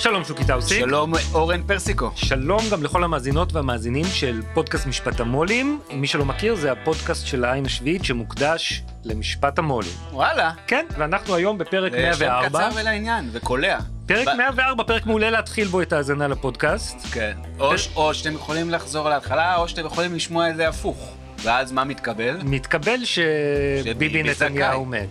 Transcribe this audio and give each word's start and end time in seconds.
שלום 0.00 0.24
שוקי 0.24 0.44
טאוסי. 0.44 0.78
שלום 0.80 1.12
אורן 1.34 1.62
פרסיקו. 1.62 2.10
שלום 2.14 2.60
גם 2.72 2.82
לכל 2.82 3.04
המאזינות 3.04 3.52
והמאזינים 3.52 4.04
של 4.12 4.42
פודקאסט 4.54 4.86
משפט 4.86 5.20
המו"לים. 5.20 5.80
מי 5.92 6.06
שלא 6.06 6.24
מכיר 6.24 6.54
זה 6.54 6.72
הפודקאסט 6.72 7.26
של 7.26 7.44
העין 7.44 7.66
השביעית 7.66 8.04
שמוקדש 8.04 8.82
למשפט 9.04 9.58
המו"לים. 9.58 9.90
וואלה. 10.12 10.50
כן, 10.66 10.86
ואנחנו 10.98 11.34
היום 11.34 11.58
בפרק 11.58 11.92
זה 11.92 12.10
שם 12.14 12.24
104. 12.24 12.48
קצר 12.68 12.80
ולעניין, 12.80 13.28
וקולע. 13.32 13.78
פרק 14.06 14.28
ב- 14.28 14.36
104, 14.36 14.84
פרק 14.84 15.06
מעולה 15.06 15.30
להתחיל 15.30 15.68
בו 15.68 15.82
את 15.82 15.92
ההאזנה 15.92 16.28
לפודקאסט. 16.28 16.96
כן. 17.12 17.36
או, 17.58 17.78
ש- 17.78 17.88
או 17.96 18.14
שאתם 18.14 18.34
יכולים 18.34 18.70
לחזור 18.70 19.08
להתחלה, 19.08 19.56
או 19.56 19.68
שאתם 19.68 19.86
יכולים 19.86 20.14
לשמוע 20.14 20.50
את 20.50 20.56
זה 20.56 20.68
הפוך. 20.68 21.12
ואז 21.42 21.72
מה 21.72 21.84
מתקבל? 21.84 22.36
מתקבל 22.44 22.98
שביבי 23.04 24.22
נתניהו. 24.22 24.84
מת. 24.84 25.08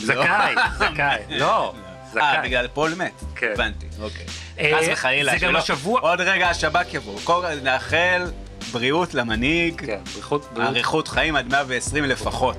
זכאי, 0.00 0.54
זכאי, 0.78 1.18
לא, 1.28 1.72
אה, 2.16 2.32
זכאי. 2.32 2.48
בגלל 2.48 2.68
פול 2.74 2.94
מת. 2.94 3.12
כן. 3.36 3.50
הבנתי, 3.54 3.86
אוקיי. 4.00 4.26
אה, 4.58 4.78
חס 4.80 4.86
וחלילה. 4.92 5.32
זה 5.32 5.46
גם 5.46 5.56
השבוע- 5.56 6.00
עוד 6.00 6.20
רגע 6.20 6.48
השב"כ 6.48 6.94
יבוא. 6.94 7.18
כל- 7.24 7.44
נאחל 7.62 8.22
בריאות 8.72 9.14
למנהיג, 9.14 9.86
כן, 9.86 9.98
בריאות. 10.14 10.46
אריכות 10.58 11.08
חיים 11.08 11.36
עד 11.36 11.48
120 11.52 12.04
לפחות. 12.04 12.56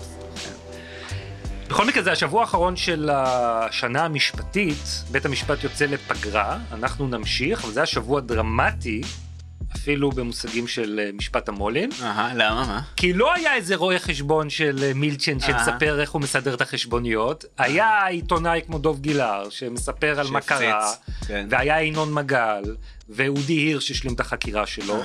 בכל 1.70 1.86
מקרה 1.88 2.04
זה 2.04 2.12
השבוע 2.12 2.42
האחרון 2.42 2.76
של 2.76 3.09
השנה 3.14 4.06
המשפטית, 4.06 4.78
בית 5.12 5.26
המשפט 5.26 5.64
יוצא 5.64 5.86
לפגרה, 5.86 6.58
אנחנו 6.74 7.08
נמשיך, 7.08 7.64
אבל 7.64 7.72
זה 7.74 7.81
השבוע 7.81 8.22
דרמטי, 8.22 9.02
אפילו 9.76 10.12
במושגים 10.12 10.68
של 10.68 11.00
אה, 11.04 11.10
משפט 11.14 11.50
המו"לים, 11.50 11.90
אהה, 12.04 12.34
למה, 12.34 12.66
מה? 12.68 12.82
כי 12.96 13.14
לא 13.14 13.34
היה 13.34 13.54
איזה 13.56 13.76
רואה 13.76 14.00
חשבון 14.00 14.50
של 14.50 14.80
אה, 14.84 14.92
מילצ'ן 14.96 15.38
אה. 15.42 15.48
שמספר 15.48 16.02
איך 16.02 16.12
הוא 16.12 16.22
מסדר 16.22 16.54
את 16.54 16.62
החשבוניות, 16.62 17.46
היה 17.58 18.06
עיתונאי 18.08 18.62
כמו 18.66 18.78
דוב 18.80 19.00
גילהר 19.02 19.50
שמספר 19.50 20.20
על 20.20 20.28
מה 20.28 20.42
קרה, 20.42 20.92
כן. 21.28 21.48
והיה 21.50 21.82
ינון 21.84 22.14
מגל, 22.14 22.64
ואודי 23.10 23.54
הירש 23.54 23.92
השלים 23.92 24.14
את 24.14 24.20
החקירה 24.20 24.66
שלו. 24.66 25.04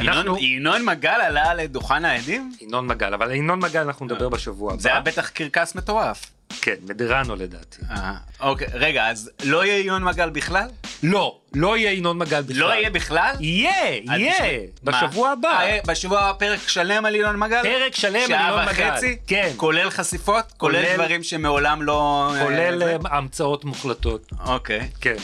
אנחנו- 0.00 0.20
ינון- 0.22 0.38
ינון 0.42 0.84
מגל 0.84 1.08
עלה 1.26 1.54
לדוכן 1.54 2.04
העדים? 2.04 2.52
ינון 2.60 2.86
מגל, 2.86 3.14
אבל 3.14 3.30
ינון 3.30 3.58
מגל 3.58 3.80
אנחנו 3.80 4.06
נדבר 4.06 4.28
בשבוע 4.28 4.72
הבא. 4.72 4.82
זה 4.82 4.88
היה 4.88 5.00
בטח 5.00 5.28
קרקס 5.28 5.74
מטורף. 5.74 6.26
כן, 6.62 6.74
מדרנו 6.88 7.36
לדעתי. 7.36 7.76
אה, 7.90 8.12
אוקיי, 8.40 8.66
רגע, 8.72 9.10
אז 9.10 9.30
לא 9.44 9.64
יהיה 9.64 9.78
ינון 9.78 10.04
מגל 10.04 10.30
בכלל? 10.30 10.68
לא, 11.02 11.38
לא 11.54 11.76
יהיה 11.76 11.92
ינון 11.92 12.18
מגל 12.18 12.42
בכלל. 12.42 12.58
לא 12.60 12.72
יהיה 12.74 12.90
בכלל? 12.90 13.34
יהיה, 13.40 13.72
אז 14.10 14.20
יהיה, 14.20 14.58
מה? 14.82 14.92
בשבוע 15.06 15.30
הבא. 15.30 15.48
אה, 15.58 15.64
יהיה 15.68 15.82
בשבוע 15.86 16.20
הבא 16.20 16.38
פרק 16.38 16.68
שלם 16.68 17.04
על 17.04 17.14
ינון 17.14 17.36
מגל? 17.36 17.62
פרק 17.62 17.94
שלם 17.96 18.14
על 18.20 18.28
שעה 18.28 18.48
ינון 18.52 18.64
מגל. 18.74 18.90
וחצי? 18.92 19.16
כן. 19.26 19.52
כולל 19.56 19.90
חשיפות? 19.90 20.52
כולל 20.56 20.82
כולל- 20.82 20.94
דברים 20.94 21.22
שמעולם 21.22 21.82
לא... 21.82 22.30
אה, 22.36 22.44
כולל? 22.44 22.82
אה, 22.82 22.96
המצאות 23.16 23.64
מוחלטות. 23.64 24.30
אוקיי. 24.46 24.88
כן. 25.00 25.16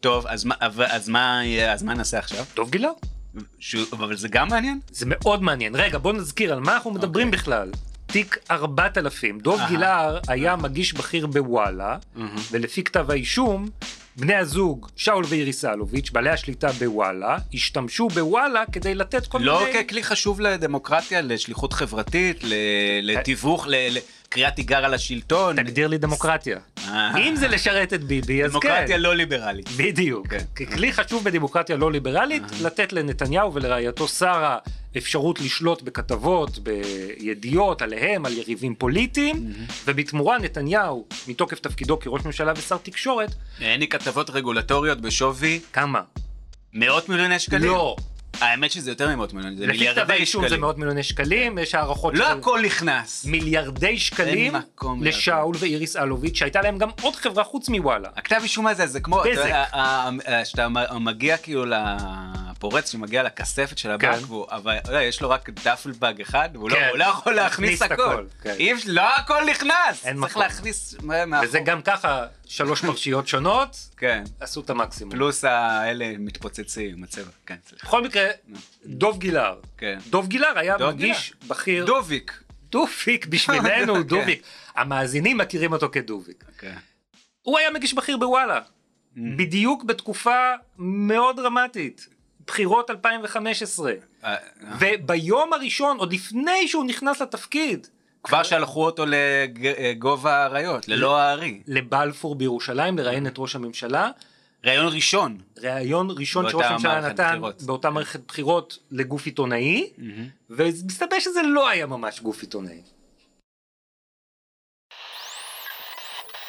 טוב, 0.00 0.26
אז 0.26 0.44
מה- 0.44 0.54
אז 0.90 1.08
מה 1.08 1.40
אז 1.72 1.82
מה 1.82 1.94
נעשה 1.94 2.18
עכשיו? 2.18 2.44
טוב 2.54 2.70
גילר. 2.70 2.90
שהוא- 3.58 3.84
אבל 3.92 4.16
זה 4.16 4.28
גם 4.28 4.48
מעניין? 4.48 4.80
זה 4.90 5.06
מאוד 5.08 5.42
מעניין. 5.42 5.74
רגע, 5.76 5.98
בוא 5.98 6.12
נזכיר 6.12 6.52
על 6.52 6.60
מה 6.60 6.74
אנחנו 6.74 6.90
מדברים 6.90 7.26
אוקיי. 7.26 7.40
בכלל. 7.40 7.70
תיק 8.14 8.38
4000. 8.50 9.38
דוב. 9.38 9.60
גילהר 9.68 10.18
היה 10.28 10.56
מגיש 10.56 10.94
בכיר 10.94 11.26
בוואלה, 11.26 11.96
ולפי 12.50 12.84
כתב 12.84 13.10
האישום, 13.10 13.68
בני 14.16 14.34
הזוג 14.34 14.88
שאול 14.96 15.24
ואיריס 15.28 15.64
אלוביץ', 15.64 16.10
בעלי 16.10 16.30
השליטה 16.30 16.72
בוואלה, 16.72 17.36
השתמשו 17.54 18.08
בוואלה 18.08 18.64
כדי 18.72 18.94
לתת 18.94 19.26
כל 19.26 19.38
לא 19.38 19.64
מיני... 19.64 19.84
ככלי 19.84 20.02
חשוב 20.02 20.40
לדמוקרטיה, 20.40 21.20
לשליחות 21.20 21.72
חברתית, 21.72 22.44
ל- 22.44 22.54
לתיווך, 23.02 23.66
ל- 23.68 23.98
לקריאת 24.34 24.54
תיגר 24.54 24.84
על 24.84 24.94
השלטון? 24.94 25.56
תגדיר 25.56 25.88
לי 25.88 25.98
דמוקרטיה. 25.98 26.58
אה. 26.88 27.18
אם 27.18 27.36
זה 27.36 27.48
לשרת 27.48 27.92
את 27.92 28.04
ביבי, 28.04 28.44
אז 28.44 28.50
כן. 28.50 28.52
דמוקרטיה 28.52 28.96
לא 28.96 29.16
ליברלית. 29.16 29.68
בדיוק. 29.76 30.26
כן. 30.26 30.38
ככלי 30.56 30.92
חשוב 30.92 31.24
בדמוקרטיה 31.24 31.76
לא 31.76 31.92
ליברלית, 31.92 32.42
לתת 32.62 32.92
לנתניהו 32.92 33.54
ולרעייתו 33.54 34.08
שרה 34.08 34.58
אפשרות 34.96 35.40
לשלוט 35.40 35.82
בכתבות, 35.82 36.58
בידיעות 36.58 37.82
עליהם, 37.82 38.26
על 38.26 38.32
יריבים 38.32 38.74
פוליטיים, 38.74 39.52
ובתמורה 39.86 40.38
נתניהו, 40.38 41.06
מתוקף 41.28 41.58
תפקידו 41.58 41.98
כראש 41.98 42.24
ממשלה 42.24 42.52
ושר 42.56 42.76
תקשורת, 42.76 43.34
אין 43.60 43.80
לי 43.80 43.88
כתבות 43.88 44.30
רגולטוריות 44.30 45.00
בשווי 45.00 45.60
כמה? 45.72 46.00
מאות 46.72 47.08
מיליוני 47.08 47.38
שקלים. 47.38 47.70
לא. 47.70 47.96
האמת 48.40 48.70
שזה 48.70 48.90
יותר 48.90 49.08
ממאות 49.08 49.32
מיליוני, 49.32 49.56
זה 49.56 49.66
לפי 49.66 49.88
כתב 49.94 50.10
האישום 50.10 50.42
זה 50.42 50.48
שקלים. 50.48 50.60
מאות 50.60 50.78
מיליוני 50.78 51.02
שקלים, 51.02 51.58
יש 51.58 51.74
הערכות 51.74 52.14
לא 52.18 52.26
של 52.26 52.38
הכל 52.38 52.60
נכנס. 52.64 53.24
מיליארדי 53.24 53.98
שקלים 53.98 54.52
לשאול 55.00 55.54
ואיריס 55.58 55.96
אלוביץ', 55.96 56.36
שהייתה 56.36 56.60
להם 56.62 56.78
גם 56.78 56.88
עוד 57.02 57.16
חברה 57.16 57.44
חוץ 57.44 57.68
מוואלה. 57.68 58.08
הכתב 58.16 58.38
אישום 58.42 58.66
הזה 58.66 58.86
זה 58.86 59.00
כמו, 59.00 59.22
בזק. 59.30 59.50
שאתה 60.44 60.68
מגיע 61.00 61.36
כאילו 61.36 61.64
לפורץ 61.66 62.92
שמגיע 62.92 63.22
לכספת 63.22 63.78
של 63.78 63.88
כן. 64.00 64.08
הבנק, 64.08 64.24
והוא- 64.30 64.46
אבל 64.50 64.76
יש 65.02 65.20
לו 65.22 65.30
רק 65.30 65.50
דאפלבאג 65.64 66.20
אחד, 66.20 66.48
והוא 66.54 66.70
לא- 66.70 66.76
כן. 66.76 66.88
לא 66.94 67.04
יכול 67.04 67.34
להכניס 67.34 67.82
הכל. 67.82 68.24
כן. 68.42 68.54
לא 68.86 69.16
הכל 69.16 69.42
נכנס, 69.50 69.72
צריך. 70.20 70.36
להכניס. 70.36 70.94
וזה 71.42 71.58
גם 71.60 71.82
ככה 71.82 72.24
שלוש 72.54 72.84
פרשיות 72.84 73.28
שונות, 73.28 73.76
כן, 73.96 74.24
עשו 74.40 74.60
את 74.60 74.70
המקסימום. 74.70 75.14
פלוס 75.14 75.44
האלה 75.44 76.12
מתפוצצים, 76.18 77.04
הצבע, 77.04 77.30
כן, 77.46 77.54
סליחה. 77.68 77.86
בכל 77.86 78.04
מקרה, 78.04 78.26
דוב 78.86 79.18
גילהר. 79.18 79.60
כן. 79.78 79.98
דוב 80.10 80.26
גילהר 80.26 80.58
היה 80.58 80.78
דוב 80.78 80.90
מגיש 80.90 81.34
בכיר. 81.48 81.86
דוביק. 81.86 82.42
דוביק 82.70 83.26
בשבילנו, 83.26 83.94
כן. 84.02 84.02
דוביק. 84.02 84.42
המאזינים 84.74 85.38
מכירים 85.38 85.72
אותו 85.72 85.88
כדוביק. 85.92 86.44
כן. 86.58 86.74
הוא 87.42 87.58
היה 87.58 87.70
מגיש 87.70 87.94
בכיר 87.94 88.16
בוואלה. 88.16 88.60
Mm. 88.60 89.18
בדיוק 89.36 89.84
בתקופה 89.84 90.52
מאוד 90.78 91.36
דרמטית. 91.36 92.08
בחירות 92.46 92.90
2015. 92.90 93.92
אה, 94.24 94.36
וביום 94.80 95.52
הראשון, 95.52 95.96
עוד 95.98 96.12
לפני 96.12 96.68
שהוא 96.68 96.84
נכנס 96.84 97.20
לתפקיד, 97.22 97.86
כבר 98.24 98.42
שלחו 98.42 98.84
אותו 98.84 99.04
לגובה 99.06 100.36
האריות, 100.36 100.88
ללא 100.88 101.18
הארי. 101.18 101.62
לבלפור 101.66 102.34
בירושלים 102.34 102.98
לראיין 102.98 103.26
את 103.26 103.34
ראש 103.38 103.56
הממשלה. 103.56 104.10
ראיון 104.64 104.94
ראשון. 104.94 105.38
ראיון 105.62 106.08
ראשון 106.18 106.50
שראש 106.50 106.64
הממשלה 106.64 107.00
נתן 107.00 107.28
בחירות. 107.28 107.62
באותה 107.62 107.90
מערכת 107.90 108.20
בחירות 108.28 108.78
לגוף 108.90 109.26
עיתונאי, 109.26 109.90
ומסתבר 110.50 111.18
שזה 111.18 111.42
לא 111.42 111.68
היה 111.68 111.86
ממש 111.86 112.20
גוף 112.20 112.42
עיתונאי. 112.42 112.82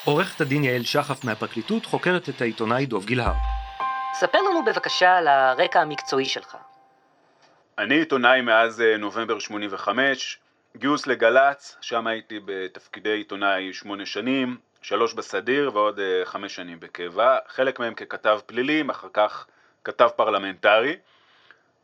עורכת 0.06 0.42
הדין 0.42 0.64
יעל 0.64 0.84
שחף 0.84 1.24
מהפרקליטות 1.24 1.86
חוקרת 1.86 2.30
את 2.30 2.42
העיתונאי 2.42 2.86
דוב 2.86 3.06
גילהר. 3.06 3.34
ספר 4.14 4.38
לנו 4.42 4.66
בבקשה 4.66 5.18
על 5.18 5.28
הרקע 5.28 5.82
המקצועי 5.82 6.26
שלך. 6.26 6.58
אני 7.78 7.96
עיתונאי 7.96 8.42
מאז 8.42 8.82
אה, 8.82 8.98
נובמבר 8.98 9.40
85, 9.40 10.40
גיוס 10.78 11.08
לגל"צ, 11.08 11.78
שם 11.82 12.08
הייתי 12.08 12.40
בתפקידי 12.46 13.10
עיתונאי 13.10 13.74
שמונה 13.74 14.06
שנים, 14.06 14.58
שלוש 14.82 15.14
בסדיר 15.14 15.72
ועוד 15.74 16.00
אה, 16.00 16.26
חמש 16.26 16.56
שנים 16.56 16.80
בקבע, 16.80 17.38
חלק 17.48 17.80
מהם 17.80 17.94
ככתב 17.94 18.40
פלילים, 18.46 18.90
אחר 18.90 19.08
כך 19.14 19.48
כתב 19.84 20.10
פרלמנטרי. 20.16 20.96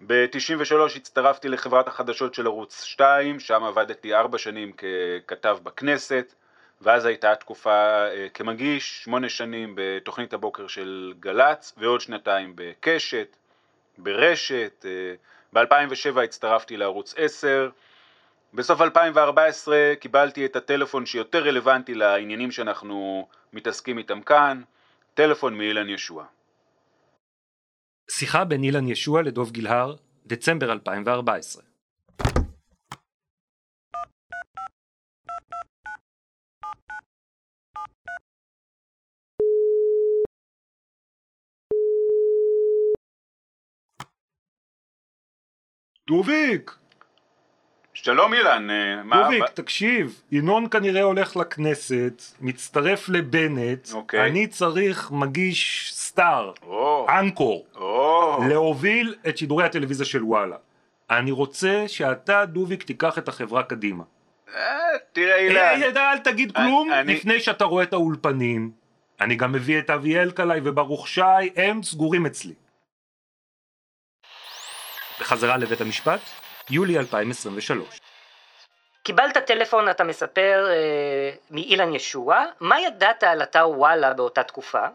ב-93 0.07 0.75
הצטרפתי 0.95 1.49
לחברת 1.49 1.87
החדשות 1.87 2.33
של 2.33 2.45
ערוץ 2.45 2.83
2, 2.83 3.39
שם 3.39 3.63
עבדתי 3.63 4.13
ארבע 4.13 4.37
שנים 4.37 4.71
ככתב 4.71 5.57
בכנסת, 5.63 6.33
ואז 6.81 7.05
הייתה 7.05 7.35
תקופה 7.35 8.07
אה, 8.07 8.27
כמגיש, 8.33 9.03
שמונה 9.03 9.29
שנים 9.29 9.73
בתוכנית 9.75 10.33
הבוקר 10.33 10.67
של 10.67 11.13
גל"צ, 11.19 11.73
ועוד 11.77 12.01
שנתיים 12.01 12.53
בקשת, 12.55 13.35
ברשת, 13.97 14.85
אה, 14.85 15.13
ב-2007 15.53 16.19
הצטרפתי 16.23 16.77
לערוץ 16.77 17.13
10, 17.17 17.69
בסוף 18.53 18.81
2014 18.81 19.75
קיבלתי 19.99 20.45
את 20.45 20.55
הטלפון 20.55 21.05
שיותר 21.05 21.43
רלוונטי 21.43 21.93
לעניינים 21.93 22.51
שאנחנו 22.51 23.27
מתעסקים 23.53 23.97
איתם 23.97 24.21
כאן, 24.21 24.61
טלפון 25.13 25.57
מאילן 25.57 25.89
ישוע. 25.89 26.25
שיחה 28.11 28.43
בין 28.45 28.63
אילן 28.63 28.87
ישוע 28.87 29.21
לדוב 29.21 29.51
גילהר, 29.51 29.95
דצמבר 30.25 30.71
2014. 30.71 31.63
דוביק, 46.07 46.80
שלום 48.03 48.33
אילן, 48.33 48.69
אה, 48.69 49.03
מה... 49.03 49.23
דוביק, 49.23 49.43
תקשיב, 49.53 50.21
ינון 50.31 50.67
כנראה 50.71 51.01
הולך 51.01 51.35
לכנסת, 51.35 52.21
מצטרף 52.41 53.09
לבנט, 53.09 53.89
אוקיי. 53.93 54.27
אני 54.27 54.47
צריך 54.47 55.11
מגיש 55.11 55.91
סטאר, 55.95 56.51
או, 56.63 57.07
אנקור, 57.19 57.65
או, 57.75 58.39
להוביל 58.49 59.15
את 59.29 59.37
שידורי 59.37 59.65
הטלוויזיה 59.65 60.05
של 60.05 60.23
וואלה. 60.23 60.55
אני 61.09 61.31
רוצה 61.31 61.83
שאתה, 61.87 62.45
דוביק, 62.45 62.83
תיקח 62.83 63.17
את 63.17 63.27
החברה 63.27 63.63
קדימה. 63.63 64.03
אה, 64.55 64.61
תראה 65.13 65.37
אילן, 65.37 65.97
אל 65.97 66.17
תגיד 66.17 66.51
כלום 66.55 66.91
אני- 66.93 67.13
לפני 67.15 67.39
שאתה 67.39 67.65
רואה 67.65 67.83
את 67.83 67.93
האולפנים. 67.93 68.71
אני 69.21 69.35
גם 69.35 69.51
מביא 69.51 69.79
את 69.79 69.89
אבי 69.89 70.19
אלקלעי 70.19 70.59
וברוך 70.63 71.07
שי, 71.07 71.21
הם 71.55 71.83
סגורים 71.83 72.25
אצלי. 72.25 72.53
בחזרה 75.19 75.57
לבית 75.57 75.81
המשפט, 75.81 76.19
יולי 76.69 76.97
2023. 76.97 77.99
קיבלת 79.03 79.37
טלפון, 79.37 79.89
אתה 79.89 80.03
מספר, 80.03 80.67
אה, 80.69 81.31
מאילן 81.51 81.95
ישוע, 81.95 82.45
מה 82.59 82.81
ידעת 82.81 83.23
על 83.23 83.43
אתר 83.43 83.69
וואלה 83.69 84.13
באותה 84.13 84.43
תקופה? 84.43 84.85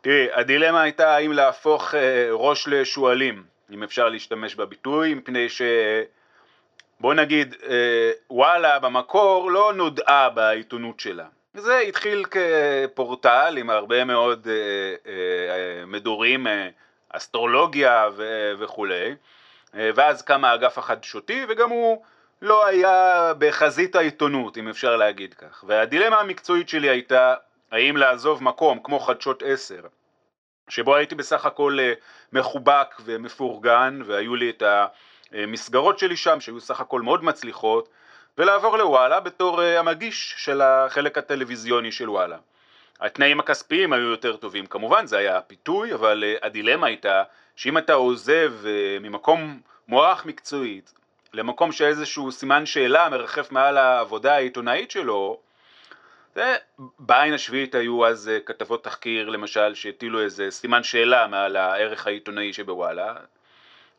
תראי, 0.00 0.28
הדילמה 0.32 0.82
הייתה 0.82 1.14
האם 1.16 1.32
להפוך 1.32 1.94
אה, 1.94 2.28
ראש 2.30 2.68
לשועלים, 2.68 3.44
אם 3.70 3.82
אפשר 3.82 4.08
להשתמש 4.08 4.54
בביטוי, 4.54 5.14
מפני 5.14 5.48
ש... 5.48 5.62
בוא 7.00 7.14
נגיד, 7.14 7.54
אה, 7.68 8.10
וואלה 8.30 8.78
במקור 8.78 9.50
לא 9.50 9.72
נודעה 9.74 10.30
בעיתונות 10.30 11.00
שלה. 11.00 11.26
זה 11.54 11.78
התחיל 11.78 12.24
כפורטל 12.24 13.56
עם 13.58 13.70
הרבה 13.70 14.04
מאוד 14.04 14.48
אה, 14.50 14.52
אה, 15.12 15.86
מדורים, 15.86 16.46
אה, 16.46 16.68
אסטרולוגיה 17.08 18.08
ו- 18.16 18.52
וכולי, 18.58 18.94
אה, 19.04 19.12
ואז 19.76 20.22
קם 20.22 20.44
האגף 20.44 20.78
החדשותי 20.78 21.46
וגם 21.48 21.70
הוא 21.70 22.02
לא 22.42 22.66
היה 22.66 23.32
בחזית 23.38 23.96
העיתונות, 23.96 24.58
אם 24.58 24.68
אפשר 24.68 24.96
להגיד 24.96 25.34
כך. 25.34 25.64
והדילמה 25.66 26.16
המקצועית 26.16 26.68
שלי 26.68 26.88
הייתה 26.88 27.34
האם 27.72 27.96
לעזוב 27.96 28.42
מקום 28.42 28.78
כמו 28.82 29.00
חדשות 29.00 29.42
10, 29.46 29.80
שבו 30.68 30.96
הייתי 30.96 31.14
בסך 31.14 31.46
הכל 31.46 31.78
אה, 31.80 31.92
מחובק 32.32 32.94
ומפורגן, 33.04 34.00
והיו 34.04 34.36
לי 34.36 34.50
את 34.50 34.62
המסגרות 35.32 35.98
שלי 35.98 36.16
שם, 36.16 36.40
שהיו 36.40 36.60
סך 36.60 36.80
הכל 36.80 37.02
מאוד 37.02 37.24
מצליחות, 37.24 37.88
ולעבור 38.38 38.78
לוואלה 38.78 39.20
בתור 39.20 39.62
אה, 39.62 39.78
המגיש 39.78 40.34
של 40.36 40.60
החלק 40.60 41.18
הטלוויזיוני 41.18 41.92
של 41.92 42.10
וואלה. 42.10 42.36
התנאים 43.00 43.40
הכספיים 43.40 43.92
היו 43.92 44.10
יותר 44.10 44.36
טובים, 44.36 44.66
כמובן 44.66 45.06
זה 45.06 45.18
היה 45.18 45.36
הפיתוי, 45.36 45.94
אבל 45.94 46.24
אה, 46.26 46.34
הדילמה 46.42 46.86
הייתה 46.86 47.22
שאם 47.56 47.78
אתה 47.78 47.92
עוזב 47.92 48.52
אה, 48.66 48.98
ממקום 49.00 49.60
מוערך 49.88 50.26
מקצועית 50.26 50.92
למקום 51.32 51.72
שאיזשהו 51.72 52.32
סימן 52.32 52.66
שאלה 52.66 53.08
מרחף 53.08 53.52
מעל 53.52 53.76
העבודה 53.76 54.34
העיתונאית 54.34 54.90
שלו, 54.90 55.40
זה, 56.34 56.56
בעין 56.98 57.34
השביעית 57.34 57.74
היו 57.74 58.06
אז 58.06 58.28
אה, 58.28 58.38
כתבות 58.46 58.84
תחקיר 58.84 59.28
למשל 59.28 59.74
שהטילו 59.74 60.20
איזה 60.20 60.50
סימן 60.50 60.82
שאלה 60.82 61.26
מעל 61.26 61.56
הערך 61.56 62.06
העיתונאי 62.06 62.52
שבוואלה. 62.52 63.14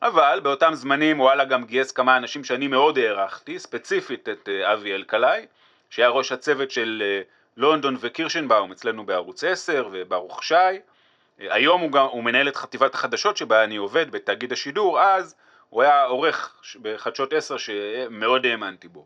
אבל 0.02 0.40
באותם 0.44 0.74
זמנים 0.74 1.20
וואלה 1.20 1.46
גם 1.46 1.64
גייס 1.64 1.92
כמה 1.92 2.18
אנשים 2.18 2.44
שאני 2.44 2.68
מאוד 2.68 2.98
הערכתי, 2.98 3.60
ספציפית 3.60 4.30
את 4.30 4.50
אה, 4.50 4.74
אבי 4.74 4.94
אלקלעי 4.94 5.46
שהיה 5.90 6.10
ראש 6.10 6.32
הצוות 6.32 6.72
של 6.72 7.04
לונדון 7.58 7.98
וקירשנבאום 8.00 8.72
אצלנו 8.72 9.06
בערוץ 9.06 9.44
10 9.44 9.90
וברוך 9.92 10.44
שי 10.44 10.56
היום 11.40 11.82
הוא, 11.82 11.92
גם, 11.92 12.06
הוא 12.06 12.24
מנהל 12.24 12.48
את 12.48 12.56
חטיבת 12.56 12.96
החדשות 12.96 13.38
שבה 13.38 13.64
אני 13.64 13.78
עובד 13.78 14.12
בתאגיד 14.12 14.54
השידור, 14.54 15.02
אז 15.02 15.36
הוא 15.70 15.82
היה 15.82 16.04
עורך 16.04 16.62
בחדשות 16.82 17.34
10 17.34 17.58
שמאוד 17.58 18.46
האמנתי 18.46 18.88
בו. 18.88 19.06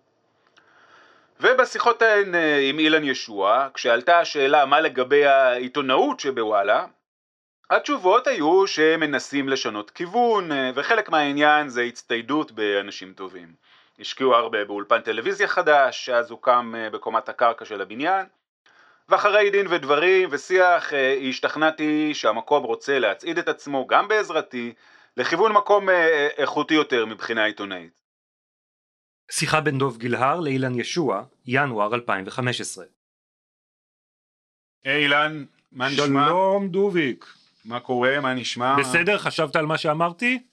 ובשיחות 1.39 2.01
ההן 2.01 2.35
אה, 2.35 2.59
עם 2.69 2.79
אילן 2.79 3.03
ישוע, 3.03 3.67
כשעלתה 3.73 4.19
השאלה 4.19 4.65
מה 4.65 4.79
לגבי 4.79 5.25
העיתונאות 5.25 6.19
שבוואלה, 6.19 6.85
התשובות 7.69 8.27
היו 8.27 8.67
שהם 8.67 8.99
מנסים 8.99 9.49
לשנות 9.49 9.91
כיוון, 9.91 10.51
אה, 10.51 10.71
וחלק 10.75 11.09
מהעניין 11.09 11.69
זה 11.69 11.81
הצטיידות 11.81 12.51
באנשים 12.51 13.13
טובים. 13.13 13.53
השקיעו 13.99 14.35
הרבה 14.35 14.65
באולפן 14.65 15.01
טלוויזיה 15.01 15.47
חדש, 15.47 16.05
שאז 16.05 16.31
הוקם 16.31 16.73
אה, 16.77 16.89
בקומת 16.89 17.29
הקרקע 17.29 17.65
של 17.65 17.81
הבניין, 17.81 18.25
ואחרי 19.11 19.49
דין 19.49 19.67
ודברים 19.69 20.29
ושיח 20.31 20.93
אה, 20.93 21.13
השתכנעתי 21.29 22.13
שהמקום 22.13 22.63
רוצה 22.63 22.99
להצעיד 22.99 23.37
את 23.37 23.47
עצמו, 23.47 23.87
גם 23.87 24.07
בעזרתי, 24.07 24.73
לכיוון 25.17 25.51
מקום 25.51 25.89
אה, 25.89 25.95
אה, 25.95 26.27
איכותי 26.37 26.73
יותר 26.73 27.05
מבחינה 27.05 27.45
עיתונאית. 27.45 28.01
שיחה 29.31 29.61
בין 29.61 29.77
דוב 29.77 29.97
גילהר 29.97 30.39
לאילן 30.39 30.79
ישוע, 30.79 31.23
ינואר 31.45 31.93
2015. 31.95 32.85
היי 34.83 35.03
אילן, 35.03 35.45
מה 35.71 35.89
נשמע? 35.89 36.25
שלום 36.27 36.67
דוביק. 36.67 37.25
מה 37.65 37.79
קורה? 37.79 38.19
מה 38.19 38.33
נשמע? 38.33 38.75
בסדר? 38.79 39.17
חשבת 39.17 39.55
על 39.55 39.65
מה 39.65 39.77
שאמרתי? 39.77 40.43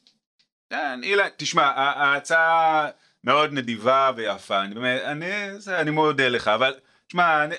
כן, 0.71 1.01
אילן, 1.03 1.29
תשמע, 1.37 1.63
ההצעה 1.77 2.89
מאוד 3.25 3.53
נדיבה 3.53 4.11
ויפה, 4.17 4.61
אני 4.61 4.75
באמת, 4.75 5.03
אני, 5.03 5.61
זה, 5.61 5.81
אני 5.81 5.91
מאוד 5.91 6.07
מודה 6.07 6.29
לך, 6.29 6.49
אבל, 6.49 6.75
תשמע, 7.07 7.45
אני, 7.45 7.55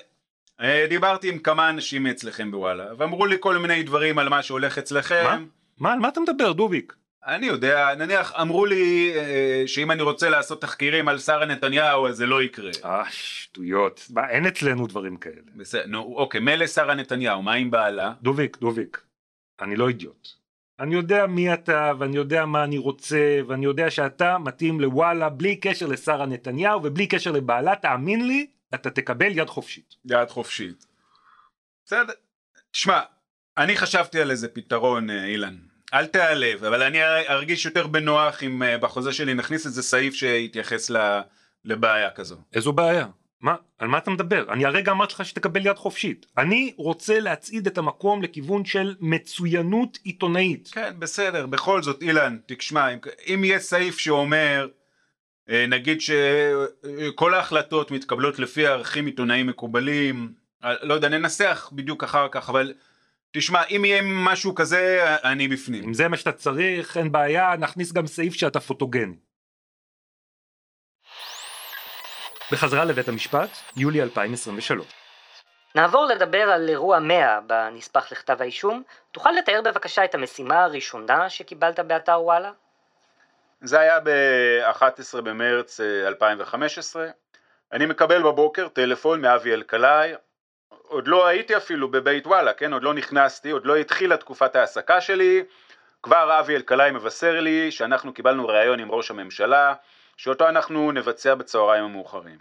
דיברתי 0.90 1.30
עם 1.30 1.40
כמה 1.40 1.70
אנשים 1.70 2.08
אצלכם 2.08 2.52
בוואלה, 2.52 2.86
ואמרו 2.98 3.26
לי 3.26 3.36
כל 3.40 3.58
מיני 3.58 3.84
דברים 3.84 4.20
על 4.20 4.30
מה 4.30 4.44
שהולך 4.44 4.78
אצלכם. 4.78 5.24
מה? 5.24 5.40
מה, 5.80 5.94
על 5.94 6.00
מה 6.00 6.10
אתה 6.10 6.20
מדבר, 6.20 6.52
דוביק? 6.52 6.96
אני 7.28 7.46
יודע, 7.46 7.96
נניח, 7.96 8.34
אמרו 8.42 8.66
לי 8.66 9.14
אה, 9.16 9.64
שאם 9.66 9.92
אני 9.92 10.02
רוצה 10.02 10.30
לעשות 10.30 10.62
תחקירים 10.62 11.08
על 11.08 11.18
שרה 11.18 11.46
נתניהו, 11.46 12.08
אז 12.08 12.16
זה 12.16 12.26
לא 12.26 12.44
יקרה. 12.44 12.72
אה, 12.86 13.04
שטויות. 13.10 14.08
מה, 14.10 14.30
אין 14.30 14.46
אצלנו 14.46 14.88
דברים 14.88 15.18
כאלה. 15.18 15.42
בסדר, 15.56 15.84
נו, 15.88 16.14
אוקיי, 16.16 16.42
מילא 16.42 16.68
שרה 16.68 16.96
נתניהו, 16.96 17.42
מה 17.42 17.54
עם 17.54 17.72
בעלה? 17.72 18.14
דוביק, 18.22 18.58
דוביק, 18.58 19.02
אני 19.62 19.76
לא 19.76 19.88
אידיוט. 19.88 20.28
אני 20.80 20.96
יודע 20.96 21.28
מי 21.28 21.54
אתה, 21.54 21.92
ואני 22.00 22.18
יודע 22.18 22.46
מה 22.46 22.64
אני 22.64 22.78
רוצה, 22.78 23.40
ואני 23.48 23.66
יודע 23.66 23.90
שאתה 23.90 24.38
מתאים 24.38 24.80
לוואלה 24.80 25.30
בלי 25.30 25.56
קשר 25.56 25.88
לשרה 25.88 26.26
נתניהו 26.26 26.84
ובלי 26.84 27.08
קשר 27.08 27.32
לבעלה, 27.32 27.76
תאמין 27.76 28.28
לי, 28.28 28.48
אתה 28.74 28.90
תקבל 28.90 29.38
יד 29.38 29.48
חופשית. 29.48 29.96
יד 30.06 30.30
חופשית. 30.30 30.86
בסדר. 31.86 32.14
תשמע, 32.72 33.00
אני 33.58 33.78
חשבתי 33.78 34.22
על 34.22 34.32
איזה 34.32 34.48
פתרון, 34.48 35.10
אה, 35.10 35.26
אילן. 35.26 35.56
אל 35.94 36.06
תיעלב, 36.06 36.64
אבל 36.64 36.84
אני 36.84 37.04
ארגיש 37.30 37.66
יותר 37.66 37.88
בנוח 37.88 38.44
אם 38.44 38.64
אה, 38.64 38.78
בחוזה 38.78 39.14
שלי 39.14 39.34
נכניס 39.34 39.66
איזה 39.66 39.84
סעיף 39.84 40.14
שיתייחס 40.14 40.92
לבעיה 41.66 42.10
כזו. 42.12 42.36
איזו 42.54 42.74
בעיה? 42.74 43.08
מה? 43.42 43.56
על 43.78 43.88
מה 43.88 43.98
אתה 43.98 44.12
מדבר? 44.12 44.46
אני 44.50 44.66
הרגע 44.66 44.92
אמרתי 44.92 45.14
לך 45.14 45.26
שתקבל 45.26 45.66
יד 45.66 45.76
חופשית. 45.76 46.26
אני 46.38 46.74
רוצה 46.78 47.20
להצעיד 47.20 47.68
את 47.68 47.78
המקום 47.78 48.24
לכיוון 48.24 48.66
של 48.66 48.96
מצוינות 49.00 49.98
עיתונאית. 50.04 50.70
כן, 50.72 50.94
בסדר, 51.00 51.46
בכל 51.46 51.84
זאת, 51.84 52.02
אילן, 52.02 52.38
תשמע, 52.46 52.90
אם, 52.94 52.98
אם 53.34 53.44
יהיה 53.44 53.60
סעיף 53.60 53.98
שאומר, 53.98 54.68
נגיד 55.50 56.02
שכל 56.02 57.34
ההחלטות 57.34 57.92
מתקבלות 57.92 58.40
לפי 58.40 58.68
ערכים 58.68 59.06
עיתונאיים 59.06 59.48
מקובלים, 59.48 60.34
אה, 60.64 60.74
לא 60.82 60.94
יודע, 60.94 61.10
ננסח 61.10 61.70
בדיוק 61.74 62.04
אחר 62.04 62.28
כך, 62.32 62.50
אבל 62.50 62.74
תשמע, 63.32 63.64
אם 63.70 63.86
יהיה 63.86 64.02
משהו 64.04 64.56
כזה, 64.56 65.04
אה, 65.04 65.32
אני 65.32 65.48
בפנים. 65.48 65.84
אם 65.84 65.94
זה 65.94 66.08
מה 66.08 66.18
שאתה 66.18 66.32
צריך, 66.32 66.98
אין 66.98 67.12
בעיה, 67.12 67.56
נכניס 67.60 67.94
גם 67.94 68.08
סעיף 68.08 68.34
שאתה 68.34 68.60
פוטוגני. 68.60 69.16
בחזרה 72.52 72.86
לבית 72.86 73.08
המשפט, 73.08 73.50
יולי 73.78 74.02
2023. 74.02 74.86
נעבור 75.76 76.06
לדבר 76.06 76.42
על 76.42 76.70
אירוע 76.70 77.00
100 77.00 77.40
בנספח 77.42 78.12
לכתב 78.12 78.42
האישום. 78.42 78.84
תוכל 79.12 79.32
לתאר 79.32 79.62
בבקשה 79.66 80.06
את 80.06 80.16
המשימה 80.16 80.64
הראשונה 80.64 81.30
שקיבלת 81.30 81.80
באתר 81.80 82.22
וואלה? 82.22 82.52
זה 83.62 83.80
היה 83.80 84.00
ב-11 84.00 85.22
במרץ 85.22 85.80
אה, 85.80 86.08
2015. 86.08 87.08
אני 87.74 87.86
מקבל 87.86 88.24
בבוקר 88.24 88.68
טלפון 88.68 89.22
מאבי 89.22 89.54
אלקלעי, 89.54 90.14
עוד 90.70 91.08
לא 91.08 91.28
הייתי 91.28 91.58
אפילו 91.58 91.92
בבית 91.92 92.28
וואלה, 92.28 92.54
כן? 92.54 92.74
עוד 92.74 92.84
לא 92.84 92.94
נכנסתי, 92.94 93.52
עוד 93.52 93.66
לא 93.66 93.76
התחילה 93.76 94.18
תקופת 94.18 94.56
ההעסקה 94.56 95.02
שלי. 95.02 95.44
כבר 96.04 96.40
אבי 96.40 96.56
אלקלעי 96.56 96.92
מבשר 96.92 97.40
לי 97.40 97.72
שאנחנו 97.72 98.14
קיבלנו 98.14 98.48
ראיון 98.48 98.80
עם 98.80 98.92
ראש 98.92 99.12
הממשלה, 99.12 99.74
שאותו 100.18 100.50
אנחנו 100.50 100.92
נבצע 100.92 101.36
בצהריים 101.36 101.84
המאוחרים. 101.84 102.38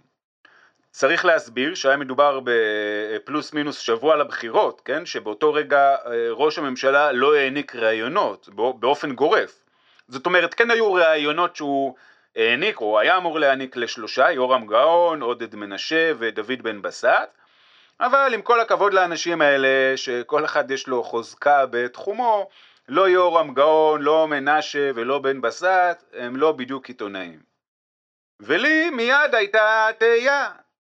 צריך 0.90 1.24
להסביר 1.24 1.74
שהיה 1.74 1.96
מדובר 1.96 2.40
בפלוס 2.44 3.52
מינוס 3.52 3.78
שבוע 3.78 4.16
לבחירות, 4.16 4.82
כן? 4.84 5.06
שבאותו 5.06 5.52
רגע 5.52 5.96
אה, 6.06 6.28
ראש 6.30 6.58
הממשלה 6.58 7.12
לא 7.12 7.34
העניק 7.34 7.74
ראיונות 7.76 8.48
באופן 8.54 9.12
גורף. 9.12 9.67
זאת 10.08 10.26
אומרת, 10.26 10.54
כן 10.54 10.70
היו 10.70 10.92
ראיונות 10.92 11.56
שהוא 11.56 11.94
העניק, 12.36 12.80
או 12.80 12.98
היה 12.98 13.16
אמור 13.16 13.38
להעניק 13.38 13.76
לשלושה, 13.76 14.30
יורם 14.30 14.66
גאון, 14.66 15.22
עודד 15.22 15.54
מנשה 15.54 16.12
ודוד 16.18 16.62
בן 16.62 16.82
בסט, 16.82 17.38
אבל 18.00 18.30
עם 18.34 18.42
כל 18.42 18.60
הכבוד 18.60 18.94
לאנשים 18.94 19.42
האלה, 19.42 19.96
שכל 19.96 20.44
אחד 20.44 20.70
יש 20.70 20.86
לו 20.86 21.04
חוזקה 21.04 21.66
בתחומו, 21.70 22.48
לא 22.88 23.08
יורם 23.08 23.54
גאון, 23.54 24.02
לא 24.02 24.28
מנשה 24.28 24.90
ולא 24.94 25.18
בן 25.18 25.40
בסט, 25.40 26.04
הם 26.12 26.36
לא 26.36 26.52
בדיוק 26.52 26.88
עיתונאים. 26.88 27.38
ולי 28.40 28.90
מיד 28.90 29.34
הייתה 29.34 29.88
תהייה, 29.98 30.50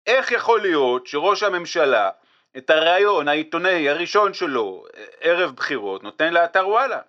איך 0.08 0.32
יכול 0.32 0.62
להיות 0.62 1.08
שראש 1.08 1.44
הממשלה 1.44 2.10
את 2.58 2.70
הריאיון 2.70 3.28
העיתונאי 3.28 3.90
הראשון 3.90 4.34
שלו 4.34 4.86
ערב 5.22 5.52
בחירות 5.56 6.04
נותן 6.04 6.34
לאתר 6.34 6.68
וואלה? 6.68 7.00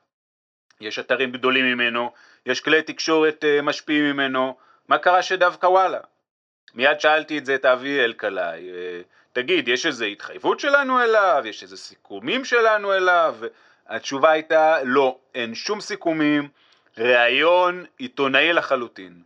יש 0.85 0.99
אתרים 0.99 1.33
גדולים 1.33 1.65
ממנו, 1.65 2.13
יש 2.47 2.61
כלי 2.61 2.83
תקשורת 2.83 3.45
אה, 3.45 3.63
משפיעים 3.63 4.05
ממנו, 4.05 4.57
מה 4.89 4.99
קרה 4.99 5.23
שדווקא 5.23 5.67
וואלה? 5.67 6.01
מיד 6.75 7.01
שאלתי 7.01 7.39
את 7.39 7.47
זה 7.47 7.55
את 7.55 7.65
אבי 7.65 8.01
אלקלעי, 8.05 8.71
אה, 8.71 9.01
תגיד, 9.33 9.69
יש 9.69 9.87
איזו 9.87 10.05
התחייבות 10.05 10.61
שלנו 10.61 11.03
אליו? 11.03 11.43
יש 11.47 11.63
איזה 11.63 11.77
סיכומים 11.77 12.45
שלנו 12.45 12.95
אליו? 12.95 13.37
התשובה 13.89 14.31
הייתה 14.31 14.83
לא, 14.83 15.19
אין 15.35 15.55
שום 15.55 15.81
סיכומים, 15.81 16.49
ראיון 16.99 17.85
עיתונאי 17.99 18.53
לחלוטין. 18.53 19.23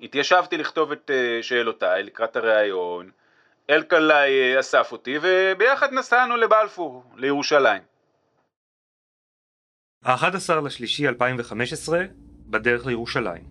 התיישבתי 0.00 0.56
לכתוב 0.56 0.92
את 0.92 1.10
אה, 1.14 1.42
שאלותיי 1.42 2.02
לקראת 2.02 2.36
הראיון, 2.36 3.10
אלקלעי 3.70 4.60
אסף 4.60 4.92
אותי 4.92 5.18
וביחד 5.22 5.92
נסענו 5.92 6.36
לבלפור, 6.36 7.04
לירושלים. 7.16 7.91
ה-11 10.04 10.60
לשלישי 10.64 11.08
2015, 11.08 12.04
בדרך 12.46 12.86
לירושלים. 12.86 13.42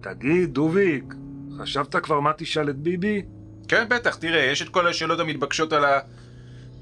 תגיד, 0.00 0.54
דוביק, 0.54 1.14
חשבת 1.58 1.96
כבר 1.96 2.20
מה 2.20 2.32
תשאל 2.36 2.70
את 2.70 2.76
ביבי? 2.76 3.22
כן, 3.68 3.86
בטח, 3.88 4.14
תראה, 4.14 4.40
יש 4.40 4.62
את 4.62 4.68
כל 4.68 4.86
השאלות 4.86 5.20
המתבקשות 5.20 5.72
על 5.72 5.84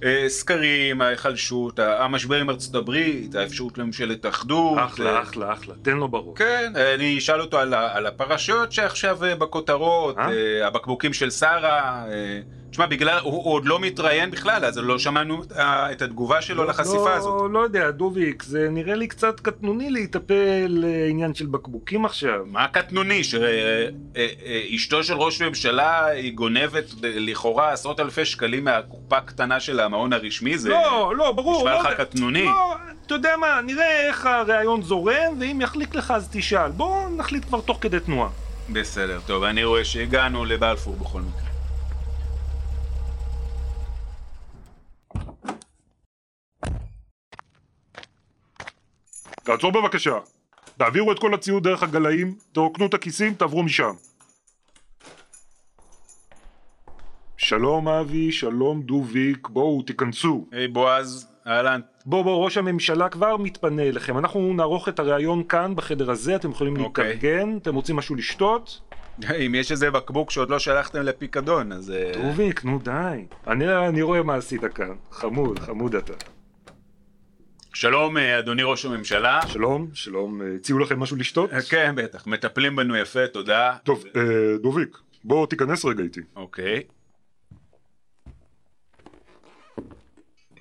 הסקרים, 0.03 1.01
ההיחלשות, 1.01 1.79
המשבר 1.79 2.37
עם 2.37 2.51
ארצות 2.51 2.75
הברית, 2.75 3.35
האפשרות 3.35 3.79
לממשלת 3.79 4.27
אחדות. 4.27 4.79
אחלה, 4.79 5.17
אה, 5.17 5.23
אחלה, 5.23 5.53
אחלה, 5.53 5.75
תן 5.83 5.97
לו 5.97 6.09
בראש. 6.09 6.39
כן, 6.39 6.73
אני 6.95 7.19
אשאל 7.19 7.41
אותו 7.41 7.59
על, 7.59 7.75
על 7.75 8.07
הפרשיות 8.07 8.73
שעכשיו 8.73 9.25
אה, 9.25 9.35
בכותרות, 9.35 10.19
אה? 10.19 10.33
אה, 10.33 10.67
הבקבוקים 10.67 11.13
של 11.13 11.31
שרה. 11.31 12.05
אה, 12.77 12.87
תשמע, 12.87 12.97
בגלל, 12.97 13.19
הוא, 13.23 13.33
הוא 13.45 13.53
עוד 13.55 13.67
לא 13.67 13.79
מתראיין 13.81 14.31
בכלל, 14.31 14.65
אז 14.65 14.79
לא 14.79 14.99
שמענו 14.99 15.43
את, 15.43 15.53
ה- 15.53 15.93
את 15.93 16.03
התגובה 16.03 16.43
שלו 16.43 16.65
לחשיפה 16.65 16.97
לא, 17.09 17.15
הזאת. 17.15 17.51
לא 17.53 17.59
יודע, 17.59 17.91
דוביק, 17.91 18.43
זה 18.43 18.69
נראה 18.71 18.95
לי 18.95 19.07
קצת 19.07 19.41
קטנוני 19.41 19.91
להיטפל 19.91 20.67
לעניין 20.69 21.35
של 21.35 21.47
בקבוקים 21.47 22.05
עכשיו. 22.05 22.41
מה 22.47 22.69
קטנוני, 22.69 23.23
שאשתו 23.25 25.05
של 25.05 25.15
ראש 25.15 25.43
ממשלה 25.43 26.07
היא 26.07 26.33
גונבת 26.35 26.85
אה, 27.05 27.11
לכאורה 27.17 27.73
עשרות 27.73 28.01
אלפי 28.01 28.25
שקלים 28.25 28.65
מהקופה 28.65 29.17
הקטנה 29.17 29.61
של 29.61 29.81
המעון 29.81 30.13
הרשמי, 30.13 30.59
זה 30.59 30.69
לא, 30.69 31.13
לא, 31.17 31.33
ברור. 31.33 31.59
נשמע 31.59 31.73
לא 31.75 31.81
לך 31.81 31.85
יודע. 31.91 32.05
קטנוני? 32.05 32.45
לא, 32.45 32.75
אתה 33.07 33.15
יודע 33.15 33.37
מה, 33.41 33.61
נראה 33.65 34.07
איך 34.09 34.27
הרעיון 34.27 34.83
זורם, 34.83 35.35
ואם 35.41 35.61
יחליק 35.61 35.95
לך 35.95 36.11
אז 36.11 36.29
תשאל. 36.33 36.71
בוא 36.71 37.09
נחליט 37.17 37.45
כבר 37.45 37.61
תוך 37.61 37.79
כדי 37.81 38.01
תנועה. 38.01 38.29
בסדר, 38.73 39.21
טוב, 39.27 39.43
אני 39.43 39.65
רואה 39.65 39.85
שהגענו 39.85 40.45
לבלפור 40.45 40.97
בכל 40.97 41.21
מקרה. 41.21 41.46
תעצור 49.47 49.73
בבקשה. 49.73 50.19
תעבירו 50.77 51.13
את 51.13 51.19
כל 51.19 51.35
הציוד 51.35 51.63
דרך 51.63 51.83
הגלאים, 51.83 52.35
תרוקנו 52.53 52.87
את 52.87 52.95
הכיסים, 52.95 53.35
תעברו 53.35 53.63
משם. 53.63 53.93
שלום 57.37 57.89
אבי, 57.89 58.33
שלום 58.33 58.83
דוביק, 58.83 59.49
בואו 59.49 59.83
תיכנסו. 59.83 60.47
היי 60.53 60.69
בועז, 60.69 61.29
אהלן. 61.47 61.81
בוא, 62.07 62.23
בוא, 62.23 62.45
ראש 62.45 62.57
הממשלה 62.57 63.09
כבר 63.09 63.37
מתפנה 63.37 63.83
אליכם. 63.83 64.19
אנחנו 64.19 64.53
נערוך 64.53 64.89
את 64.89 64.99
הראיון 64.99 65.43
כאן, 65.49 65.77
בחדר 65.77 66.11
הזה, 66.11 66.37
אתם 66.37 66.51
יכולים 66.51 66.81
אוקיי. 66.81 67.05
להתארגן, 67.05 67.57
אתם 67.57 67.75
רוצים 67.75 67.97
משהו 67.97 68.15
לשתות? 68.15 68.81
אם 69.47 69.55
יש 69.55 69.73
איזה 69.73 69.91
בקבוק 69.91 70.31
שעוד 70.31 70.51
לא 70.51 70.59
שלחתם 70.59 71.03
לפיקדון, 71.03 71.73
אז... 71.73 71.91
אה, 71.91 72.13
דוביק, 72.23 72.65
נו 72.65 72.79
די. 72.79 73.25
אני, 73.47 73.89
אני 73.89 74.03
רואה 74.03 74.23
מה 74.23 74.35
עשית 74.35 74.65
כאן. 74.65 74.95
חמוד, 75.11 75.59
חמוד 75.59 75.95
אתה. 75.95 76.36
שלום, 77.79 78.17
אה, 78.17 78.39
אדוני 78.39 78.63
ראש 78.63 78.85
הממשלה. 78.85 79.41
שלום, 79.49 79.89
שלום, 79.95 80.43
אה, 80.43 80.55
הציעו 80.55 80.79
לכם 80.79 81.01
משהו 81.01 81.17
לשתות? 81.17 81.53
אה, 81.53 81.63
כן, 81.63 81.95
בטח, 81.97 82.27
מטפלים 82.27 82.77
בנו 82.77 82.97
יפה, 82.97 83.27
תודה. 83.27 83.77
טוב, 83.85 84.05
דוביק, 84.63 84.99
בוא 85.25 85.47
תיכנס 85.47 85.85
רגע 85.85 86.03
איתי. 86.03 86.21
אוקיי. 86.37 86.83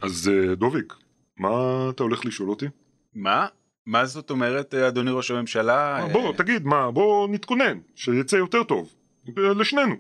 אז 0.02 0.32
דוביק, 0.54 0.94
מה 1.38 1.50
אתה 1.90 2.04
הולך 2.04 2.26
לשאול 2.26 2.50
אותי? 2.50 2.66
מה? 3.14 3.48
מה 3.86 4.06
זאת 4.06 4.30
אומרת, 4.30 4.74
אדוני 4.74 5.12
ראש 5.12 5.32
הממשלה? 5.32 6.08
בוא, 6.12 6.34
תגיד, 6.34 6.66
מה, 6.66 6.92
בוא 6.92 7.28
נתכונן, 7.28 7.80
שיצא 7.96 8.36
יותר 8.36 8.64
טוב. 8.64 8.94
לשנינו. 9.38 9.96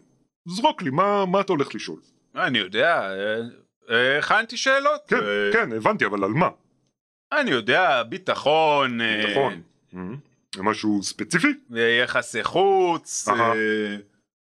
זרוק 0.46 0.82
לי, 0.82 0.90
מה, 0.90 1.26
מה 1.26 1.42
אתה 1.42 1.54
הולך 1.54 1.76
לשאול? 1.76 2.00
אני 2.36 2.58
יודע, 2.58 3.10
הכנתי 4.20 4.58
שאלות. 4.58 5.02
כן, 5.08 5.20
כן, 5.54 5.72
הבנתי, 5.72 6.06
אבל 6.06 6.24
על 6.24 6.32
מה? 6.32 6.50
אני 7.32 7.52
יודע, 7.52 8.04
ביטחון. 8.04 9.02
אה, 9.02 9.24
נכון. 9.32 9.62
אה, 9.96 10.64
משהו 10.64 11.04
ספציפי? 11.04 11.54
אה, 11.76 11.82
יחסי 12.04 12.44
חוץ. 12.44 13.28
אה, 13.30 13.36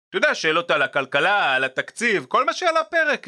אתה 0.10 0.18
יודע, 0.18 0.36
שאלות 0.36 0.72
על 0.72 0.82
הכלכלה, 0.82 1.56
על 1.56 1.64
התקציב, 1.64 2.26
כל 2.26 2.46
מה 2.46 2.54
שעל 2.54 2.78
הפרק. 2.78 3.28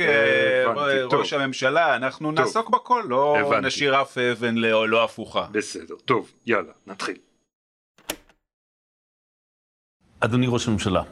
ראש 1.11 1.33
הממשלה, 1.33 1.95
אנחנו. 1.95 2.31
נעסוק 2.31 2.69
בכל, 2.69 3.03
לא. 3.07 3.37
נשאיר 3.61 4.01
אף 4.01 4.17
אבן 4.17 4.55
לא 4.55 4.89
לא 4.89 5.03
הפוכה. 5.03 5.47
בסדר, 5.51 5.95
טוב, 6.05 6.31
יאללה, 6.45 6.73
נתחיל. 6.87 7.17
אדוני 10.19 10.47
ראש 10.49 10.67
הממשלה, 10.67 11.03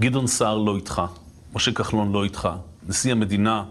גדעון 0.00 0.26
סער 0.26 0.58
לא 0.58 0.76
איתך, 0.76 1.02
משה 1.52 1.72
כחלון 1.72 2.12
לא 2.12 2.24
איתך, 2.24 2.48
נשיא 2.88 3.12
המדינה 3.12 3.64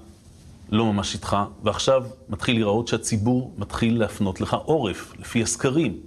לא 0.71 0.93
ממש 0.93 1.13
איתך, 1.13 1.37
ועכשיו 1.63 2.03
מתחיל 2.29 2.55
להיראות 2.55 2.87
שהציבור 2.87 3.55
מתחיל 3.57 3.99
להפנות 3.99 4.41
לך 4.41 4.53
עורף, 4.53 5.13
לפי 5.19 5.43
הסקרים. 5.43 5.99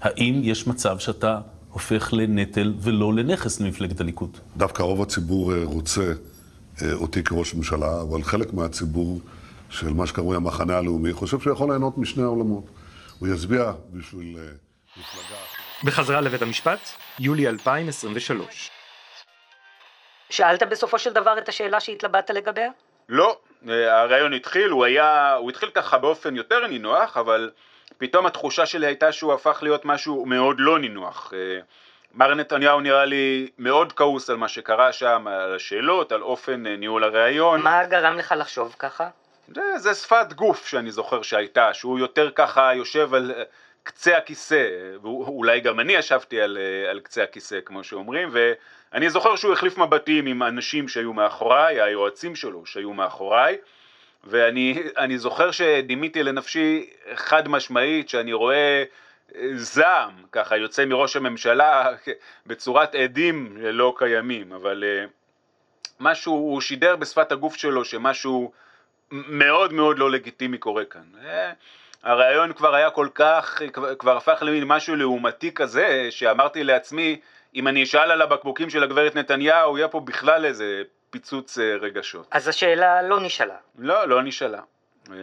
האם 0.00 0.40
יש 0.42 0.66
מצב 0.66 0.98
שאתה 0.98 1.40
הופך 1.70 2.12
לנטל 2.12 2.74
ולא 2.80 3.14
לנכס 3.14 3.60
למפלגת 3.60 4.00
הליכוד? 4.00 4.38
דווקא 4.56 4.82
רוב 4.82 5.02
הציבור 5.02 5.54
אה, 5.54 5.64
רוצה 5.64 6.12
אה, 6.82 6.92
אותי 6.92 7.22
כראש 7.22 7.54
ממשלה, 7.54 8.00
אבל 8.00 8.22
חלק 8.22 8.52
מהציבור 8.52 9.20
של 9.70 9.92
מה 9.92 10.06
שקרוי 10.06 10.36
המחנה 10.36 10.76
הלאומי 10.76 11.12
חושב 11.12 11.40
שהוא 11.40 11.52
יכול 11.52 11.68
ליהנות 11.68 11.98
משני 11.98 12.22
העולמות. 12.22 12.64
הוא 13.18 13.28
יצביע 13.28 13.72
בשביל 13.92 14.36
אה, 14.38 14.42
מפלגה... 14.96 15.40
בחזרה 15.84 16.20
לבית 16.20 16.42
המשפט, 16.42 16.80
יולי 17.18 17.48
2023. 17.48 18.70
שאלת 20.30 20.62
בסופו 20.70 20.98
של 20.98 21.12
דבר 21.12 21.38
את 21.38 21.48
השאלה 21.48 21.80
שהתלבטת 21.80 22.30
לגביה? 22.30 22.70
לא, 23.08 23.38
הרעיון 23.68 24.32
התחיל, 24.32 24.70
הוא 24.70 24.84
היה, 24.84 25.34
הוא 25.34 25.50
התחיל 25.50 25.70
ככה 25.70 25.98
באופן 25.98 26.36
יותר 26.36 26.66
נינוח, 26.66 27.16
אבל 27.16 27.50
פתאום 27.98 28.26
התחושה 28.26 28.66
שלי 28.66 28.86
הייתה 28.86 29.12
שהוא 29.12 29.32
הפך 29.32 29.58
להיות 29.62 29.84
משהו 29.84 30.26
מאוד 30.26 30.56
לא 30.58 30.78
נינוח. 30.78 31.32
אה, 31.36 31.60
מר 32.14 32.34
נתניהו 32.34 32.80
נראה 32.80 33.04
לי 33.04 33.48
מאוד 33.58 33.92
כעוס 33.92 34.30
על 34.30 34.36
מה 34.36 34.48
שקרה 34.48 34.92
שם, 34.92 35.26
על 35.26 35.54
השאלות, 35.54 36.12
על 36.12 36.22
אופן 36.22 36.66
אה, 36.66 36.76
ניהול 36.76 37.04
הרעיון. 37.04 37.62
מה 37.62 37.84
גרם 37.84 38.18
לך 38.18 38.34
לחשוב 38.38 38.76
ככה? 38.78 39.08
זה, 39.54 39.78
זה 39.78 39.94
שפת 39.94 40.32
גוף 40.32 40.66
שאני 40.66 40.92
זוכר 40.92 41.22
שהייתה, 41.22 41.74
שהוא 41.74 41.98
יותר 41.98 42.30
ככה 42.34 42.74
יושב 42.74 43.14
על 43.14 43.32
קצה 43.86 44.16
הכיסא, 44.16 44.68
ואולי 45.02 45.60
גם 45.60 45.80
אני 45.80 45.92
ישבתי 45.92 46.40
על, 46.40 46.58
אה, 46.60 46.90
על 46.90 47.00
קצה 47.00 47.22
הכיסא 47.22 47.60
כמו 47.64 47.84
שאומרים, 47.84 48.28
ואני 48.32 49.10
זוכר 49.10 49.36
שהוא 49.36 49.52
החליף 49.52 49.78
מבטים 49.78 50.26
עם 50.26 50.42
אנשים 50.42 50.88
שהיו 50.88 51.12
מאחוריי, 51.12 51.80
היועצים 51.80 52.36
שלו 52.36 52.66
שהיו 52.66 52.92
מאחוריי, 52.92 53.56
ואני 54.24 54.82
אני 54.96 55.18
זוכר 55.18 55.50
שדימיתי 55.50 56.22
לנפשי 56.22 56.90
חד 57.14 57.48
משמעית 57.48 58.08
שאני 58.08 58.32
רואה 58.32 58.84
אה, 59.34 59.48
זעם 59.54 60.12
ככה 60.32 60.56
יוצא 60.56 60.84
מראש 60.84 61.16
הממשלה 61.16 61.92
בצורת 62.46 62.94
עדים 62.94 63.56
לא 63.60 63.94
קיימים, 63.98 64.52
אבל 64.52 64.84
אה, 64.86 65.04
משהו, 66.00 66.32
הוא 66.32 66.60
שידר 66.60 66.96
בשפת 66.96 67.32
הגוף 67.32 67.56
שלו 67.56 67.84
שמשהו 67.84 68.52
מאוד 69.10 69.72
מאוד 69.72 69.98
לא 69.98 70.10
לגיטימי 70.10 70.58
קורה 70.58 70.84
כאן. 70.84 71.04
הרעיון 72.06 72.52
כבר 72.52 72.74
היה 72.74 72.90
כל 72.90 73.08
כך, 73.14 73.62
כבר, 73.98 74.16
הפך 74.16 74.42
למין 74.42 74.64
משהו 74.64 74.96
לעומתי 74.96 75.52
כזה, 75.54 76.08
שאמרתי 76.10 76.64
לעצמי, 76.64 77.20
אם 77.54 77.68
אני 77.68 77.82
אשאל 77.82 78.10
על 78.10 78.22
הבקבוקים 78.22 78.70
של 78.70 78.82
הגברת 78.82 79.14
נתניהו, 79.14 79.78
יהיה 79.78 79.88
פה 79.88 80.00
בכלל 80.00 80.44
איזה 80.44 80.82
פיצוץ 81.10 81.58
אה, 81.58 81.76
רגשות. 81.80 82.26
אז 82.30 82.48
השאלה 82.48 83.02
לא 83.02 83.20
נשאלה. 83.20 83.56
לא, 83.78 84.08
לא 84.08 84.22
נשאלה. 84.22 84.60
אה, 85.12 85.16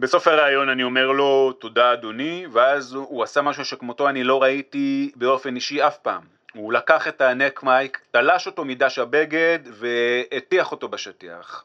בסוף 0.00 0.28
הראיון 0.28 0.68
אני 0.68 0.82
אומר 0.82 1.06
לו, 1.06 1.52
תודה 1.52 1.92
אדוני, 1.92 2.46
ואז 2.52 2.94
הוא 2.94 3.22
עשה 3.22 3.42
משהו 3.42 3.64
שכמותו 3.64 4.08
אני 4.08 4.24
לא 4.24 4.42
ראיתי 4.42 5.12
באופן 5.16 5.56
אישי 5.56 5.86
אף 5.86 5.98
פעם. 5.98 6.22
הוא 6.54 6.72
לקח 6.72 7.08
את 7.08 7.20
הנק 7.20 7.62
מייק, 7.62 8.00
תלש 8.10 8.46
אותו 8.46 8.64
מדש 8.64 8.98
הבגד 8.98 9.58
והטיח 9.72 10.72
אותו 10.72 10.88
בשטיח. 10.88 11.64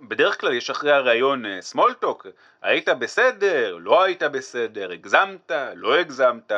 בדרך 0.00 0.40
כלל 0.40 0.52
יש 0.52 0.70
אחרי 0.70 0.92
הראיון 0.92 1.60
סמולטוק, 1.60 2.26
היית 2.62 2.88
בסדר, 2.88 3.76
לא 3.76 4.02
היית 4.02 4.22
בסדר, 4.22 4.92
הגזמת, 4.92 5.50
לא 5.74 5.98
הגזמת, 5.98 6.52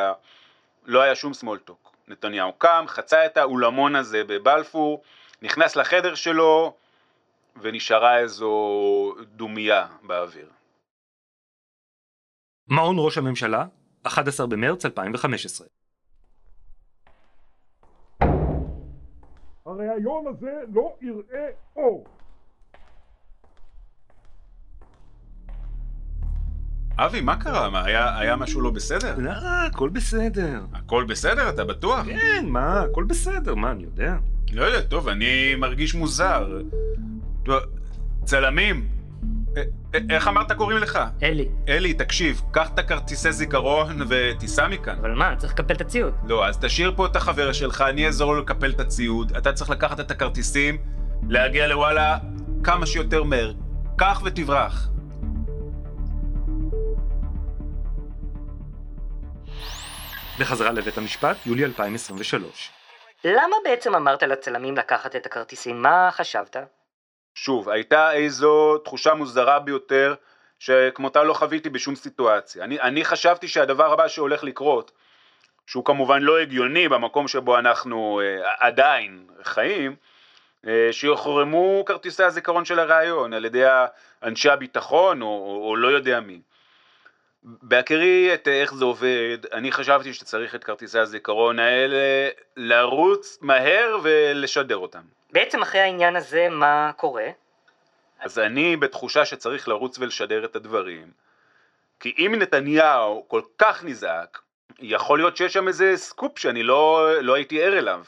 לא 0.85 1.01
היה 1.01 1.15
שום 1.15 1.33
סמולטוק. 1.33 1.91
נתניהו 2.07 2.53
קם, 2.53 2.85
חצה 2.87 3.25
את 3.25 3.37
האולמון 3.37 3.95
הזה 3.95 4.23
בבלפור, 4.23 5.03
נכנס 5.41 5.75
לחדר 5.75 6.15
שלו 6.15 6.73
ונשארה 7.61 8.19
איזו 8.19 9.15
דומייה 9.35 9.87
באוויר. 10.03 10.49
מעון 12.67 12.95
ראש 12.99 13.17
הממשלה, 13.17 13.65
11 14.03 14.47
במרץ 14.47 14.85
2015 14.85 15.67
הרעיון 19.65 20.27
הזה 20.27 20.61
לא 20.73 20.95
יראה 21.01 21.49
אור. 21.75 22.05
אבי, 27.05 27.21
מה 27.21 27.35
קרה? 27.35 27.69
מה, 27.69 27.83
היה, 27.85 28.19
היה 28.19 28.35
משהו 28.35 28.61
לא 28.61 28.69
בסדר? 28.69 29.15
לא, 29.17 29.31
הכל 29.67 29.89
בסדר. 29.89 30.59
הכל 30.73 31.03
בסדר, 31.07 31.49
אתה 31.49 31.65
בטוח? 31.65 32.05
כן, 32.05 32.45
מה, 32.47 32.81
הכל 32.81 33.03
בסדר, 33.03 33.55
מה, 33.55 33.71
אני 33.71 33.83
יודע. 33.83 34.15
לא 34.53 34.63
יודע, 34.63 34.81
טוב, 34.81 35.07
אני 35.07 35.55
מרגיש 35.55 35.95
מוזר. 35.95 36.61
טוב, 37.45 37.59
צלמים, 38.23 38.87
א- 39.57 39.59
א- 39.95 39.97
איך 40.09 40.27
אמרת 40.27 40.51
קוראים 40.51 40.77
לך? 40.77 40.99
אלי, 41.23 41.47
אלי, 41.67 41.93
תקשיב, 41.93 42.41
קח 42.51 42.69
את 42.73 42.79
הכרטיסי 42.79 43.31
זיכרון 43.31 43.99
ותיסע 44.09 44.67
מכאן. 44.67 44.95
אבל 45.01 45.13
מה, 45.13 45.35
צריך 45.37 45.53
לקפל 45.53 45.73
את 45.73 45.81
הציוד. 45.81 46.13
לא, 46.27 46.47
אז 46.47 46.57
תשאיר 46.57 46.93
פה 46.95 47.05
את 47.05 47.15
החבר 47.15 47.51
שלך, 47.51 47.81
אני 47.89 48.05
אעזור 48.05 48.33
לו 48.35 48.41
לקפל 48.41 48.69
את 48.69 48.79
הציוד. 48.79 49.35
אתה 49.37 49.53
צריך 49.53 49.69
לקחת 49.69 49.99
את 49.99 50.11
הכרטיסים, 50.11 50.77
להגיע 51.29 51.67
לוואלה 51.67 52.17
כמה 52.63 52.85
שיותר 52.85 53.23
מהר. 53.23 53.53
קח 53.97 54.21
ותברח. 54.25 54.88
בחזרה 60.39 60.71
לבית 60.71 60.97
המשפט, 60.97 61.37
יולי 61.45 61.65
2023 61.65 62.71
למה 63.23 63.55
בעצם 63.63 63.95
אמרת 63.95 64.23
לצלמים 64.23 64.77
לקחת 64.77 65.15
את 65.15 65.25
הכרטיסים? 65.25 65.81
מה 65.81 66.09
חשבת? 66.11 66.57
שוב, 67.35 67.69
הייתה 67.69 68.13
איזו 68.13 68.77
תחושה 68.77 69.13
מוזרה 69.13 69.59
ביותר 69.59 70.15
שכמותה 70.59 71.23
לא 71.23 71.33
חוויתי 71.33 71.69
בשום 71.69 71.95
סיטואציה. 71.95 72.63
אני, 72.63 72.81
אני 72.81 73.05
חשבתי 73.05 73.47
שהדבר 73.47 73.93
הבא 73.93 74.07
שהולך 74.07 74.43
לקרות, 74.43 74.91
שהוא 75.67 75.85
כמובן 75.85 76.21
לא 76.21 76.39
הגיוני 76.39 76.89
במקום 76.89 77.27
שבו 77.27 77.59
אנחנו 77.59 78.21
אה, 78.23 78.51
עדיין 78.59 79.27
חיים, 79.43 79.95
אה, 80.67 80.89
שיוחרמו 80.91 81.83
כרטיסי 81.85 82.23
הזיכרון 82.23 82.65
של 82.65 82.79
הראיון 82.79 83.33
על 83.33 83.45
ידי 83.45 83.63
אנשי 84.23 84.49
הביטחון 84.49 85.21
או, 85.21 85.27
או, 85.27 85.69
או 85.69 85.75
לא 85.75 85.87
יודע 85.87 86.19
מי. 86.19 86.41
בהכירי 87.43 88.33
את 88.33 88.47
איך 88.47 88.73
זה 88.73 88.85
עובד, 88.85 89.37
אני 89.53 89.71
חשבתי 89.71 90.13
שצריך 90.13 90.55
את 90.55 90.63
כרטיסי 90.63 90.99
הזיכרון 90.99 91.59
האלה 91.59 92.29
לרוץ 92.57 93.37
מהר 93.41 93.97
ולשדר 94.03 94.77
אותם. 94.77 95.01
בעצם 95.31 95.61
אחרי 95.61 95.81
העניין 95.81 96.15
הזה, 96.15 96.47
מה 96.49 96.91
קורה? 96.95 97.27
אז 98.19 98.39
אני 98.39 98.77
בתחושה 98.77 99.25
שצריך 99.25 99.67
לרוץ 99.67 99.99
ולשדר 99.99 100.45
את 100.45 100.55
הדברים, 100.55 101.11
כי 101.99 102.13
אם 102.17 102.35
נתניהו 102.37 103.25
כל 103.27 103.41
כך 103.57 103.83
נזעק, 103.83 104.41
יכול 104.79 105.19
להיות 105.19 105.37
שיש 105.37 105.53
שם 105.53 105.67
איזה 105.67 105.97
סקופ 105.97 106.39
שאני 106.39 106.63
לא, 106.63 107.11
לא 107.21 107.33
הייתי 107.33 107.63
ער 107.63 107.77
אליו. 107.77 108.03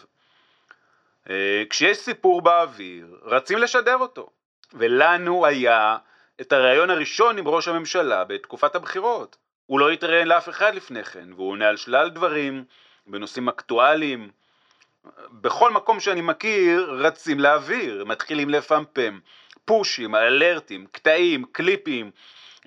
אה, 1.29 1.63
כשיש 1.69 1.97
סיפור 1.97 2.41
באוויר, 2.41 3.19
רצים 3.23 3.57
לשדר 3.57 3.97
אותו. 3.97 4.29
ולנו 4.73 5.45
היה 5.45 5.97
את 6.41 6.51
הריאיון 6.51 6.89
הראשון 6.89 7.37
עם 7.37 7.47
ראש 7.47 7.67
הממשלה 7.67 8.23
בתקופת 8.23 8.75
הבחירות. 8.75 9.37
הוא 9.65 9.79
לא 9.79 9.89
התראיין 9.89 10.27
לאף 10.27 10.49
אחד 10.49 10.75
לפני 10.75 11.03
כן, 11.03 11.33
והוא 11.33 11.49
עונה 11.49 11.67
על 11.69 11.77
שלל 11.77 12.09
דברים 12.09 12.63
בנושאים 13.07 13.49
אקטואליים. 13.49 14.31
בכל 15.31 15.71
מקום 15.71 15.99
שאני 15.99 16.21
מכיר 16.21 16.91
רצים 16.91 17.39
לאוויר, 17.39 18.05
מתחילים 18.05 18.49
לפמפם, 18.49 19.19
פושים, 19.65 20.15
אלרטים, 20.15 20.85
קטעים, 20.91 21.45
קליפים, 21.51 22.11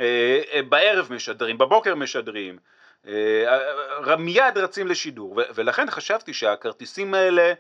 אה, 0.00 0.40
אה, 0.52 0.62
בערב 0.62 1.12
משדרים, 1.12 1.58
בבוקר 1.58 1.94
משדרים, 1.94 2.58
אה, 3.06 4.16
מיד 4.18 4.58
רצים 4.58 4.86
לשידור, 4.86 5.40
ולכן 5.54 5.90
חשבתי 5.90 6.34
שהכרטיסים 6.34 7.14
האלה 7.14 7.52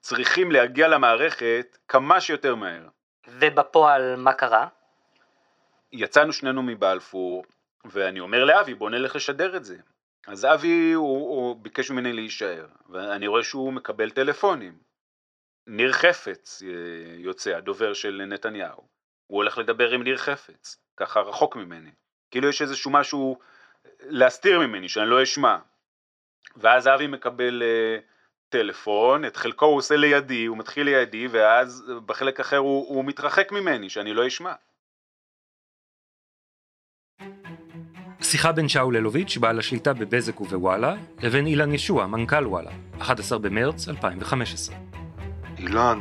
צריכים 0.00 0.52
להגיע 0.52 0.88
למערכת 0.88 1.78
כמה 1.88 2.20
שיותר 2.20 2.54
מהר. 2.54 2.88
ובפועל, 3.28 4.16
מה 4.16 4.32
קרה? 4.32 4.66
יצאנו 5.94 6.32
שנינו 6.32 6.62
מבלפור, 6.62 7.44
ואני 7.84 8.20
אומר 8.20 8.44
לאבי 8.44 8.74
בוא 8.74 8.90
נלך 8.90 9.16
לשדר 9.16 9.56
את 9.56 9.64
זה. 9.64 9.76
אז 10.26 10.44
אבי 10.44 10.92
הוא, 10.92 11.18
הוא 11.18 11.56
ביקש 11.62 11.90
ממני 11.90 12.12
להישאר, 12.12 12.66
ואני 12.88 13.26
רואה 13.26 13.42
שהוא 13.42 13.72
מקבל 13.72 14.10
טלפונים. 14.10 14.78
ניר 15.66 15.92
חפץ 15.92 16.62
אה, 16.62 16.68
יוצא, 17.18 17.56
הדובר 17.56 17.94
של 17.94 18.22
נתניהו. 18.26 18.88
הוא 19.26 19.36
הולך 19.36 19.58
לדבר 19.58 19.90
עם 19.90 20.02
ניר 20.02 20.16
חפץ, 20.16 20.76
ככה 20.96 21.20
רחוק 21.20 21.56
ממני. 21.56 21.90
כאילו 22.30 22.48
יש 22.48 22.62
איזשהו 22.62 22.90
משהו 22.90 23.38
להסתיר 24.00 24.58
ממני, 24.58 24.88
שאני 24.88 25.10
לא 25.10 25.22
אשמע. 25.22 25.58
ואז 26.56 26.88
אבי 26.88 27.06
מקבל 27.06 27.62
אה, 27.62 27.98
טלפון, 28.48 29.24
את 29.24 29.36
חלקו 29.36 29.66
הוא 29.66 29.76
עושה 29.76 29.96
לידי, 29.96 30.44
הוא 30.44 30.58
מתחיל 30.58 30.86
לידי, 30.86 31.28
ואז 31.30 31.92
בחלק 32.06 32.40
אחר 32.40 32.56
הוא, 32.56 32.88
הוא 32.88 33.04
מתרחק 33.04 33.52
ממני, 33.52 33.90
שאני 33.90 34.14
לא 34.14 34.26
אשמע. 34.26 34.54
שיחה 38.34 38.52
בין 38.52 38.68
שאול 38.68 38.96
אלוביץ', 38.96 39.36
בעל 39.36 39.58
השליטה 39.58 39.92
בבזק 39.92 40.40
ובוואלה, 40.40 40.94
לבין 41.22 41.46
אילן 41.46 41.72
ישוע, 41.74 42.06
מנכ"ל 42.06 42.46
וואלה, 42.46 42.70
11 42.98 43.38
במרץ 43.38 43.88
2015. 43.88 44.76
אילן, 45.58 46.00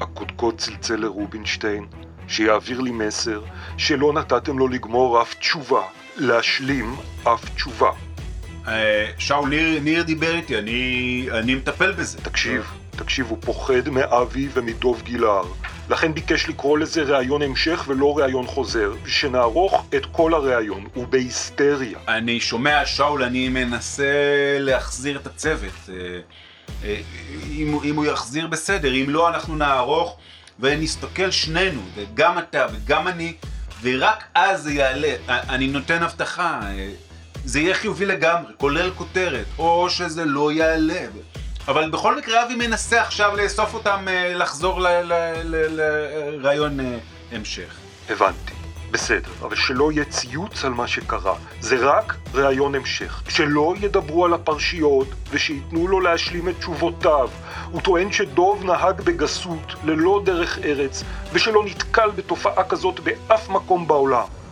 הקודקוד 0.00 0.58
צלצל 0.58 0.96
לרובינשטיין, 0.96 1.86
שיעביר 2.28 2.80
לי 2.80 2.90
מסר 2.90 3.42
שלא 3.76 4.12
נתתם 4.12 4.58
לו 4.58 4.68
לגמור 4.68 5.22
אף 5.22 5.34
תשובה, 5.34 5.82
להשלים 6.16 6.94
אף 7.22 7.54
תשובה. 7.54 7.90
אה, 8.68 9.10
שאול, 9.18 9.48
ניר, 9.48 9.80
ניר 9.80 10.02
דיבר 10.02 10.34
איתי, 10.34 10.58
אני, 10.58 11.26
אני 11.30 11.54
מטפל 11.54 11.92
בזה. 11.92 12.18
תקשיב, 12.18 12.64
תקשיב, 12.90 13.26
הוא 13.26 13.38
פוחד 13.40 13.88
מאבי 13.88 14.48
ומדוב 14.54 15.02
גילהר. 15.02 15.44
לכן 15.88 16.14
ביקש 16.14 16.48
לקרוא 16.48 16.78
לזה 16.78 17.02
ראיון 17.02 17.42
המשך 17.42 17.84
ולא 17.86 18.18
ראיון 18.18 18.46
חוזר, 18.46 18.92
ושנערוך 19.02 19.86
את 19.96 20.06
כל 20.06 20.34
הראיון, 20.34 20.86
הוא 20.94 21.06
בהיסטריה. 21.06 21.98
אני 22.08 22.40
שומע, 22.40 22.86
שאול, 22.86 23.22
אני 23.22 23.48
מנסה 23.48 24.04
להחזיר 24.60 25.16
את 25.18 25.26
הצוות. 25.26 25.72
אה, 25.88 25.94
אה, 26.84 27.00
אם, 27.50 27.78
אם 27.84 27.96
הוא 27.96 28.06
יחזיר 28.06 28.46
בסדר, 28.46 28.94
אם 28.94 29.04
לא, 29.08 29.28
אנחנו 29.28 29.56
נערוך 29.56 30.16
ונסתכל 30.60 31.30
שנינו, 31.30 31.80
וגם 31.94 32.38
אתה 32.38 32.66
וגם 32.72 33.08
אני, 33.08 33.34
ורק 33.82 34.24
אז 34.34 34.62
זה 34.62 34.72
יעלה. 34.72 35.14
אה, 35.28 35.40
אני 35.54 35.66
נותן 35.66 36.02
הבטחה, 36.02 36.60
זה 37.44 37.60
יהיה 37.60 37.74
חיובי 37.74 38.06
לגמרי, 38.06 38.52
כולל 38.56 38.90
כותרת, 38.90 39.46
או 39.58 39.90
שזה 39.90 40.24
לא 40.24 40.52
יעלה. 40.52 41.06
אבל 41.68 41.90
בכל 41.90 42.16
מקרה 42.16 42.44
אבי 42.44 42.54
מנסה 42.54 43.02
עכשיו 43.02 43.36
לאסוף 43.36 43.74
אותם, 43.74 44.04
אה, 44.08 44.34
לחזור 44.34 44.80
לרעיון 45.50 46.80
אה, 46.80 46.98
המשך. 47.32 47.74
הבנתי, 48.10 48.52
בסדר, 48.90 49.30
אבל 49.40 49.56
שלא 49.56 49.92
יהיה 49.92 50.04
ציוץ 50.04 50.64
על 50.64 50.72
מה 50.72 50.86
שקרה, 50.86 51.34
זה 51.60 51.76
רק 51.80 52.14
ראיון 52.34 52.74
המשך. 52.74 53.22
שלא 53.28 53.74
ידברו 53.80 54.24
על 54.24 54.34
הפרשיות 54.34 55.08
ושייתנו 55.30 55.88
לו 55.88 56.00
להשלים 56.00 56.48
את 56.48 56.58
תשובותיו. 56.58 57.28
הוא 57.70 57.80
טוען 57.80 58.12
שדוב 58.12 58.64
נהג 58.64 59.00
בגסות, 59.00 59.74
ללא 59.84 60.22
דרך 60.24 60.58
ארץ, 60.58 61.04
ושלא 61.32 61.64
נתקל 61.64 62.10
בתופעה 62.10 62.64
כזאת 62.64 63.00
באף 63.00 63.48
מקום 63.48 63.88
בעולם. 63.88 64.43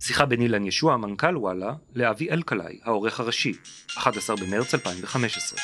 שיחה 0.00 0.26
בין 0.26 0.40
אילן 0.40 0.66
ישוע, 0.66 0.96
מנכ"ל 0.96 1.36
וואלה, 1.36 1.66
לאבי 1.94 2.30
אלקלעי, 2.30 2.78
העורך 2.84 3.20
הראשי, 3.20 3.52
11 3.98 4.36
במרץ 4.36 4.74
2015. 4.74 5.58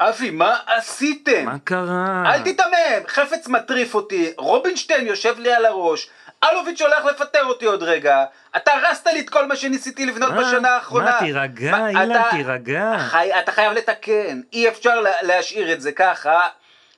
אבי, 0.00 0.30
מה 0.30 0.56
עשיתם? 0.66 1.44
מה 1.44 1.58
קרה? 1.58 2.22
אל 2.34 2.42
תיתמם, 2.42 2.66
חפץ 3.08 3.48
מטריף 3.48 3.94
אותי, 3.94 4.32
רובינשטיין 4.38 5.06
יושב 5.06 5.38
לי 5.38 5.52
על 5.52 5.66
הראש, 5.66 6.10
אלוביץ' 6.44 6.80
הולך 6.82 7.04
לפטר 7.04 7.44
אותי 7.44 7.64
עוד 7.66 7.82
רגע, 7.82 8.24
אתה 8.56 8.72
הרסת 8.72 9.06
לי 9.06 9.20
את 9.20 9.30
כל 9.30 9.46
מה 9.46 9.56
שניסיתי 9.56 10.06
לבנות 10.06 10.32
מה? 10.32 10.40
בשנה 10.40 10.68
האחרונה. 10.74 11.04
מה, 11.10 11.18
תירגע, 11.18 11.70
מה, 11.70 11.88
אילן, 11.88 12.10
אתה- 12.20 12.28
תירגע. 12.30 12.98
חי, 12.98 13.30
אתה 13.38 13.52
חייב 13.52 13.72
לתקן, 13.72 14.40
אי 14.52 14.68
אפשר 14.68 15.00
לה, 15.00 15.10
להשאיר 15.22 15.72
את 15.72 15.80
זה 15.80 15.92
ככה, 15.92 16.38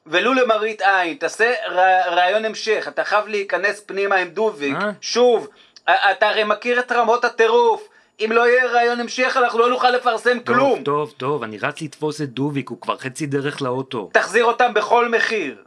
ולו 0.06 0.34
למראית 0.34 0.82
עין, 0.82 1.16
תעשה 1.16 1.52
ר, 1.68 1.78
רעיון 2.14 2.44
המשך, 2.44 2.84
אתה 2.88 3.04
חייב 3.04 3.26
להיכנס 3.28 3.80
פנימה 3.80 4.16
עם 4.16 4.28
דוביק? 4.28 4.76
שוב, 5.00 5.48
אתה 5.84 6.28
הרי 6.28 6.44
מכיר 6.44 6.80
את 6.80 6.92
רמות 6.92 7.24
הטירוף, 7.24 7.88
אם 8.20 8.32
לא 8.32 8.48
יהיה 8.48 8.66
רעיון 8.66 9.00
המשך 9.00 9.36
אנחנו 9.36 9.58
לא 9.58 9.70
נוכל 9.70 9.90
לפרסם 9.90 10.40
כלום. 10.40 10.74
טוב, 10.74 10.84
טוב, 10.84 11.14
טוב, 11.16 11.42
אני 11.42 11.58
רץ 11.58 11.82
לתפוס 11.82 12.20
את 12.20 12.28
דוביק, 12.28 12.68
הוא 12.68 12.80
כבר 12.80 12.98
חצי 12.98 13.26
דרך 13.26 13.62
לאוטו. 13.62 14.10
תחזיר 14.12 14.44
אותם 14.44 14.74
בכל 14.74 15.08
מחיר. 15.08 15.64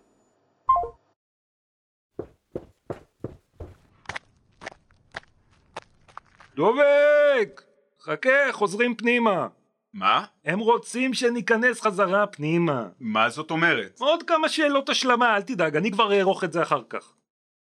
דוביק! 6.56 7.62
חכה, 8.02 8.52
חוזרים 8.52 8.96
פנימה. 8.96 9.48
מה? 9.96 10.24
הם 10.46 10.60
רוצים 10.60 11.14
שניכנס 11.14 11.82
חזרה 11.82 12.28
פנימה. 12.28 12.86
מה 13.00 13.30
זאת 13.30 13.52
אומרת? 13.52 13.98
עוד 14.00 14.24
כמה 14.24 14.50
שאלות 14.50 14.90
השלמה, 14.90 15.36
אל 15.36 15.42
תדאג, 15.42 15.76
אני 15.76 15.92
כבר 15.92 16.18
אערוך 16.18 16.44
את 16.44 16.54
זה 16.54 16.62
אחר 16.62 16.82
כך. 16.90 17.12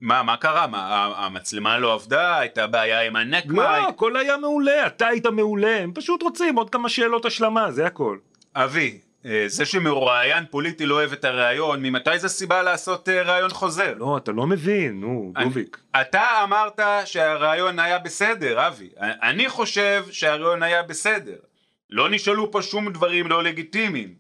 מה, 0.01 0.23
מה 0.23 0.37
קרה? 0.37 0.67
מה, 0.67 1.13
המצלמה 1.17 1.79
לא 1.79 1.93
עבדה? 1.93 2.39
הייתה 2.39 2.67
בעיה 2.67 3.01
עם 3.01 3.15
הנקמה? 3.15 3.79
לא, 3.79 3.87
הכל 3.89 4.15
היה 4.15 4.37
מעולה, 4.37 4.87
אתה 4.87 5.07
היית 5.07 5.25
מעולה, 5.25 5.77
הם 5.79 5.91
פשוט 5.95 6.23
רוצים 6.23 6.55
עוד 6.55 6.69
כמה 6.69 6.89
שאלות 6.89 7.25
השלמה, 7.25 7.71
זה 7.71 7.85
הכל. 7.85 8.17
אבי, 8.55 8.99
אה, 9.25 9.43
זה 9.47 9.65
שמרואיין 9.65 10.43
פוליטי 10.49 10.85
לא 10.85 10.95
אוהב 10.95 11.13
את 11.13 11.25
הראיון, 11.25 11.81
ממתי 11.81 12.19
זה 12.19 12.29
סיבה 12.29 12.61
לעשות 12.61 13.09
אה, 13.09 13.21
ראיון 13.21 13.49
חוזר? 13.49 13.93
לא, 13.97 14.17
אתה 14.17 14.31
לא 14.31 14.47
מבין, 14.47 15.01
נו, 15.01 15.33
דוביק. 15.43 15.77
אתה 16.01 16.23
אמרת 16.43 16.79
שהראיון 17.05 17.79
היה 17.79 17.99
בסדר, 17.99 18.67
אבי. 18.67 18.89
אני 18.99 19.49
חושב 19.49 20.05
שהראיון 20.11 20.63
היה 20.63 20.83
בסדר. 20.83 21.50
לא 21.91 22.09
נשאלו 22.09 22.51
פה 22.51 22.61
שום 22.61 22.93
דברים 22.93 23.27
לא 23.27 23.43
לגיטימיים. 23.43 24.15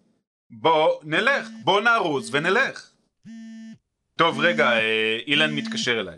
בוא 0.49 0.99
נלך, 1.03 1.47
בוא 1.63 1.81
נרוץ 1.81 2.29
ונלך. 2.31 2.91
טוב, 4.17 4.39
רגע, 4.39 4.71
אה, 4.71 5.17
אילן 5.27 5.53
מתקשר 5.53 5.99
אליי. 5.99 6.17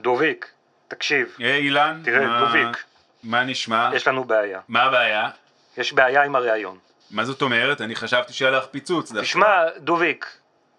דוביק, 0.00 0.50
תקשיב, 0.88 1.36
היי 1.38 1.56
אילן, 1.60 2.00
תראה, 2.04 2.26
מה- 2.26 2.40
דוביק. 2.40 2.84
מה 3.22 3.44
נשמע? 3.44 3.90
יש 3.94 4.08
לנו 4.08 4.24
בעיה. 4.24 4.60
מה 4.68 4.82
הבעיה? 4.82 5.30
יש 5.76 5.92
בעיה 5.92 6.22
עם 6.24 6.36
הראיון. 6.36 6.78
מה 7.10 7.24
זאת 7.24 7.42
אומרת? 7.42 7.80
אני 7.80 7.94
חשבתי 7.96 8.32
שהיה 8.32 8.50
לך 8.50 8.64
פיצוץ 8.66 9.12
דווקא. 9.12 9.26
תשמע, 9.26 9.46
דוביק, 9.78 10.26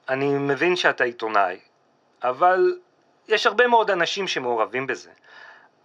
אני 0.09 0.25
מבין 0.29 0.75
שאתה 0.75 1.03
עיתונאי, 1.03 1.57
אבל 2.23 2.75
יש 3.27 3.45
הרבה 3.45 3.67
מאוד 3.67 3.91
אנשים 3.91 4.27
שמעורבים 4.27 4.87
בזה. 4.87 5.09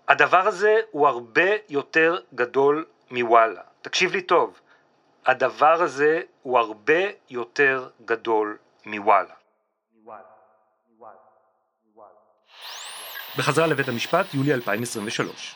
הדבר 0.08 0.46
הזה 0.48 0.76
הוא 0.90 1.08
הרבה 1.08 1.50
יותר 1.68 2.18
גדול 2.34 2.84
מוואלה. 3.10 3.60
תקשיב 3.82 4.12
לי 4.12 4.22
טוב, 4.22 4.60
הדבר 5.26 5.82
הזה 5.82 6.20
הוא 6.42 6.58
הרבה 6.58 7.02
יותר 7.30 7.88
גדול 8.04 8.56
מוואלה. 8.86 9.34
בחזרה 13.38 13.66
לבית 13.66 13.88
המשפט, 13.88 14.34
יולי 14.34 14.54
2023. 14.54 15.54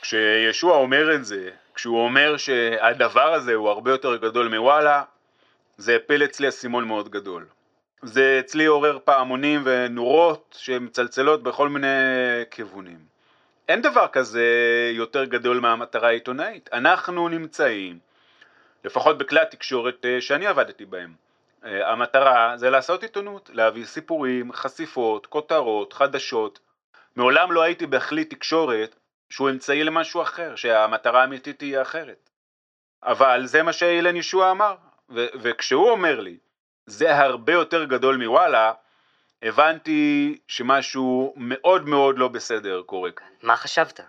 כשישוע 0.00 0.76
אומר 0.76 1.14
את 1.14 1.24
זה, 1.24 1.50
כשהוא 1.74 2.04
אומר 2.04 2.36
שהדבר 2.36 3.34
הזה 3.34 3.54
הוא 3.54 3.68
הרבה 3.68 3.90
יותר 3.90 4.16
גדול 4.16 4.48
מוואלה, 4.48 5.02
זה 5.76 5.96
הפל 5.96 6.24
אצלי 6.24 6.48
אסימון 6.48 6.84
מאוד 6.84 7.08
גדול. 7.08 7.46
זה 8.02 8.36
אצלי 8.40 8.66
עורר 8.66 8.98
פעמונים 9.04 9.62
ונורות 9.64 10.56
שמצלצלות 10.58 11.42
בכל 11.42 11.68
מיני 11.68 11.86
כיוונים. 12.50 12.98
אין 13.68 13.82
דבר 13.82 14.06
כזה 14.12 14.44
יותר 14.94 15.24
גדול 15.24 15.60
מהמטרה 15.60 16.08
העיתונאית. 16.08 16.70
אנחנו 16.72 17.28
נמצאים, 17.28 17.98
לפחות 18.84 19.18
בכלי 19.18 19.40
התקשורת 19.40 20.04
אה, 20.04 20.20
שאני 20.20 20.46
עבדתי 20.46 20.84
בהם. 20.84 21.14
אה, 21.64 21.92
המטרה 21.92 22.56
זה 22.56 22.70
לעשות 22.70 23.02
עיתונות, 23.02 23.50
להביא 23.52 23.84
סיפורים, 23.84 24.52
חשיפות, 24.52 25.26
כותרות, 25.26 25.92
חדשות. 25.92 26.58
מעולם 27.16 27.52
לא 27.52 27.62
הייתי 27.62 27.86
בכלי 27.86 28.24
תקשורת 28.24 28.94
שהוא 29.30 29.50
אמצעי 29.50 29.84
למשהו 29.84 30.22
אחר, 30.22 30.56
שהמטרה 30.56 31.20
האמיתית 31.20 31.58
תהיה 31.58 31.82
אחרת. 31.82 32.30
אבל 33.02 33.46
זה 33.46 33.62
מה 33.62 33.72
שאילן 33.72 34.16
ישוע 34.16 34.50
אמר, 34.50 34.74
וכשהוא 35.10 35.90
אומר 35.90 36.20
לי, 36.20 36.36
זה 36.86 37.16
הרבה 37.16 37.52
יותר 37.52 37.84
גדול 37.84 38.16
מוואלה, 38.16 38.72
הבנתי 39.42 40.38
שמשהו 40.48 41.34
מאוד 41.36 41.88
מאוד 41.88 42.18
לא 42.18 42.28
בסדר 42.28 42.82
קורה 42.86 43.10
כאן. 43.10 43.26
מה 43.42 43.56
חשבת? 43.56 44.00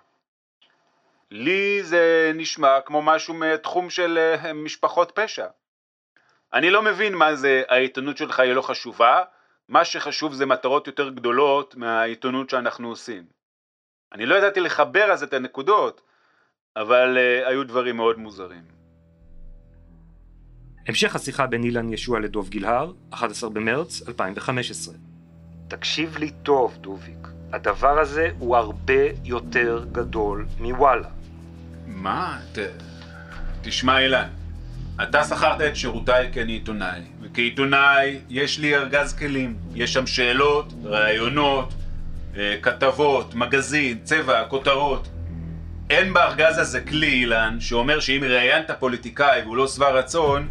לי 1.31 1.83
זה 1.83 2.31
נשמע 2.35 2.81
כמו 2.85 3.01
משהו 3.01 3.33
מתחום 3.33 3.89
של 3.89 4.17
אה, 4.17 4.53
משפחות 4.53 5.11
פשע. 5.15 5.47
אני 6.53 6.69
לא 6.69 6.81
מבין 6.81 7.15
מה 7.15 7.35
זה 7.35 7.63
העיתונות 7.69 8.17
שלך 8.17 8.39
היא 8.39 8.53
לא 8.53 8.61
חשובה, 8.61 9.23
מה 9.67 9.85
שחשוב 9.85 10.33
זה 10.33 10.45
מטרות 10.45 10.87
יותר 10.87 11.09
גדולות 11.09 11.75
מהעיתונות 11.75 12.49
שאנחנו 12.49 12.89
עושים. 12.89 13.23
אני 14.13 14.25
לא 14.25 14.35
ידעתי 14.35 14.59
לחבר 14.59 15.11
אז 15.11 15.23
את 15.23 15.33
הנקודות, 15.33 16.01
אבל 16.75 17.17
uh, 17.17 17.47
היו 17.47 17.63
דברים 17.63 17.97
מאוד 17.97 18.19
מוזרים. 18.19 18.63
המשך 20.87 21.15
השיחה 21.15 21.47
בין 21.47 21.63
אילן 21.63 21.93
ישוע 21.93 22.19
לדוב 22.19 22.49
גילהר, 22.49 22.91
11 23.11 23.49
במרץ 23.49 24.07
2015. 24.07 25.08
תקשיב 25.69 26.17
לי 26.17 26.29
טוב, 26.43 26.77
דוביק. 26.81 27.27
הדבר 27.53 27.99
הזה 27.99 28.29
הוא 28.39 28.57
הרבה 28.57 29.03
יותר 29.23 29.85
גדול 29.91 30.45
מוואלה. 30.59 31.07
מה? 31.87 32.39
ת... 32.53 32.57
תשמע 33.61 33.99
אילן, 33.99 34.27
אתה 35.03 35.23
שכרת 35.23 35.61
את 35.61 35.75
שירותיי 35.75 36.29
כי 36.33 36.41
אני 36.41 36.51
עיתונאי, 36.51 37.01
וכעיתונאי 37.21 38.19
יש 38.29 38.59
לי 38.59 38.75
ארגז 38.75 39.13
כלים. 39.13 39.57
יש 39.75 39.93
שם 39.93 40.07
שאלות, 40.07 40.73
ראיונות, 40.83 41.73
אה, 42.37 42.55
כתבות, 42.61 43.35
מגזין, 43.35 43.97
צבע, 44.03 44.45
כותרות. 44.45 45.07
אין 45.89 46.13
בארגז 46.13 46.57
הזה 46.57 46.81
כלי, 46.81 47.11
אילן, 47.11 47.57
שאומר 47.59 47.99
שאם 47.99 48.21
ראיינת 48.23 48.71
פוליטיקאי 48.79 49.41
והוא 49.41 49.57
לא 49.57 49.67
שבע 49.67 49.89
רצון, 49.89 50.49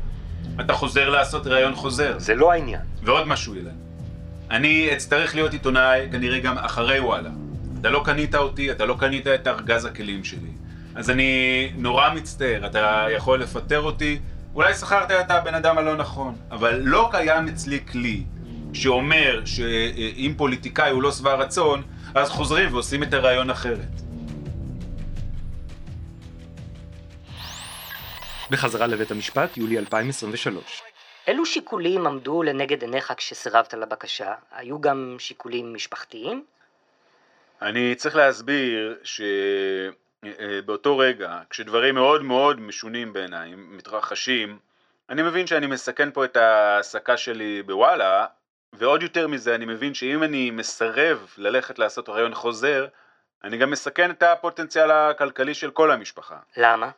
אתה 0.61 0.73
חוזר 0.73 1.09
לעשות 1.09 1.47
ראיון 1.47 1.75
חוזר. 1.75 2.19
זה 2.19 2.35
לא 2.35 2.53
העניין. 2.53 2.83
ועוד 3.03 3.29
משהו, 3.29 3.55
אילן. 3.55 3.88
אני 4.51 4.93
אצטרך 4.93 5.35
להיות 5.35 5.53
עיתונאי 5.53 6.09
כנראה 6.13 6.39
גם 6.39 6.59
אחרי 6.59 7.01
וואלה. 7.01 7.31
אתה 7.81 7.91
לא 7.91 8.03
קנית 8.05 8.35
אותי, 8.35 8.71
אתה 8.71 8.87
לא 8.87 8.97
קנית 8.99 9.27
את 9.27 9.47
ארגז 9.47 9.85
הכלים 9.85 10.25
שלי. 10.25 10.51
אז 10.95 11.11
אני 11.11 11.71
נורא 11.77 12.15
מצטער, 12.15 12.67
אתה 12.67 13.07
יכול 13.17 13.41
לפטר 13.41 13.81
אותי, 13.81 14.19
אולי 14.55 14.75
שכרת 14.75 15.11
את 15.11 15.31
הבן 15.31 15.55
אדם 15.55 15.79
הלא 15.79 15.97
נכון, 15.97 16.35
אבל 16.51 16.81
לא 16.85 17.09
קיים 17.11 17.49
אצלי 17.49 17.81
כלי 17.91 18.23
שאומר 18.73 19.43
שאם 19.45 20.35
פוליטיקאי 20.37 20.91
הוא 20.91 21.03
לא 21.03 21.13
שבע 21.13 21.35
רצון, 21.35 21.83
אז 22.15 22.31
חוזרים 22.31 22.73
ועושים 22.73 23.03
את 23.03 23.15
הרעיון 23.15 23.51
אחרת. 23.51 24.03
בחזרה 28.51 28.87
לבית 28.87 29.11
המשפט, 29.11 29.57
יולי 29.57 29.79
2023. 29.79 30.83
אילו 31.29 31.47
שיקולים 31.47 32.07
עמדו 32.07 32.43
לנגד 32.43 32.83
עיניך 32.83 33.13
כשסירבת 33.17 33.75
לבקשה? 33.75 34.35
היו 34.53 34.81
גם 34.81 35.17
שיקולים 35.19 35.75
משפחתיים? 35.75 36.45
אני 37.63 37.95
צריך 37.95 38.17
להסביר 38.17 38.99
שבאותו 40.23 40.99
רגע, 40.99 41.41
כשדברים 41.51 41.95
מאוד 41.95 42.23
מאוד 42.23 42.61
משונים 42.61 43.13
בעיניי 43.13 43.55
מתרחשים, 43.57 44.59
אני 45.11 45.23
מבין 45.23 45.47
שאני 45.47 45.67
מסכן 45.67 46.11
פה 46.11 46.25
את 46.25 46.37
ההעסקה 46.37 47.17
שלי 47.17 47.63
בוואלה, 47.63 48.27
ועוד 48.73 49.03
יותר 49.03 49.29
מזה, 49.29 49.55
אני 49.55 49.65
מבין 49.65 49.95
שאם 49.95 50.23
אני 50.23 50.51
מסרב 50.51 51.35
ללכת 51.39 51.79
לעשות 51.79 52.09
רעיון 52.09 52.35
חוזר, 52.35 52.87
אני 53.45 53.59
גם 53.59 53.71
מסכן 53.71 54.11
את 54.11 54.23
הפוטנציאל 54.23 54.91
הכלכלי 54.91 55.55
של 55.55 55.71
כל 55.71 55.91
המשפחה. 55.91 56.39
למה? 56.57 56.91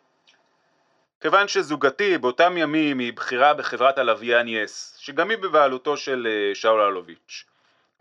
כיוון 1.20 1.48
שזוגתי 1.48 2.18
באותם 2.18 2.56
ימים 2.56 2.98
היא 2.98 3.12
בכירה 3.12 3.54
בחברת 3.54 3.98
הלוויין 3.98 4.48
יס, 4.48 4.96
שגם 4.98 5.30
היא 5.30 5.38
בבעלותו 5.38 5.96
של 5.96 6.28
אה, 6.30 6.54
שאול 6.54 6.80
אלוביץ'. 6.80 7.44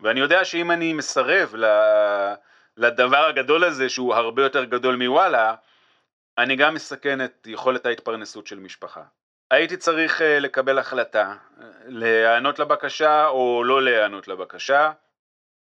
ואני 0.00 0.20
יודע 0.20 0.44
שאם 0.44 0.70
אני 0.70 0.92
מסרב 0.92 1.54
לדבר 2.76 3.24
הגדול 3.24 3.64
הזה, 3.64 3.88
שהוא 3.88 4.14
הרבה 4.14 4.42
יותר 4.42 4.64
גדול 4.64 4.96
מוואלה, 4.96 5.54
אני 6.38 6.56
גם 6.56 6.74
מסכן 6.74 7.24
את 7.24 7.46
יכולת 7.46 7.86
ההתפרנסות 7.86 8.46
של 8.46 8.58
משפחה. 8.58 9.02
הייתי 9.50 9.76
צריך 9.76 10.22
אה, 10.22 10.38
לקבל 10.38 10.78
החלטה, 10.78 11.34
אה, 11.60 11.66
להיענות 11.86 12.58
לבקשה 12.58 13.26
או 13.26 13.64
לא 13.64 13.82
להיענות 13.82 14.28
לבקשה, 14.28 14.92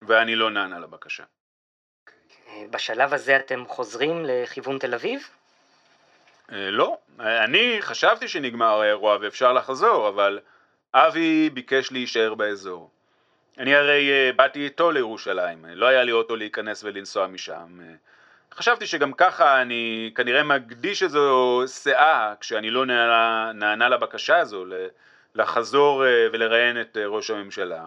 ואני 0.02 0.36
לא 0.36 0.50
נענה 0.50 0.80
לבקשה. 0.80 1.24
בשלב 2.70 3.14
הזה 3.14 3.36
אתם 3.36 3.64
חוזרים 3.68 4.26
לכיוון 4.26 4.78
תל 4.78 4.94
אביב? 4.94 5.30
אה, 6.52 6.72
לא, 6.72 6.98
אני 7.20 7.78
חשבתי 7.82 8.28
שנגמר 8.28 8.82
האירוע 8.82 9.18
ואפשר 9.22 9.54
לחזור, 9.54 10.10
אבל 10.10 10.40
אבי 10.94 11.50
ביקש 11.50 11.92
להישאר 11.92 12.34
באזור. 12.34 12.90
אני 13.58 13.76
הרי 13.76 14.10
אה, 14.12 14.32
באתי 14.36 14.66
איתו 14.66 14.92
לירושלים, 14.92 15.66
לא 15.70 15.86
היה 15.86 16.04
לי 16.04 16.12
אוטו 16.12 16.36
להיכנס 16.36 16.84
ולנסוע 16.84 17.28
משם. 17.28 17.80
אה, 17.82 17.94
חשבתי 18.54 18.88
שגם 18.88 19.14
ככה 19.14 19.62
אני 19.62 20.12
כנראה 20.16 20.44
מקדיש 20.44 21.04
איזו 21.04 21.62
סאה 21.66 22.34
כשאני 22.40 22.70
לא 22.70 22.86
נענה, 22.86 23.52
נענה 23.54 23.90
לבקשה 23.90 24.38
הזו 24.38 24.66
לחזור 25.36 26.04
ולראיין 26.32 26.82
את 26.82 26.98
ראש 27.06 27.30
הממשלה. 27.30 27.86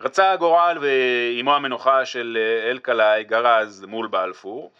רצה 0.00 0.32
הגורל 0.32 0.78
ואימו 0.80 1.54
המנוחה 1.54 2.06
של 2.06 2.38
אלקלעי 2.70 3.24
גר 3.24 3.46
אז 3.46 3.84
מול 3.84 4.06
בלפור, 4.06 4.72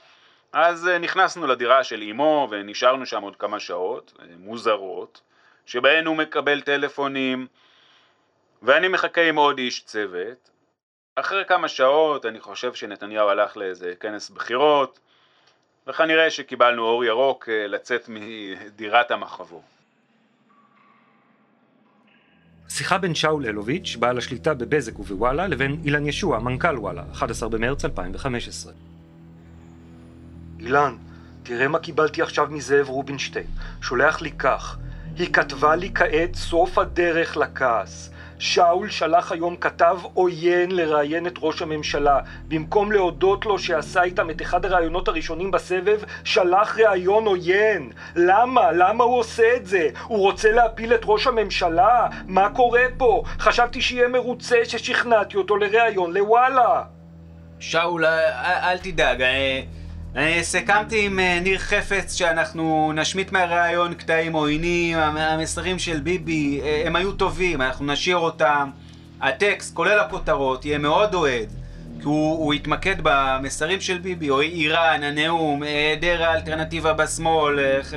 אז 0.52 0.88
אה, 0.88 0.98
נכנסנו 0.98 1.46
לדירה 1.46 1.84
של 1.84 2.02
אמו 2.02 2.48
ונשארנו 2.50 3.06
שם 3.06 3.22
עוד 3.22 3.36
כמה 3.36 3.60
שעות 3.60 4.12
אה, 4.20 4.26
מוזרות, 4.38 5.20
שבהן 5.66 6.06
הוא 6.06 6.16
מקבל 6.16 6.60
טלפונים 6.60 7.46
ואני 8.62 8.88
מחכה 8.88 9.28
עם 9.28 9.36
עוד 9.36 9.58
איש 9.58 9.84
צוות. 9.84 10.50
אחרי 11.14 11.44
כמה 11.44 11.68
שעות 11.68 12.26
אני 12.26 12.40
חושב 12.40 12.74
שנתניהו 12.74 13.28
הלך 13.28 13.56
לאיזה 13.56 13.92
כנס 14.00 14.30
בחירות 14.30 14.98
וכנראה 15.86 16.30
שקיבלנו 16.30 16.82
אור 16.82 17.04
ירוק 17.04 17.48
אה, 17.48 17.66
לצאת 17.66 18.08
מדירת 18.08 19.10
המחבוא. 19.10 19.60
שיחה 22.68 22.98
בין 22.98 23.14
שאול 23.14 23.46
אלוביץ', 23.46 23.96
בעל 23.98 24.18
השליטה 24.18 24.54
בבזק 24.54 24.98
ובוואלה, 24.98 25.46
לבין 25.46 25.80
אילן 25.84 26.06
ישוע, 26.06 26.38
מנכ"ל 26.38 26.78
וואלה, 26.78 27.02
11 27.12 27.48
במרץ 27.48 27.84
2015. 27.84 28.72
אילן, 30.60 30.96
תראה 31.42 31.68
מה 31.68 31.78
קיבלתי 31.78 32.22
עכשיו 32.22 32.46
מזאב 32.50 32.88
רובינשטיין. 32.88 33.46
שולח 33.82 34.20
לי 34.20 34.30
כך: 34.30 34.78
היא 35.16 35.32
כתבה 35.32 35.76
לי 35.76 35.90
כעת 35.94 36.34
סוף 36.34 36.78
הדרך 36.78 37.36
לכעס. 37.36 38.10
שאול 38.38 38.88
שלח 38.88 39.32
היום 39.32 39.56
כתב 39.56 39.98
עוין 40.14 40.70
לראיין 40.70 41.26
את 41.26 41.34
ראש 41.38 41.62
הממשלה. 41.62 42.20
במקום 42.48 42.92
להודות 42.92 43.46
לו 43.46 43.58
שעשה 43.58 44.02
איתם 44.02 44.30
את 44.30 44.42
אחד 44.42 44.64
הראיונות 44.64 45.08
הראשונים 45.08 45.50
בסבב, 45.50 46.00
שלח 46.24 46.78
ראיון 46.78 47.26
עוין. 47.26 47.92
למה? 48.16 48.72
למה 48.72 49.04
הוא 49.04 49.18
עושה 49.18 49.56
את 49.56 49.66
זה? 49.66 49.88
הוא 50.04 50.18
רוצה 50.18 50.52
להפיל 50.52 50.94
את 50.94 51.00
ראש 51.04 51.26
הממשלה? 51.26 52.06
מה 52.26 52.50
קורה 52.50 52.82
פה? 52.96 53.22
חשבתי 53.38 53.80
שיהיה 53.80 54.08
מרוצה 54.08 54.56
ששכנעתי 54.64 55.36
אותו 55.36 55.56
לראיון 55.56 56.12
לוואלה. 56.12 56.82
שאול, 57.60 58.04
אל, 58.04 58.78
תדאג, 58.78 59.22
אה, 59.22 59.60
סיכמתי 60.42 61.06
עם 61.06 61.20
אה, 61.20 61.40
ניר 61.42 61.58
חפץ 61.58 62.14
שאנחנו 62.14 62.92
נשמיט 62.94 63.32
מהראיון 63.32 63.94
קטעים 63.94 64.32
עוינים, 64.32 64.98
המ- 64.98 65.16
המסרים 65.16 65.78
של 65.78 66.00
ביבי, 66.00 66.60
אה, 66.64 66.82
הם 66.86 66.96
היו 66.96 67.12
טובים, 67.12 67.62
אנחנו 67.62 67.86
נשאיר 67.86 68.16
אותם. 68.16 68.70
הטקסט, 69.20 69.74
כולל 69.74 69.98
הכותרות, 69.98 70.64
יהיה 70.64 70.78
מאוד 70.78 71.14
אוהד. 71.14 71.48
כי 72.00 72.04
הוא, 72.04 72.38
הוא 72.38 72.54
יתמקד 72.54 72.94
במסרים 73.02 73.80
של 73.80 73.98
ביבי, 73.98 74.30
או 74.30 74.40
איראן, 74.40 75.02
הנאום, 75.02 75.62
היעדר 75.62 76.22
האלטרנטיבה 76.22 76.92
בשמאל, 76.92 77.58
אה, 77.60 77.82
ח- 77.82 77.92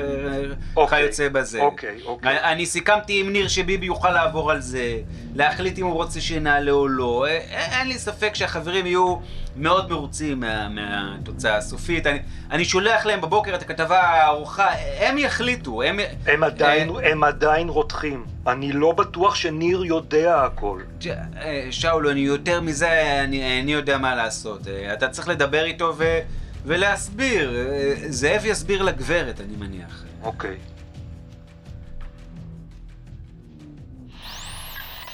אוקיי, 0.76 1.02
כיוצא 1.04 1.28
בזה. 1.30 1.62
אוקיי, 1.62 1.98
אוקיי. 2.06 2.32
אני- 2.32 2.52
אני 2.52 2.66
סיכמתי 2.66 3.20
עם 3.20 3.30
ניר 3.34 3.48
שביבי 3.48 3.86
יוכל 3.86 4.10
לעבור 4.12 4.52
על 4.52 4.62
זה, 4.62 4.98
להחליט 5.36 5.80
אם 5.80 5.86
הוא 5.86 5.94
רוצה 5.94 6.22
שנעלה 6.22 6.72
או 6.72 6.88
לא. 6.88 7.26
אה, 7.28 7.40
אה, 7.54 7.80
אין 7.80 7.88
לי 7.88 8.00
ספק 8.00 8.36
שהחברים 8.36 8.86
יהיו 8.86 9.16
מאוד 9.56 9.90
מרוצים 9.90 10.40
מה, 10.40 10.70
מהתוצאה 10.70 11.58
הסופית. 11.58 12.08
אני, 12.08 12.20
אני 12.52 12.66
שולח 12.66 13.06
להם 13.06 13.22
בבוקר 13.22 13.56
את 13.56 13.62
הכתבה 13.62 14.00
הארוכה, 14.02 14.68
הם 15.00 15.18
יחליטו, 15.18 15.82
הם... 15.84 16.00
הם 16.28 16.44
עדיין, 16.44 16.90
אה, 16.90 17.12
הם 17.12 17.24
עדיין 17.24 17.70
רותחים. 17.70 18.26
אני 18.48 18.72
לא 18.72 18.92
בטוח 18.92 19.36
שניר 19.36 19.84
יודע 19.86 20.44
הכל. 20.44 20.82
ש- 21.00 21.08
אה, 21.08 21.68
שאול, 21.72 22.08
אני 22.08 22.20
יותר 22.20 22.62
מזה, 22.62 23.22
אני, 23.24 23.62
אני 23.62 23.74
יודע 23.74 23.98
מה 23.98 24.16
לעשות. 24.16 24.68
אה, 24.68 24.94
אתה 24.94 25.08
צריך 25.10 25.28
לדבר 25.28 25.64
איתו 25.64 25.94
ו, 25.98 26.20
ולהסביר. 26.66 27.56
אה, 27.56 27.94
זאב 28.10 28.46
יסביר 28.46 28.82
לגברת, 28.82 29.40
אני 29.42 29.56
מניח. 29.56 30.04
אוקיי. 30.24 30.58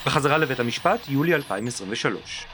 בחזרה 0.06 0.38
לבית 0.38 0.60
המשפט, 0.60 1.00
יולי 1.08 1.36
2023. 1.36 2.46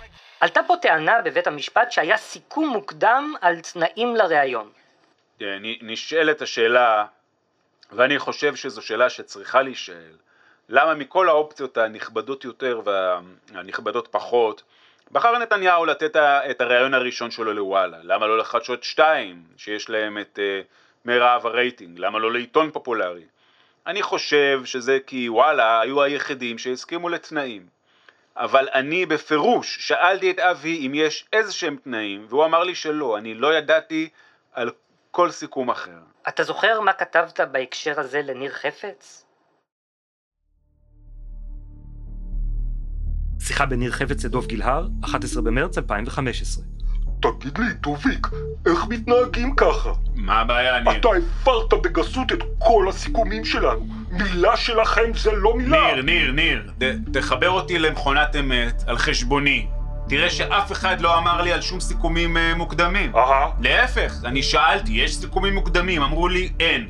עלתה 0.43 0.61
פה 0.67 0.75
טענה 0.81 1.21
בבית 1.21 1.47
המשפט 1.47 1.91
שהיה 1.91 2.17
סיכום 2.17 2.69
מוקדם 2.69 3.33
על 3.41 3.59
תנאים 3.59 4.15
לראיון. 4.15 4.69
נשאלת 5.81 6.41
השאלה, 6.41 7.05
ואני 7.91 8.19
חושב 8.19 8.55
שזו 8.55 8.81
שאלה 8.81 9.09
שצריכה 9.09 9.61
להישאל, 9.61 10.15
למה 10.69 10.93
מכל 10.93 11.29
האופציות 11.29 11.77
הנכבדות 11.77 12.43
יותר 12.45 12.81
והנכבדות 12.85 14.07
פחות, 14.07 14.63
בחר 15.11 15.37
נתניהו 15.37 15.85
לתת 15.85 16.15
את 16.49 16.61
הריאיון 16.61 16.93
הראשון 16.93 17.31
שלו 17.31 17.53
לוואלה? 17.53 17.97
למה 18.03 18.27
לא 18.27 18.37
לחדשות 18.37 18.83
שתיים, 18.83 19.43
שיש 19.57 19.89
להם 19.89 20.17
את 20.17 20.39
uh, 20.39 20.65
מירב 21.05 21.45
הרייטינג? 21.45 21.99
למה 21.99 22.19
לא 22.19 22.31
לעיתון 22.31 22.71
פופולרי? 22.71 23.25
אני 23.87 24.01
חושב 24.01 24.61
שזה 24.65 24.97
כי 25.07 25.29
וואלה 25.29 25.81
היו 25.81 26.03
היחידים 26.03 26.57
שהסכימו 26.57 27.09
לתנאים. 27.09 27.73
אבל 28.37 28.67
אני 28.73 29.05
בפירוש 29.05 29.87
שאלתי 29.87 30.31
את 30.31 30.39
אבי 30.39 30.87
אם 30.87 30.91
יש 30.95 31.25
איזה 31.33 31.53
שהם 31.53 31.77
תנאים, 31.83 32.25
והוא 32.29 32.45
אמר 32.45 32.63
לי 32.63 32.75
שלא, 32.75 33.17
אני 33.17 33.33
לא 33.33 33.57
ידעתי 33.57 34.09
על 34.51 34.69
כל 35.11 35.31
סיכום 35.31 35.69
אחר. 35.69 35.99
אתה 36.27 36.43
זוכר 36.43 36.79
מה 36.79 36.93
כתבת 36.93 37.39
בהקשר 37.39 37.99
הזה 37.99 38.21
לניר 38.21 38.51
חפץ? 38.51 39.25
שיחה 43.39 43.65
בין 43.65 43.79
ניר 43.79 43.91
חפץ 43.91 44.25
לדוב 44.25 44.45
גילהר, 44.47 44.87
11 45.03 45.43
במרץ 45.43 45.77
2015. 45.77 46.72
תגיד 47.39 47.57
לי, 47.57 47.65
טוביק, 47.81 48.27
איך 48.65 48.85
מתנהגים 48.89 49.55
ככה? 49.55 49.89
מה 50.15 50.39
הבעיה, 50.39 50.79
ניר? 50.79 50.91
אתה 50.99 51.09
הפרת 51.41 51.73
בגסות 51.83 52.31
את 52.31 52.39
כל 52.59 52.85
הסיכומים 52.89 53.45
שלנו. 53.45 53.87
מילה 54.11 54.57
שלכם 54.57 55.11
זה 55.15 55.31
לא 55.31 55.57
מילה. 55.57 55.93
ניר, 55.95 56.01
ניר, 56.03 56.31
ניר, 56.31 56.71
ת- 56.79 56.83
תחבר 57.17 57.49
אותי 57.49 57.79
למכונת 57.79 58.35
אמת 58.35 58.83
על 58.87 58.97
חשבוני. 58.97 59.67
תראה 60.09 60.29
שאף 60.29 60.71
אחד 60.71 61.01
לא 61.01 61.17
אמר 61.17 61.41
לי 61.41 61.51
על 61.53 61.61
שום 61.61 61.79
סיכומים 61.79 62.37
אה, 62.37 62.53
מוקדמים. 62.55 63.15
אהה, 63.15 63.49
להפך, 63.61 64.13
אני 64.25 64.43
שאלתי, 64.43 64.91
יש 64.93 65.15
סיכומים 65.15 65.53
מוקדמים? 65.55 66.01
אמרו 66.01 66.27
לי, 66.27 66.49
אין. 66.59 66.87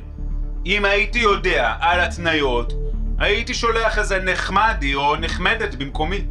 אם 0.66 0.84
הייתי 0.84 1.18
יודע 1.18 1.74
על 1.80 2.00
התניות, 2.00 2.72
הייתי 3.18 3.54
שולח 3.54 3.98
איזה 3.98 4.18
נחמדי 4.24 4.94
או 4.94 5.16
נחמדת 5.16 5.74
במקומי. 5.74 6.24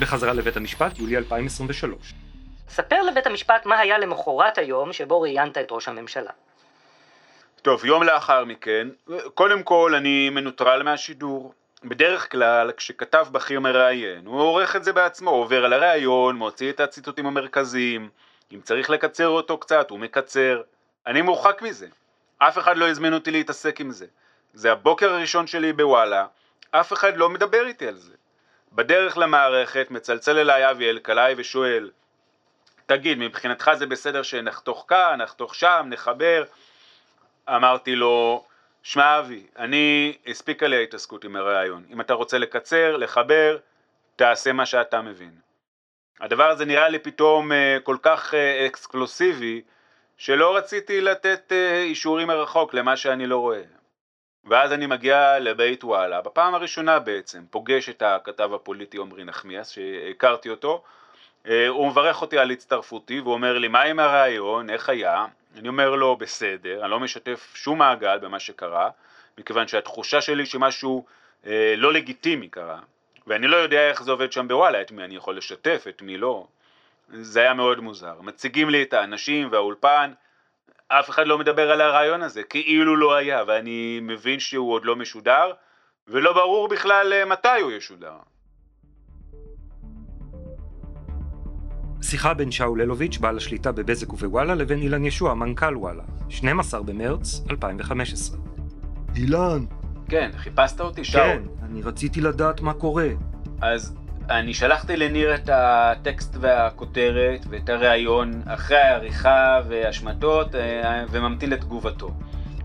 בחזרה 0.00 0.32
לבית 0.32 0.56
המשפט, 0.56 0.98
יולי 0.98 1.16
2023. 1.16 2.14
ספר 2.68 3.02
לבית 3.02 3.26
המשפט 3.26 3.66
מה 3.66 3.78
היה 3.78 3.98
למחרת 3.98 4.58
היום 4.58 4.92
שבו 4.92 5.20
ראיינת 5.20 5.58
את 5.58 5.66
ראש 5.70 5.88
הממשלה. 5.88 6.30
טוב, 7.62 7.84
יום 7.84 8.02
לאחר 8.02 8.44
מכן, 8.44 8.88
קודם 9.34 9.62
כל 9.62 9.94
אני 9.94 10.30
מנוטרל 10.30 10.82
מהשידור. 10.82 11.54
בדרך 11.84 12.32
כלל, 12.32 12.72
כשכתב 12.76 13.26
בכיר 13.32 13.60
מראיין, 13.60 14.26
הוא 14.26 14.40
עורך 14.40 14.76
את 14.76 14.84
זה 14.84 14.92
בעצמו, 14.92 15.30
עובר 15.30 15.64
על 15.64 15.72
הראיון, 15.72 16.36
מוציא 16.36 16.70
את 16.70 16.80
הציטוטים 16.80 17.26
המרכזיים, 17.26 18.08
אם 18.52 18.60
צריך 18.60 18.90
לקצר 18.90 19.28
אותו 19.28 19.58
קצת, 19.58 19.90
הוא 19.90 19.98
מקצר. 19.98 20.62
אני 21.06 21.22
מורחק 21.22 21.62
מזה. 21.62 21.86
אף 22.38 22.58
אחד 22.58 22.76
לא 22.76 22.88
הזמין 22.88 23.14
אותי 23.14 23.30
להתעסק 23.30 23.80
עם 23.80 23.90
זה. 23.90 24.06
זה 24.54 24.72
הבוקר 24.72 25.12
הראשון 25.12 25.46
שלי 25.46 25.72
בוואלה, 25.72 26.26
אף 26.70 26.92
אחד 26.92 27.16
לא 27.16 27.28
מדבר 27.28 27.66
איתי 27.66 27.88
על 27.88 27.96
זה. 27.96 28.12
בדרך 28.72 29.18
למערכת 29.18 29.86
מצלצל 29.90 30.38
אליי 30.38 30.70
אבי 30.70 30.90
אלקלעי 30.90 31.34
ושואל, 31.36 31.90
תגיד, 32.86 33.18
מבחינתך 33.18 33.70
זה 33.74 33.86
בסדר 33.86 34.22
שנחתוך 34.22 34.84
כאן, 34.88 35.22
נחתוך 35.22 35.54
שם, 35.54 35.86
נחבר? 35.90 36.44
אמרתי 37.48 37.96
לו, 37.96 38.44
שמע 38.82 39.18
אבי, 39.18 39.46
אני, 39.58 40.16
הספיקה 40.26 40.66
לי 40.66 40.76
ההתעסקות 40.76 41.24
עם 41.24 41.36
הרעיון. 41.36 41.84
אם 41.90 42.00
אתה 42.00 42.14
רוצה 42.14 42.38
לקצר, 42.38 42.96
לחבר, 42.96 43.58
תעשה 44.16 44.52
מה 44.52 44.66
שאתה 44.66 45.02
מבין. 45.02 45.32
הדבר 46.20 46.50
הזה 46.50 46.64
נראה 46.64 46.88
לי 46.88 46.98
פתאום 46.98 47.52
אה, 47.52 47.78
כל 47.82 47.96
כך 48.02 48.34
אה, 48.34 48.66
אקסקלוסיבי, 48.66 49.62
שלא 50.18 50.56
רציתי 50.56 51.00
לתת 51.00 51.52
אה, 51.52 51.82
אישורים 51.82 52.28
מרחוק 52.28 52.74
למה 52.74 52.96
שאני 52.96 53.26
לא 53.26 53.38
רואה. 53.38 53.62
ואז 54.44 54.72
אני 54.72 54.86
מגיע 54.86 55.38
לבית 55.38 55.84
וואלה, 55.84 56.20
בפעם 56.20 56.54
הראשונה 56.54 56.98
בעצם, 56.98 57.42
פוגש 57.50 57.88
את 57.88 58.02
הכתב 58.02 58.54
הפוליטי 58.54 58.98
עמרי 58.98 59.24
נחמיאס, 59.24 59.70
שהכרתי 59.70 60.50
אותו, 60.50 60.82
אה, 61.46 61.68
הוא 61.68 61.88
מברך 61.88 62.22
אותי 62.22 62.38
על 62.38 62.50
הצטרפותי, 62.50 63.20
והוא 63.20 63.34
אומר 63.34 63.58
לי, 63.58 63.68
מה 63.68 63.82
עם 63.82 63.98
הרעיון, 63.98 64.70
איך 64.70 64.88
היה? 64.88 65.26
אני 65.58 65.68
אומר 65.68 65.90
לו, 65.90 66.16
בסדר, 66.16 66.82
אני 66.82 66.90
לא 66.90 67.00
משתף 67.00 67.52
שום 67.54 67.78
מעגל 67.78 68.18
במה 68.18 68.38
שקרה, 68.38 68.90
מכיוון 69.38 69.68
שהתחושה 69.68 70.20
שלי 70.20 70.46
שמשהו 70.46 71.04
אה, 71.46 71.74
לא 71.76 71.92
לגיטימי 71.92 72.48
קרה, 72.48 72.78
ואני 73.26 73.46
לא 73.46 73.56
יודע 73.56 73.88
איך 73.88 74.02
זה 74.02 74.10
עובד 74.10 74.32
שם 74.32 74.48
בוואלה, 74.48 74.80
את 74.80 74.92
מי 74.92 75.04
אני 75.04 75.16
יכול 75.16 75.36
לשתף, 75.36 75.84
את 75.88 76.02
מי 76.02 76.16
לא. 76.16 76.46
זה 77.12 77.40
היה 77.40 77.54
מאוד 77.54 77.80
מוזר. 77.80 78.20
מציגים 78.20 78.70
לי 78.70 78.82
את 78.82 78.92
האנשים 78.92 79.48
והאולפן, 79.52 80.12
אף 80.92 81.10
אחד 81.10 81.26
לא 81.26 81.38
מדבר 81.38 81.70
על 81.70 81.80
הרעיון 81.80 82.22
הזה, 82.22 82.42
כאילו 82.42 82.96
לא 82.96 83.14
היה, 83.14 83.42
ואני 83.46 83.98
מבין 84.02 84.40
שהוא 84.40 84.72
עוד 84.72 84.84
לא 84.84 84.96
משודר, 84.96 85.52
ולא 86.08 86.32
ברור 86.32 86.68
בכלל 86.68 87.12
אה, 87.12 87.24
מתי 87.24 87.60
הוא 87.62 87.72
ישודר. 87.72 88.12
שיחה 92.02 92.34
בין 92.34 92.50
שאול 92.50 92.80
אלוביץ', 92.80 93.18
בעל 93.18 93.36
השליטה 93.36 93.72
בבזק 93.72 94.12
ובוואלה, 94.12 94.54
לבין 94.54 94.78
אילן 94.78 95.04
ישוע, 95.04 95.34
מנכ"ל 95.34 95.76
וואלה, 95.76 96.02
12 96.28 96.82
במרץ 96.82 97.44
2015. 97.50 98.38
אילן, 99.16 99.64
כן, 100.08 100.30
חיפשת 100.36 100.80
אותי, 100.80 101.04
שאול. 101.04 101.22
כן, 101.22 101.42
אני 101.62 101.82
רציתי 101.82 102.20
לדעת 102.20 102.60
מה 102.60 102.74
קורה. 102.74 103.08
אז 103.62 103.96
אני 104.30 104.54
שלחתי 104.54 104.96
לניר 104.96 105.34
את 105.34 105.50
הטקסט 105.52 106.36
והכותרת 106.40 107.46
ואת 107.50 107.68
הראיון 107.68 108.42
אחרי 108.46 108.76
העריכה 108.78 109.60
והשמטות 109.68 110.54
אה, 110.54 111.04
וממתין 111.10 111.50
לתגובתו. 111.50 112.10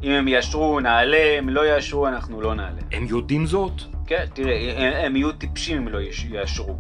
אם 0.04 0.12
הם 0.12 0.28
יאשרו, 0.28 0.80
נעלה, 0.80 1.40
אם 1.40 1.50
לא 1.50 1.68
יאשרו, 1.68 2.08
אנחנו 2.08 2.42
לא 2.42 2.56
נעלה. 2.56 2.82
הם 2.92 3.06
יודעים 3.06 3.46
זאת? 3.46 3.82
כן, 4.08 4.26
תראה, 4.34 4.74
הם, 4.78 5.06
הם 5.06 5.16
יהיו 5.16 5.32
טיפשים 5.32 5.78
אם 5.78 5.88
לא 5.88 6.00
יאשרו. 6.30 6.78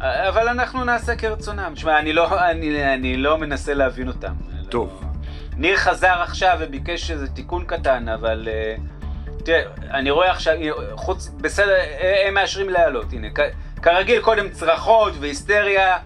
אבל 0.00 0.48
אנחנו 0.48 0.84
נעשה 0.84 1.16
כרצונם. 1.16 1.72
שמע, 1.76 1.98
אני 1.98 2.12
לא, 2.12 2.50
אני, 2.50 2.94
אני 2.94 3.16
לא 3.16 3.38
מנסה 3.38 3.74
להבין 3.74 4.08
אותם. 4.08 4.34
טוב. 4.68 5.04
ניר 5.56 5.76
חזר 5.76 6.22
עכשיו 6.22 6.56
וביקש 6.60 7.10
איזה 7.10 7.28
תיקון 7.28 7.64
קטן, 7.64 8.08
אבל... 8.08 8.48
Uh, 8.48 8.80
תראה, 9.44 9.62
אני 9.90 10.10
רואה 10.10 10.30
עכשיו, 10.30 10.54
חוץ, 10.94 11.28
בסדר, 11.28 11.74
הם 12.26 12.34
מאשרים 12.34 12.68
להעלות, 12.68 13.12
הנה, 13.12 13.28
כרגיל 13.84 14.20
קודם 14.20 14.48
צרחות 14.48 15.12
והיסטריה, 15.20 15.96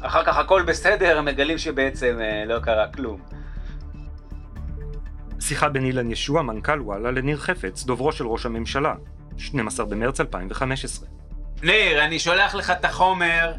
אחר 0.00 0.24
כך 0.24 0.36
הכל 0.36 0.62
בסדר, 0.62 1.18
הם 1.18 1.24
מגלים 1.24 1.58
שבעצם 1.58 2.18
uh, 2.18 2.48
לא 2.48 2.58
קרה 2.58 2.86
כלום. 2.88 3.20
שיחה 5.40 5.68
בין 5.68 5.84
אילן 5.84 6.10
ישוע, 6.10 6.42
מנכ"ל 6.42 6.80
וואלה, 6.80 7.10
לניר 7.10 7.36
חפץ, 7.36 7.84
דוברו 7.84 8.12
של 8.12 8.26
ראש 8.26 8.46
הממשלה, 8.46 8.94
12 9.36 9.86
במרץ 9.86 10.20
2015. 10.20 11.08
ניר, 11.62 12.04
אני 12.04 12.18
שולח 12.18 12.54
לך 12.54 12.70
את 12.70 12.84
החומר, 12.84 13.52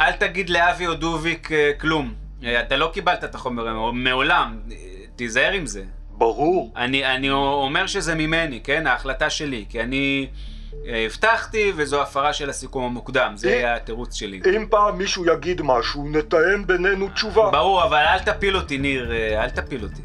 אל 0.00 0.12
תגיד 0.12 0.50
לאבי 0.50 0.86
או 0.86 0.94
דוביק 0.94 1.52
אה, 1.52 1.70
כלום. 1.80 2.14
אה, 2.44 2.60
אתה 2.60 2.76
לא 2.76 2.90
קיבלת 2.94 3.24
את 3.24 3.34
החומר 3.34 3.92
מעולם, 3.92 4.58
תיזהר 5.16 5.52
עם 5.52 5.66
זה. 5.66 5.84
ברור. 6.10 6.72
אני, 6.76 7.04
אני 7.04 7.30
אומר 7.30 7.86
שזה 7.86 8.14
ממני, 8.14 8.60
כן? 8.64 8.86
ההחלטה 8.86 9.30
שלי, 9.30 9.64
כי 9.68 9.80
אני 9.80 10.26
אה, 10.34 10.59
הבטחתי 10.86 11.72
וזו 11.76 12.02
הפרה 12.02 12.32
של 12.32 12.50
הסיכום 12.50 12.84
המוקדם, 12.84 13.32
זה 13.36 13.48
היה 13.48 13.76
התירוץ 13.76 14.14
שלי. 14.14 14.40
אם 14.56 14.66
פעם 14.70 14.98
מישהו 14.98 15.26
יגיד 15.26 15.60
משהו, 15.64 16.08
נתאם 16.08 16.66
בינינו 16.66 17.08
תשובה. 17.08 17.50
ברור, 17.50 17.84
אבל 17.84 17.96
אל 17.96 18.18
תפיל 18.18 18.56
אותי, 18.56 18.78
ניר, 18.78 19.12
אל 19.14 19.50
תפיל 19.50 19.82
אותי. 19.82 20.02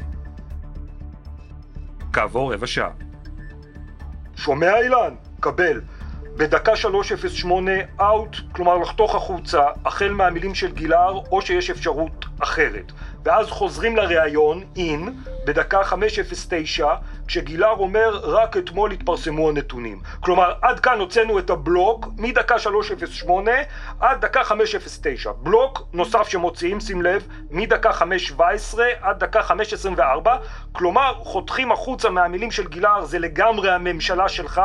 כעבור 2.12 2.54
רבע 2.54 2.66
שעה. 2.66 2.90
שומע 4.36 4.78
אילן? 4.78 5.14
קבל. 5.40 5.80
בדקה 6.36 6.76
308 6.76 7.72
אאוט, 8.00 8.36
כלומר 8.52 8.78
לחתוך 8.78 9.14
החוצה, 9.14 9.62
החל 9.84 10.10
מהמילים 10.10 10.54
של 10.54 10.72
גילהר, 10.72 11.20
או 11.30 11.42
שיש 11.42 11.70
אפשרות 11.70 12.24
אחרת. 12.40 12.92
ואז 13.26 13.50
חוזרים 13.50 13.96
לראיון, 13.96 14.64
אין, 14.76 15.14
בדקה 15.46 15.84
509, 15.84 16.94
כשגילהר 17.26 17.76
אומר, 17.78 18.20
רק 18.22 18.56
אתמול 18.56 18.92
התפרסמו 18.92 19.48
הנתונים. 19.48 20.00
כלומר, 20.20 20.52
עד 20.62 20.80
כאן 20.80 20.98
הוצאנו 20.98 21.38
את 21.38 21.50
הבלוק, 21.50 22.08
מדקה 22.18 22.58
308 22.58 23.50
עד 24.00 24.20
דקה 24.20 24.44
509. 24.44 25.32
בלוק 25.32 25.82
נוסף 25.92 26.28
שמוציאים, 26.28 26.80
שים 26.80 27.02
לב, 27.02 27.26
מדקה 27.50 27.92
517 27.92 28.86
עד 29.00 29.18
דקה 29.18 29.42
524. 29.42 30.36
כלומר, 30.72 31.14
חותכים 31.18 31.72
החוצה 31.72 32.10
מהמילים 32.10 32.50
של 32.50 32.68
גילהר, 32.68 33.04
זה 33.04 33.18
לגמרי 33.18 33.70
הממשלה 33.70 34.28
שלך. 34.28 34.60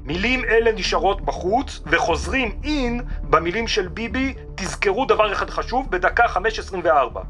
מילים 0.00 0.44
אלה 0.44 0.72
נשארות 0.72 1.20
בחוץ, 1.20 1.80
וחוזרים 1.86 2.60
in 2.64 3.00
במילים 3.22 3.68
של 3.68 3.88
ביבי, 3.88 4.34
תזכרו 4.54 5.04
דבר 5.04 5.32
אחד 5.32 5.50
חשוב, 5.50 5.90
בדקה 5.90 6.28
524. 6.28 7.22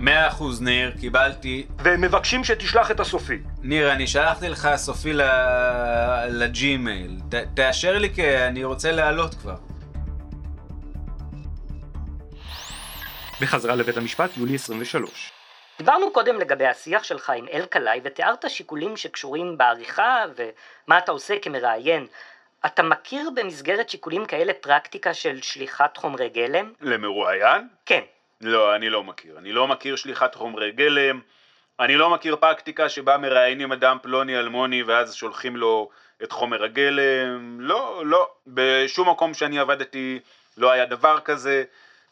מאה 0.00 0.28
אחוז 0.28 0.62
ניר, 0.62 0.92
קיבלתי. 1.00 1.66
והם 1.78 2.00
מבקשים 2.00 2.44
שתשלח 2.44 2.90
את 2.90 3.00
הסופי. 3.00 3.38
ניר, 3.62 3.92
אני 3.92 4.06
שלחתי 4.06 4.48
לך 4.48 4.68
סופי 4.76 5.12
לג'ימייל. 6.28 7.20
ת, 7.30 7.34
תאשר 7.34 7.98
לי 7.98 8.14
כי 8.14 8.36
אני 8.38 8.64
רוצה 8.64 8.92
לעלות 8.92 9.34
כבר. 9.34 9.56
בחזרה 13.40 13.74
לבית 13.74 13.96
המשפט, 13.96 14.30
יולי 14.36 14.54
23. 14.54 15.32
דיברנו 15.78 16.12
קודם 16.12 16.40
לגבי 16.40 16.66
השיח 16.66 17.04
שלך 17.04 17.30
עם 17.30 17.46
אלקלעי 17.52 18.00
ותיארת 18.04 18.44
שיקולים 18.48 18.96
שקשורים 18.96 19.58
בעריכה 19.58 20.24
ומה 20.36 20.98
אתה 20.98 21.12
עושה 21.12 21.34
כמראיין. 21.42 22.06
אתה 22.66 22.82
מכיר 22.82 23.30
במסגרת 23.34 23.90
שיקולים 23.90 24.26
כאלה 24.26 24.52
פרקטיקה 24.60 25.14
של 25.14 25.42
שליחת 25.42 25.96
חומרי 25.96 26.28
גלם? 26.28 26.72
למרואיין? 26.80 27.68
כן. 27.86 28.00
לא, 28.40 28.74
אני 28.74 28.90
לא 28.90 29.04
מכיר. 29.04 29.38
אני 29.38 29.52
לא 29.52 29.66
מכיר 29.68 29.96
שליחת 29.96 30.34
חומרי 30.34 30.72
גלם, 30.72 31.20
אני 31.80 31.96
לא 31.96 32.10
מכיר 32.10 32.36
פרקטיקה 32.36 32.88
שבה 32.88 33.18
מראיינים 33.18 33.72
אדם 33.72 33.96
פלוני 34.02 34.38
אלמוני 34.38 34.82
ואז 34.82 35.14
שולחים 35.14 35.56
לו 35.56 35.90
את 36.22 36.32
חומר 36.32 36.64
הגלם. 36.64 37.60
לא, 37.60 38.02
לא. 38.06 38.30
בשום 38.46 39.10
מקום 39.10 39.34
שאני 39.34 39.58
עבדתי 39.58 40.18
לא 40.56 40.70
היה 40.70 40.86
דבר 40.86 41.20
כזה. 41.20 41.64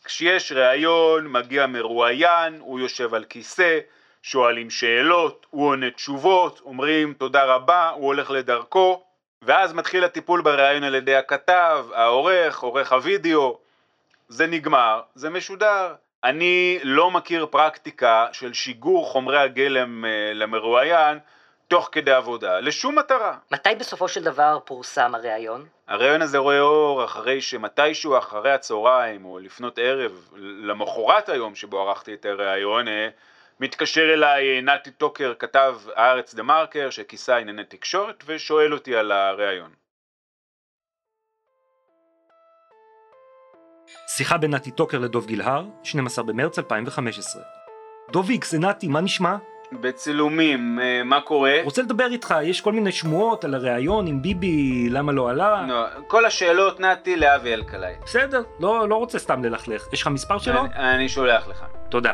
כשיש 0.05 0.53
ראיון, 0.53 1.27
מגיע 1.27 1.67
מרואיין, 1.67 2.61
הוא 2.61 2.81
יושב 2.81 3.15
על 3.15 3.25
כיסא, 3.25 3.79
שואלים 4.23 4.71
שאלות, 4.71 5.47
הוא 5.51 5.69
עונה 5.69 5.91
תשובות, 5.91 6.61
אומרים 6.65 7.15
תודה 7.15 7.45
רבה, 7.45 7.89
הוא 7.89 8.07
הולך 8.07 8.31
לדרכו, 8.31 9.05
ואז 9.43 9.73
מתחיל 9.73 10.05
הטיפול 10.05 10.43
בראיון 10.43 10.85
על 10.85 10.95
ידי 10.95 11.17
הכתב, 11.17 11.87
העורך, 11.95 12.59
עורך 12.59 12.93
הוידאו, 12.93 13.59
זה 14.29 14.47
נגמר, 14.47 15.01
זה 15.15 15.31
משודר. 15.31 15.95
אני 16.25 16.79
לא 16.83 17.11
מכיר 17.11 17.47
פרקטיקה 17.47 18.27
של 18.33 18.53
שיגור 18.53 19.07
חומרי 19.07 19.39
הגלם 19.39 20.05
אה, 20.05 20.33
למרואיין 20.35 21.19
תוך 21.69 21.89
כדי 21.93 22.13
עבודה, 22.13 22.61
לשום 22.61 22.99
מטרה. 22.99 23.37
מתי 23.51 23.75
בסופו 23.79 24.09
של 24.09 24.25
דבר 24.25 24.59
פורסם 24.65 25.15
הראיון? 25.15 25.67
הראיון 25.89 26.23
הזה 26.23 26.39
רואה 26.39 26.61
אור 26.61 27.05
אחרי 27.05 27.41
שמתישהו 27.41 28.19
אחרי 28.19 28.53
הצהריים 28.53 29.25
או 29.25 29.39
לפנות 29.39 29.79
ערב, 29.79 30.29
למחרת 30.37 31.29
היום 31.29 31.55
שבו 31.55 31.81
ערכתי 31.81 32.15
את 32.15 32.27
הראיון, 32.27 32.89
אה, 32.89 33.09
מתקשר 33.61 34.15
אליי 34.15 34.57
אה, 34.57 34.61
נתי 34.61 34.91
טוקר, 34.91 35.33
כתב 35.39 35.77
הארץ 35.97 36.35
דה 36.35 36.43
מרקר, 36.43 36.91
שכיסה 36.91 37.37
ענייני 37.37 37.65
תקשורת, 37.65 38.25
ושואל 38.27 38.73
אותי 38.73 38.97
על 38.97 39.13
הראיון. 39.13 39.71
שיחה 44.07 44.37
בין 44.37 44.55
נתי 44.55 44.71
טוקר 44.71 44.99
לדוב 44.99 45.27
גילהר, 45.27 45.65
12 45.83 46.25
במרץ 46.25 46.59
2015. 46.59 47.43
דוביק, 48.13 48.45
זה 48.45 48.59
נתי, 48.59 48.89
מה 48.89 49.01
נשמע? 49.01 49.37
בצילומים, 49.73 50.81
אה, 50.83 51.03
מה 51.05 51.21
קורה? 51.21 51.57
רוצה 51.65 51.83
לדבר 51.83 52.07
איתך, 52.07 52.35
יש 52.43 52.61
כל 52.61 52.73
מיני 52.73 52.93
שמועות 52.93 53.45
על 53.45 53.55
הריאיון 53.55 54.07
עם 54.07 54.23
ביבי, 54.23 54.89
למה 54.91 55.13
לא 55.13 55.31
עלה? 55.31 55.65
לא, 55.69 55.87
כל 56.07 56.27
השאלות 56.27 56.81
נתי 56.81 57.17
לאבי 57.17 57.55
אלקלעי. 57.55 57.95
בסדר, 58.05 58.43
לא, 58.61 58.89
לא 58.89 58.95
רוצה 58.95 59.19
סתם 59.19 59.45
ללכלך. 59.45 59.87
יש 59.93 60.03
לך 60.03 60.09
מספר 60.09 60.39
שלו? 60.39 60.61
אני, 60.61 60.95
אני 60.95 61.09
שולח 61.09 61.49
לך. 61.49 61.65
תודה. 61.89 62.13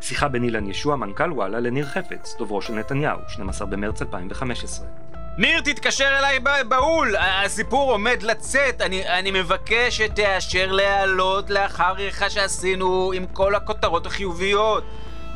שיחה 0.00 0.28
בין 0.28 0.44
אילן 0.44 0.70
ישוע, 0.70 0.96
מנכ"ל 0.96 1.32
וואלה, 1.32 1.60
לניר 1.60 1.86
חפץ, 1.86 2.36
דוברו 2.38 2.62
של 2.62 2.72
נתניהו, 2.72 3.18
12 3.28 3.66
במרץ 3.66 4.02
2015. 4.02 4.86
ניר, 5.38 5.60
תתקשר 5.60 6.18
אליי 6.18 6.38
בהול! 6.68 7.16
הסיפור 7.16 7.92
עומד 7.92 8.22
לצאת, 8.22 8.80
אני, 8.80 9.08
אני 9.08 9.30
מבקש 9.30 9.96
שתאשר 9.96 10.72
להעלות 10.72 11.50
לאחר 11.50 11.84
עריכה 11.84 12.30
שעשינו 12.30 13.12
עם 13.14 13.26
כל 13.26 13.54
הכותרות 13.54 14.06
החיוביות. 14.06 14.84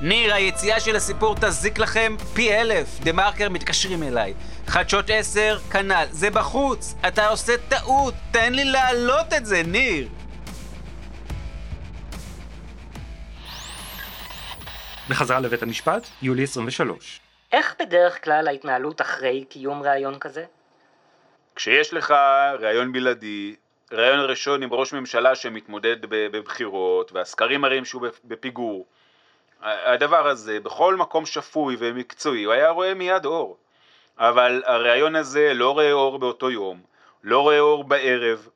ניר, 0.01 0.35
היציאה 0.35 0.81
של 0.81 0.97
הסיפור 0.97 1.35
תזיק 1.41 1.79
לכם 1.79 2.17
פי 2.35 2.55
אלף. 2.55 3.01
דה 3.01 3.13
מרקר 3.13 3.49
מתקשרים 3.49 4.03
אליי. 4.03 4.35
חדשות 4.67 5.05
עשר, 5.09 5.59
כנ"ל. 5.71 6.07
זה 6.11 6.31
בחוץ. 6.31 6.95
אתה 7.09 7.29
עושה 7.29 7.53
טעות. 7.69 8.15
תן 8.31 8.53
לי 8.53 8.65
להעלות 8.65 9.33
את 9.37 9.47
זה, 9.47 9.63
ניר. 9.63 10.09
בחזרה 15.09 15.41
לבית 15.41 15.63
המשפט, 15.63 16.07
יולי 16.23 16.43
23. 16.43 17.28
איך 17.53 17.75
בדרך 17.81 18.25
כלל 18.25 18.49
ההתנהלות 18.49 19.01
אחרי 19.01 19.45
קיום 19.45 19.83
ראיון 19.83 20.19
כזה? 20.19 20.45
כשיש 21.57 21.95
לך 21.95 22.15
ראיון 22.59 22.93
בלעדי, 22.93 23.57
ראיון 23.93 24.31
ראשון 24.31 24.63
עם 24.63 24.73
ראש 24.73 24.93
ממשלה 24.93 25.35
שמתמודד 25.35 25.97
בבחירות, 26.09 27.13
והסקרים 27.13 27.61
מראים 27.61 27.85
שהוא 27.85 28.03
בפיגור, 28.25 28.87
הדבר 29.63 30.29
הזה, 30.29 30.61
בכל 30.61 30.97
מקום 30.97 31.27
שפוי 31.27 31.77
ומקצועי, 31.79 32.45
הוא 32.45 32.53
היה 32.53 32.71
רואה 32.71 32.95
מיד 32.95 33.25
אור. 33.25 33.57
אבל 34.19 34.63
הראיון 34.67 35.17
הזה 35.17 35.53
לא 35.55 35.71
רואה 35.71 35.93
אור 35.93 36.19
באותו 36.19 36.51
יום, 36.51 36.81
לא 37.25 37.41
רואה 37.41 37.59
אור 37.59 37.85
בערב, 37.85 38.49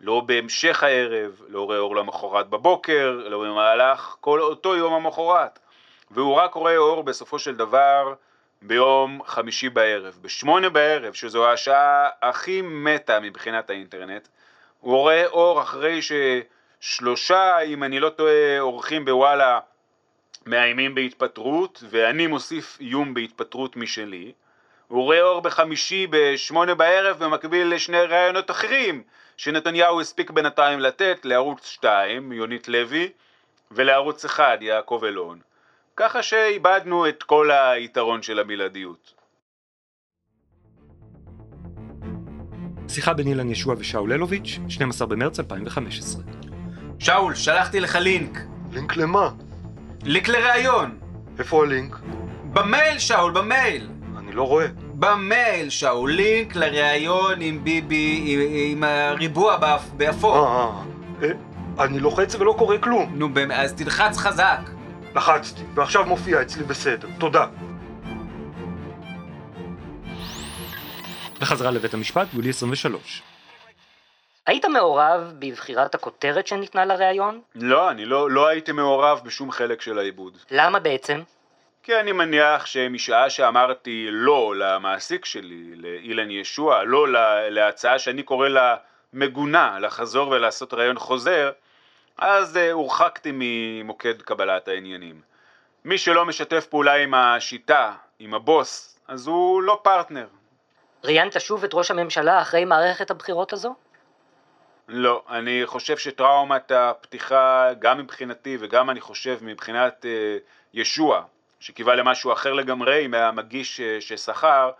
לא 0.00 0.20
בהמשך 0.20 0.82
הערב, 0.82 1.42
לא 1.48 1.62
רואה 1.66 1.78
אור 1.78 1.96
למחרת 1.96 2.48
בבוקר, 2.48 3.20
לא 3.24 3.38
במהלך 3.38 4.16
כל 4.20 4.40
אותו 4.40 4.76
יום 4.76 4.92
המחרת. 4.92 5.58
והוא 6.10 6.34
רק 6.34 6.54
רואה 6.54 6.76
אור 6.76 7.02
בסופו 7.02 7.38
של 7.38 7.56
דבר 7.56 8.14
ביום 8.62 9.20
חמישי 9.26 9.68
בערב. 9.68 10.18
בשמונה 10.22 10.68
בערב, 10.68 11.12
שזו 11.12 11.50
השעה 11.50 12.08
הכי 12.22 12.62
מתה 12.62 13.20
מבחינת 13.20 13.70
האינטרנט, 13.70 14.28
הוא 14.80 14.96
רואה 14.96 15.26
אור 15.26 15.62
אחרי 15.62 16.00
ששלושה, 16.02 17.58
אם 17.58 17.84
אני 17.84 18.00
לא 18.00 18.08
טועה, 18.08 18.60
אורחים 18.60 19.04
בוואלה 19.04 19.60
מאיימים 20.46 20.94
בהתפטרות, 20.94 21.84
ואני 21.90 22.26
מוסיף 22.26 22.78
איום 22.80 23.14
בהתפטרות 23.14 23.76
משלי. 23.76 24.32
הוא 24.88 25.04
רואה 25.04 25.22
אור 25.22 25.40
בחמישי 25.40 26.06
בשמונה 26.10 26.74
בערב 26.74 27.24
במקביל 27.24 27.74
לשני 27.74 28.00
ראיונות 28.00 28.50
אחרים 28.50 29.02
שנתניהו 29.36 30.00
הספיק 30.00 30.30
בינתיים 30.30 30.80
לתת 30.80 31.20
לערוץ 31.24 31.66
2, 31.66 32.32
יונית 32.32 32.68
לוי, 32.68 33.10
ולערוץ 33.70 34.24
1, 34.24 34.62
יעקב 34.62 35.02
אלון. 35.06 35.38
ככה 35.98 36.22
שאיבדנו 36.22 37.08
את 37.08 37.22
כל 37.22 37.50
היתרון 37.50 38.22
של 38.22 38.38
הבלעדיות. 38.38 39.14
שיחה 42.88 43.14
בין 43.14 43.26
אילן 43.26 43.50
ישוע 43.50 43.74
ושאול 43.78 44.12
אלוביץ', 44.12 44.58
12 44.68 45.06
במרץ 45.06 45.40
2015. 45.40 46.22
שאול, 46.98 47.34
שלחתי 47.34 47.80
לך 47.80 47.94
לינק. 47.94 48.38
לינק 48.72 48.96
למה? 48.96 49.30
לינק 50.04 50.28
לראיון. 50.28 50.98
איפה 51.38 51.64
הלינק? 51.64 51.96
במייל, 52.52 52.98
שאול, 52.98 53.32
במייל. 53.32 53.88
אני 54.18 54.32
לא 54.32 54.42
רואה. 54.42 54.66
במייל, 54.94 55.70
שאול, 55.70 56.12
לינק 56.12 56.56
לראיון 56.56 57.40
עם 57.40 57.64
ביבי, 57.64 58.22
עם, 58.26 58.40
עם 58.72 58.84
הריבוע 58.84 59.56
באפ, 59.56 59.82
אה, 59.82 59.96
באפור. 59.96 60.36
אה, 60.36 60.70
אה, 61.22 61.84
אני 61.84 62.00
לוחץ 62.00 62.34
ולא 62.34 62.54
קורה 62.58 62.78
כלום. 62.78 63.12
נו, 63.14 63.28
באמת, 63.34 63.58
אז 63.58 63.72
תלחץ 63.72 64.16
חזק. 64.16 64.77
לחצתי, 65.18 65.62
ועכשיו 65.74 66.04
מופיע 66.06 66.42
אצלי 66.42 66.64
בסדר. 66.64 67.08
תודה. 67.20 67.46
בחזרה 71.40 71.70
לבית 71.70 71.94
המשפט, 71.94 72.26
יולי 72.34 72.48
23. 72.50 73.22
היית 74.46 74.64
מעורב 74.64 75.32
בבחירת 75.38 75.94
הכותרת 75.94 76.46
שניתנה 76.46 76.84
לראיון? 76.84 77.40
לא, 77.54 77.90
אני 77.90 78.04
לא, 78.04 78.30
לא 78.30 78.46
הייתי 78.48 78.72
מעורב 78.72 79.20
בשום 79.24 79.50
חלק 79.50 79.80
של 79.80 79.98
העיבוד. 79.98 80.38
למה 80.50 80.78
בעצם? 80.78 81.20
כי 81.82 82.00
אני 82.00 82.12
מניח 82.12 82.66
שמשעה 82.66 83.30
שאמרתי 83.30 84.06
לא 84.10 84.54
למעסיק 84.56 85.24
שלי, 85.24 85.64
לאילן 85.76 86.30
ישוע, 86.30 86.84
לא 86.84 87.08
לה- 87.08 87.50
להצעה 87.50 87.98
שאני 87.98 88.22
קורא 88.22 88.48
לה 88.48 88.76
מגונה, 89.12 89.78
לחזור 89.80 90.28
ולעשות 90.28 90.74
ראיון 90.74 90.98
חוזר, 90.98 91.50
אז 92.18 92.56
אה, 92.56 92.72
הורחקתי 92.72 93.30
ממוקד 93.34 94.22
קבלת 94.22 94.68
העניינים. 94.68 95.20
מי 95.84 95.98
שלא 95.98 96.24
משתף 96.24 96.66
פעולה 96.66 96.94
עם 96.94 97.14
השיטה, 97.14 97.92
עם 98.18 98.34
הבוס, 98.34 98.98
אז 99.08 99.26
הוא 99.26 99.62
לא 99.62 99.80
פרטנר. 99.82 100.26
ראיינת 101.04 101.40
שוב 101.40 101.64
את 101.64 101.70
ראש 101.74 101.90
הממשלה 101.90 102.42
אחרי 102.42 102.64
מערכת 102.64 103.10
הבחירות 103.10 103.52
הזו? 103.52 103.74
לא, 104.88 105.22
אני 105.28 105.62
חושב 105.64 105.98
שטראומת 105.98 106.70
הפתיחה, 106.70 107.68
גם 107.78 107.98
מבחינתי 107.98 108.56
וגם 108.60 108.90
אני 108.90 109.00
חושב 109.00 109.38
מבחינת 109.42 110.06
אה, 110.06 110.36
ישוע, 110.74 111.22
שקיווה 111.60 111.94
למשהו 111.94 112.32
אחר 112.32 112.52
לגמרי 112.52 113.06
מהמגיש 113.06 113.80
אה, 113.80 114.00
ששכר, 114.00 114.70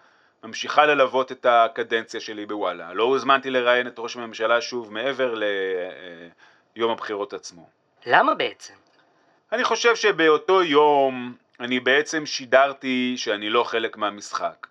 ממשיכה 0.45 0.86
ללוות 0.86 1.32
את 1.32 1.47
הקדנציה 1.49 2.20
שלי 2.20 2.47
בוואלה. 2.47 2.93
לא 2.93 3.05
הוזמנתי 3.05 3.51
לראיין 3.51 3.86
את 3.86 3.99
ראש 3.99 4.16
הממשלה 4.16 4.61
שוב 4.61 4.93
מעבר 4.93 5.34
ליום 6.77 6.91
הבחירות 6.91 7.33
עצמו. 7.33 7.69
למה 8.07 8.35
בעצם? 8.35 8.75
אני 9.53 9.64
חושב 9.64 9.97
שבאותו 9.97 10.62
יום 10.62 11.35
אני 11.61 11.81
בעצם 11.81 12.27
שידרתי 12.27 13.14
שאני 13.16 13.51
לא 13.51 13.64
חלק 13.64 13.97
מהמשחק. 13.97 14.66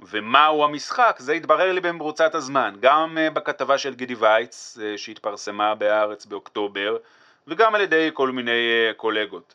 ומהו 0.00 0.64
המשחק 0.64 1.16
זה 1.18 1.32
התברר 1.32 1.72
לי 1.72 1.80
במרוצת 1.80 2.34
הזמן, 2.34 2.74
גם 2.80 3.18
אה, 3.18 3.30
בכתבה 3.30 3.78
של 3.78 3.94
גידי 3.94 4.14
וייץ 4.14 4.78
אה, 4.82 4.98
שהתפרסמה 4.98 5.74
בהארץ 5.74 6.26
באוקטובר 6.26 6.96
וגם 7.48 7.74
על 7.74 7.80
ידי 7.80 8.10
כל 8.14 8.30
מיני 8.30 8.50
אה, 8.50 8.92
קולגות. 8.96 9.54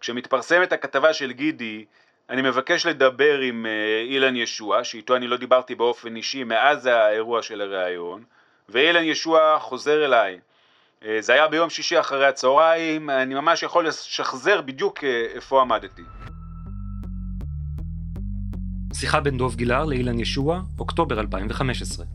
כשמתפרסמת 0.00 0.72
הכתבה 0.72 1.12
של 1.12 1.32
גידי 1.32 1.84
אני 2.30 2.42
מבקש 2.42 2.86
לדבר 2.86 3.38
עם 3.38 3.66
אילן 4.08 4.36
ישוע 4.36 4.84
שאיתו 4.84 5.16
אני 5.16 5.26
לא 5.26 5.36
דיברתי 5.36 5.74
באופן 5.74 6.16
אישי 6.16 6.44
מאז 6.44 6.86
האירוע 6.86 7.42
של 7.42 7.60
הראיון 7.60 8.24
ואילן 8.68 9.04
ישוע 9.04 9.58
חוזר 9.58 10.04
אליי 10.04 10.38
זה 11.20 11.32
היה 11.32 11.48
ביום 11.48 11.70
שישי 11.70 12.00
אחרי 12.00 12.26
הצהריים, 12.26 13.10
אני 13.10 13.34
ממש 13.34 13.62
יכול 13.62 13.88
לשחזר 13.88 14.60
בדיוק 14.60 15.04
איפה 15.34 15.60
עמדתי. 15.60 16.02
שיחה 18.94 19.20
בין 19.20 19.38
דוב 19.38 19.54
גילהר 19.56 19.84
לאילן 19.84 20.18
ישוע, 20.20 20.60
אוקטובר 20.78 21.20
2015. 21.20 22.06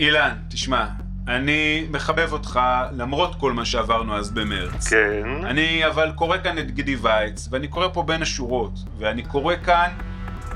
אילן, 0.00 0.36
תשמע, 0.50 0.86
אני 1.28 1.86
מחבב 1.90 2.32
אותך 2.32 2.60
למרות 2.92 3.34
כל 3.34 3.52
מה 3.52 3.64
שעברנו 3.64 4.16
אז 4.16 4.30
במרץ. 4.30 4.88
כן. 4.88 5.44
אני 5.44 5.86
אבל 5.86 6.12
קורא 6.14 6.38
כאן 6.38 6.58
את 6.58 6.70
גידי 6.70 6.96
וייץ, 6.96 7.48
ואני 7.50 7.68
קורא 7.68 7.88
פה 7.88 8.02
בין 8.02 8.22
השורות, 8.22 8.72
ואני 8.98 9.22
קורא 9.22 9.54
כאן 9.64 9.90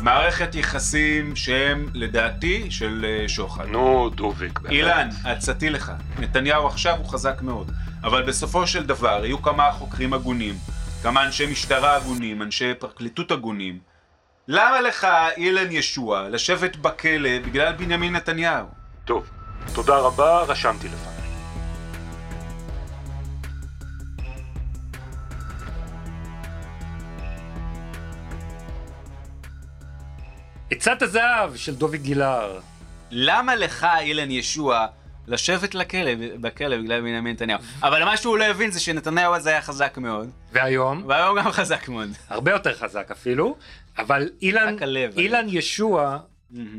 מערכת 0.01 0.55
יחסים 0.55 1.37
שהם 1.37 1.89
לדעתי 1.95 2.71
של 2.71 3.07
אה, 3.09 3.29
שוחד. 3.29 3.67
נו, 3.67 4.11
דוביק. 4.15 4.61
באמת. 4.61 4.73
אילן, 4.73 5.09
עצתי 5.25 5.71
לך, 5.71 5.93
נתניהו 6.19 6.67
עכשיו 6.67 6.97
הוא 6.97 7.07
חזק 7.07 7.43
מאוד, 7.43 7.73
אבל 8.03 8.23
בסופו 8.23 8.67
של 8.67 8.87
דבר 8.87 9.21
יהיו 9.25 9.43
כמה 9.43 9.73
חוקרים 9.73 10.13
הגונים, 10.13 10.55
כמה 11.03 11.27
אנשי 11.27 11.47
משטרה 11.47 11.97
הגונים, 11.97 12.43
אנשי 12.43 12.75
פרקליטות 12.75 13.31
הגונים. 13.31 13.79
למה 14.49 14.81
לך, 14.81 15.07
אילן 15.37 15.73
ישוע, 15.73 16.29
לשבת 16.29 16.77
בכלא 16.77 17.39
בגלל 17.47 17.73
בנימין 17.73 18.17
נתניהו? 18.17 18.67
טוב, 19.05 19.31
תודה 19.75 19.97
רבה, 19.97 20.43
רשמתי 20.43 20.89
לפניי. 20.89 21.18
עצת 30.71 31.03
הזהב 31.03 31.57
של 31.57 31.75
דוביק 31.75 32.01
גילהר. 32.03 32.61
למה 33.11 33.57
לך, 33.57 33.87
אילן 34.01 34.31
ישוע, 34.31 34.87
לשבת 35.27 35.75
לכלא, 35.75 36.11
בכלא 36.41 36.77
בגלל 36.77 37.01
בנימין 37.01 37.33
נתניהו? 37.35 37.61
אבל 37.83 38.05
מה 38.05 38.17
שהוא 38.17 38.39
לא 38.39 38.45
הבין 38.45 38.71
זה 38.71 38.81
שנתניהו 38.81 39.35
אז 39.35 39.47
היה 39.47 39.63
חזק 39.63 39.99
מאוד, 39.99 40.31
והיום, 40.53 41.03
והיום 41.07 41.39
גם 41.39 41.51
חזק 41.51 41.89
מאוד. 41.89 42.09
הרבה 42.29 42.51
יותר 42.53 42.75
חזק 42.75 43.11
אפילו, 43.11 43.57
אבל 43.99 44.31
אילן, 44.43 44.77
אילן 45.17 45.47
ישוע 45.49 46.19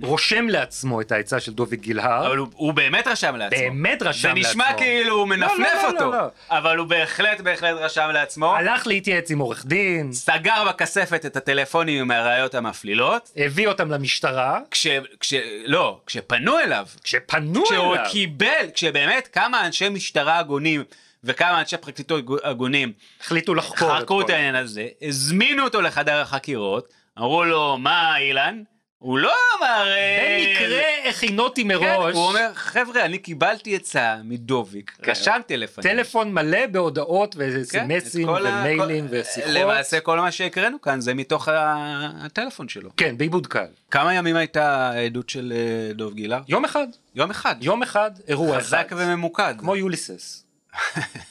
רושם 0.02 0.48
לעצמו 0.48 1.02
את 1.02 1.12
העצה 1.12 1.40
של 1.40 1.54
דוביק 1.54 1.80
גילהר. 1.80 2.28
אבל 2.28 2.38
הוא, 2.38 2.48
הוא 2.54 2.74
באמת 2.74 3.08
רשם 3.08 3.36
לעצמו. 3.36 3.60
באמת 3.60 4.02
רשם 4.02 4.22
זה 4.22 4.28
לעצמו. 4.28 4.50
נשמע 4.50 4.74
כאילו 4.74 5.16
הוא 5.16 5.28
מנפנף 5.28 5.60
לא, 5.60 5.82
לא, 5.84 5.88
אותו, 5.88 6.12
לא, 6.12 6.18
לא. 6.18 6.28
אבל 6.50 6.78
הוא 6.78 6.88
בהחלט 6.88 7.42
בהחלט 7.42 7.76
רשם 7.80 8.10
לעצמו. 8.14 8.56
הלך 8.56 8.88
להתייעץ 8.88 9.32
עם 9.32 9.40
עורך 9.40 9.66
דין, 9.66 10.14
סגר 10.14 10.64
בכספת 10.70 11.26
את 11.26 11.38
הטלפונים 11.38 12.02
עם 12.02 12.12
הראיות 12.12 12.56
המפלילות, 12.56 13.32
הביא 13.36 13.68
אותם 13.68 13.92
למשטרה, 13.92 14.60
כש... 14.72 14.88
כש... 15.20 15.34
לא, 15.66 16.02
כשפנו 16.06 16.60
אליו, 16.60 16.88
כשפנו 17.04 17.64
כשהוא 17.66 17.96
אליו. 17.96 18.06
קיבל, 18.12 18.66
כשבאמת 18.74 19.28
כמה 19.28 19.66
אנשי 19.66 19.90
משטרה 19.90 20.40
הגונים 20.40 20.84
וכמה 21.24 21.60
אנשי 21.60 21.78
פרקליטות 21.78 22.24
הגונים 22.44 22.92
החליטו 23.22 23.56
לחקור 23.56 24.22
את 24.22 24.26
את 24.26 24.30
העניין 24.30 24.56
הזה, 24.56 24.88
הזמינו 25.02 25.64
אותו 25.64 25.82
לחדר 25.82 26.22
החקירות, 26.22 26.94
אמרו 27.20 27.44
לו, 27.44 27.78
מה 27.78 28.18
אילן? 28.18 28.64
הוא 29.00 29.18
לא 29.20 29.32
אמר... 29.60 29.88
אה, 29.88 30.38
במקרה 30.40 30.82
הכינותי 31.10 31.62
כן, 31.62 31.68
מראש, 31.68 32.16
הוא 32.16 32.26
אומר, 32.26 32.52
חבר'ה, 32.56 33.06
אני 33.06 33.18
קיבלתי 33.18 33.76
עצה 33.76 34.16
מדוביק, 34.24 34.98
רשמתי 35.08 35.58
לפניי. 35.58 35.84
טלפון 35.96 36.34
מלא 36.34 36.68
בהודעות 36.72 37.36
כן, 37.36 37.40
וסמסים 37.62 38.30
ה- 38.30 38.32
ומיילים 38.32 39.08
כל- 39.08 39.16
ושיחות. 39.20 39.50
למעשה 39.54 40.00
כל 40.00 40.20
מה 40.20 40.32
שהקראנו 40.32 40.82
כאן 40.82 41.02
זה 41.02 41.14
מתוך 41.14 41.48
הטלפון 41.52 42.70
שלו. 42.70 42.90
כן, 42.98 43.18
בעיבוד 43.18 43.48
קל. 43.48 43.66
כמה 43.92 44.14
ימים 44.14 44.36
הייתה 44.36 44.90
העדות 44.92 45.30
של 45.30 45.54
אה, 45.56 45.94
דוב 45.94 46.14
גילהר? 46.14 46.42
יום 46.48 46.66
אחד, 46.66 46.88
יום 47.16 47.30
אחד. 47.32 47.56
יום 47.62 47.84
אחד, 47.84 48.12
אירוע 48.28 48.58
אחד. 48.58 48.66
חזק 48.66 48.92
וממוקד. 48.98 49.54
כמו 49.58 49.76
יוליסס. 49.76 50.44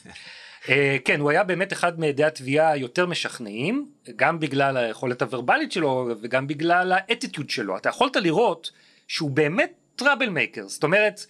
אה, 0.68 0.96
כן, 1.04 1.20
הוא 1.20 1.30
היה 1.30 1.44
באמת 1.44 1.72
אחד 1.72 2.00
מעדי 2.00 2.24
התביעה 2.24 2.70
היותר 2.70 3.06
משכנעים, 3.06 3.86
גם 4.16 4.40
בגלל 4.40 4.76
היכולת 4.76 5.22
הוורבלית 5.22 5.72
שלו 5.72 6.08
וגם 6.22 6.46
בגלל 6.46 6.92
האטיטוד 6.92 7.50
שלו. 7.50 7.76
אתה 7.76 7.88
יכולת 7.88 8.16
לראות 8.16 8.70
שהוא 9.08 9.30
באמת 9.30 9.72
טראבל 9.96 10.28
מייקר, 10.28 10.68
זאת 10.68 10.82
אומרת, 10.84 11.26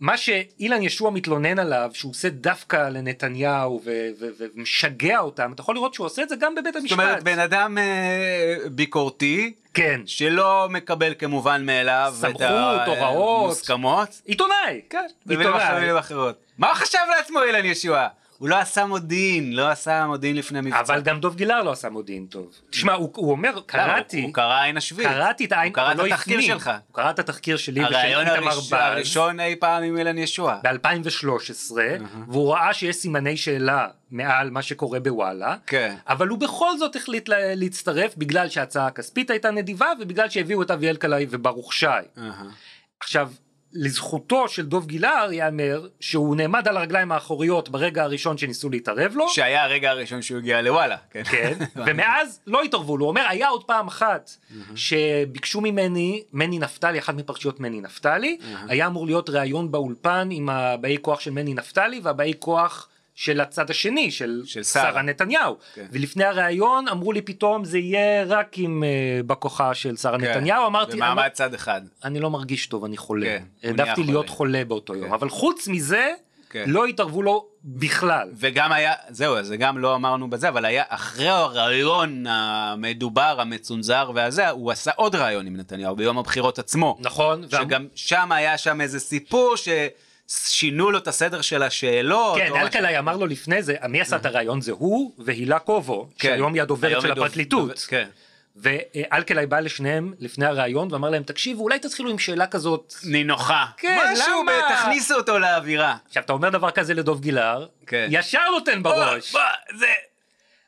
מה 0.00 0.16
שאילן 0.16 0.82
ישוע 0.82 1.10
מתלונן 1.10 1.58
עליו, 1.58 1.90
שהוא 1.94 2.10
עושה 2.10 2.28
דווקא 2.28 2.88
לנתניהו 2.88 3.80
ו- 3.84 3.90
ו- 4.20 4.28
ו- 4.38 4.44
ומשגע 4.54 5.18
אותם, 5.18 5.52
אתה 5.52 5.60
יכול 5.60 5.74
לראות 5.74 5.94
שהוא 5.94 6.06
עושה 6.06 6.22
את 6.22 6.28
זה 6.28 6.36
גם 6.36 6.54
בבית 6.54 6.76
המשפט. 6.76 6.88
זאת 6.98 7.04
אומרת, 7.06 7.22
בן 7.22 7.38
אדם 7.38 7.78
אה, 7.78 8.54
ביקורתי, 8.72 9.54
כן, 9.74 10.00
שלא 10.06 10.66
מקבל 10.70 11.14
כמובן 11.18 11.66
מאליו 11.66 12.12
את 12.16 12.20
סמכות, 12.20 12.40
ה- 12.42 12.84
הוראות. 12.86 13.48
מוסכמות. 13.48 14.20
עיתונאי. 14.24 14.80
כן, 14.90 15.06
במילים 15.26 15.96
אחרות. 15.96 16.36
מה 16.58 16.66
הוא 16.68 16.74
חשב 16.74 16.98
לעצמו 17.16 17.42
אילן 17.42 17.64
ישוע? 17.64 18.08
הוא 18.38 18.48
לא 18.48 18.56
עשה 18.58 18.86
מודיעין, 18.86 19.52
לא 19.52 19.68
עשה 19.68 20.06
מודיעין 20.06 20.36
לפני 20.36 20.60
מבצע. 20.60 20.80
אבל 20.80 21.00
גם 21.00 21.20
דוב 21.20 21.34
גילהר 21.36 21.62
לא 21.62 21.72
עשה 21.72 21.88
מודיעין 21.88 22.26
טוב. 22.26 22.50
תשמע, 22.70 22.92
הוא, 22.92 23.10
הוא 23.16 23.30
אומר, 23.30 23.50
למה? 23.52 23.60
קראתי, 23.66 24.22
הוא 24.22 24.32
קרא 24.34 24.62
עין 24.62 24.76
השביעית. 24.76 25.12
קראתי 25.12 25.44
את 25.44 25.52
העין, 25.52 25.68
הוא 25.68 25.74
קרא 25.74 25.92
את 25.92 25.96
לא 25.96 26.06
התחקיר. 26.06 26.40
שלך. 26.40 26.66
הוא 26.86 26.94
קרא 26.94 27.10
את 27.10 27.18
התחקיר 27.18 27.56
שלי 27.56 27.84
ושל 27.84 27.96
איתמר 27.96 28.50
בז 28.60 28.72
הראשון 28.72 29.40
אי 29.40 29.56
פעם 29.56 29.82
עם 29.82 29.96
אילן 29.98 30.18
ישוע. 30.18 30.58
ב-2013, 30.64 31.72
והוא 32.28 32.52
ראה 32.52 32.74
שיש 32.74 32.96
סימני 32.96 33.36
שאלה 33.36 33.86
מעל 34.10 34.50
מה 34.50 34.62
שקורה 34.62 35.00
בוואלה, 35.00 35.56
כן. 35.66 35.94
אבל 36.08 36.28
הוא 36.28 36.38
בכל 36.38 36.78
זאת 36.78 36.96
החליט 36.96 37.28
לה- 37.28 37.54
להצטרף 37.54 38.14
בגלל 38.16 38.48
שההצעה 38.48 38.86
הכספית 38.86 39.30
הייתה 39.30 39.50
נדיבה 39.50 39.86
ובגלל 40.00 40.28
שהביאו 40.28 40.62
את 40.62 40.70
אביאל 40.70 40.96
קלעי 40.96 41.26
וברוך 41.30 41.72
שי. 41.74 41.86
עכשיו, 43.00 43.30
לזכותו 43.72 44.48
של 44.48 44.66
דוב 44.66 44.86
גילהר 44.86 45.32
ייאמר 45.32 45.86
שהוא 46.00 46.36
נעמד 46.36 46.68
על 46.68 46.76
הרגליים 46.76 47.12
האחוריות 47.12 47.68
ברגע 47.68 48.02
הראשון 48.02 48.38
שניסו 48.38 48.70
להתערב 48.70 49.12
לו. 49.14 49.28
שהיה 49.28 49.64
הרגע 49.64 49.90
הראשון 49.90 50.22
שהוא 50.22 50.38
הגיע 50.38 50.62
לוואלה. 50.62 50.96
כן. 51.10 51.22
כן, 51.24 51.58
ומאז 51.86 52.40
לא 52.46 52.62
התערבו 52.62 52.96
לו, 52.96 53.04
הוא 53.04 53.10
אומר 53.10 53.24
היה 53.28 53.48
עוד 53.48 53.64
פעם 53.64 53.86
אחת 53.86 54.30
שביקשו 54.74 55.60
ממני, 55.60 56.22
מני 56.32 56.58
נפתלי, 56.58 56.98
אחת 56.98 57.14
מפרשיות 57.14 57.60
מני 57.60 57.80
נפתלי, 57.80 58.38
היה 58.68 58.86
אמור 58.86 59.06
להיות 59.06 59.30
ראיון 59.30 59.70
באולפן 59.70 60.28
עם 60.32 60.48
הבאי 60.48 60.96
כוח 61.02 61.20
של 61.20 61.30
מני 61.30 61.54
נפתלי 61.54 62.00
והבאי 62.02 62.32
כוח 62.38 62.88
של 63.18 63.40
הצד 63.40 63.70
השני, 63.70 64.10
של, 64.10 64.42
של 64.44 64.62
שרה. 64.62 65.02
נתניהו. 65.02 65.56
כן. 65.74 65.86
ולפני 65.92 66.24
הראיון 66.24 66.88
אמרו 66.88 67.12
לי 67.12 67.22
פתאום 67.22 67.64
זה 67.64 67.78
יהיה 67.78 68.24
רק 68.24 68.58
עם 68.58 68.82
uh, 68.82 69.22
בא 69.26 69.34
כוחה 69.38 69.74
של 69.74 69.96
שרה 69.96 70.18
כן. 70.18 70.24
נתניהו, 70.24 70.66
אמרתי, 70.66 70.96
במעמד 70.96 71.22
לא- 71.24 71.28
צד 71.28 71.54
אחד. 71.54 71.80
אני 72.04 72.20
לא 72.20 72.30
מרגיש 72.30 72.66
טוב, 72.66 72.84
אני 72.84 72.96
חולה. 72.96 73.26
כן, 73.26 73.42
העדפתי 73.68 74.02
להיות 74.02 74.28
חולה. 74.28 74.64
באותו 74.64 74.94
יום, 74.94 75.08
כן. 75.08 75.12
אבל 75.12 75.28
חוץ 75.28 75.68
מזה, 75.68 76.12
כן. 76.50 76.64
לא 76.66 76.86
התערבו 76.86 77.22
לו 77.22 77.46
בכלל. 77.64 78.28
וגם 78.34 78.72
היה, 78.72 78.92
זהו, 79.08 79.42
זה 79.42 79.56
גם 79.56 79.78
לא 79.78 79.94
אמרנו 79.94 80.30
בזה, 80.30 80.48
אבל 80.48 80.64
היה 80.64 80.82
אחרי 80.88 81.28
הרעיון 81.28 82.24
המדובר, 82.28 83.36
המצונזר 83.40 84.10
והזה, 84.14 84.48
הוא 84.48 84.70
עשה 84.70 84.90
עוד 84.96 85.14
רעיון 85.14 85.46
עם 85.46 85.56
נתניהו 85.56 85.96
ביום 85.96 86.18
הבחירות 86.18 86.58
עצמו. 86.58 86.96
נכון, 87.00 87.44
שגם 87.50 87.86
שם 87.94 88.32
היה 88.32 88.58
שם 88.58 88.80
איזה 88.80 89.00
סיפור 89.00 89.54
ששינו 90.28 90.90
לו 90.90 90.98
את 90.98 91.08
הסדר 91.08 91.40
של 91.40 91.62
השאלות. 91.62 92.36
כן, 92.38 92.44
משהו. 92.44 92.56
אלקלעי 92.56 92.98
אמר 92.98 93.16
לו 93.16 93.26
לפני 93.26 93.62
זה, 93.62 93.74
מי 93.88 94.00
עשה 94.00 94.16
את 94.16 94.26
הרעיון 94.26 94.60
זה 94.60 94.72
הוא 94.72 95.12
והילה 95.18 95.58
קובו, 95.58 96.08
כן. 96.18 96.28
שהיום 96.28 96.54
היא 96.54 96.62
הדוברת 96.62 97.02
של 97.02 97.12
הפרקליטות. 97.12 97.68
דוב- 97.68 97.76
כן. 97.88 98.08
ואלקלעי 98.56 99.46
בא 99.46 99.60
לשניהם 99.60 100.12
לפני 100.18 100.46
הרעיון 100.46 100.92
ואמר 100.92 101.10
להם, 101.10 101.22
תקשיבו, 101.22 101.62
אולי 101.62 101.78
תתחילו 101.78 102.10
עם 102.10 102.18
שאלה 102.18 102.46
כזאת. 102.46 102.94
נינוחה. 103.04 103.64
כן, 103.76 103.98
משהו, 104.12 104.42
למה? 104.42 104.52
ב- 104.52 104.72
תכניסו 104.74 105.14
אותו 105.14 105.38
לאווירה. 105.38 105.96
עכשיו, 106.08 106.22
אתה 106.22 106.32
אומר 106.32 106.48
דבר 106.48 106.70
כזה 106.70 106.94
לדוב 106.94 107.20
גילהר, 107.20 107.66
כן. 107.86 108.08
ישר 108.10 108.50
נותן 108.52 108.82
בראש. 108.82 109.32
בוא, 109.32 109.40
בוא, 109.40 109.78
זה... 109.78 109.86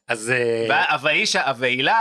אז 0.09 0.31
אה, 0.71 0.97
והאיש, 1.03 1.37
והילה 1.57 1.97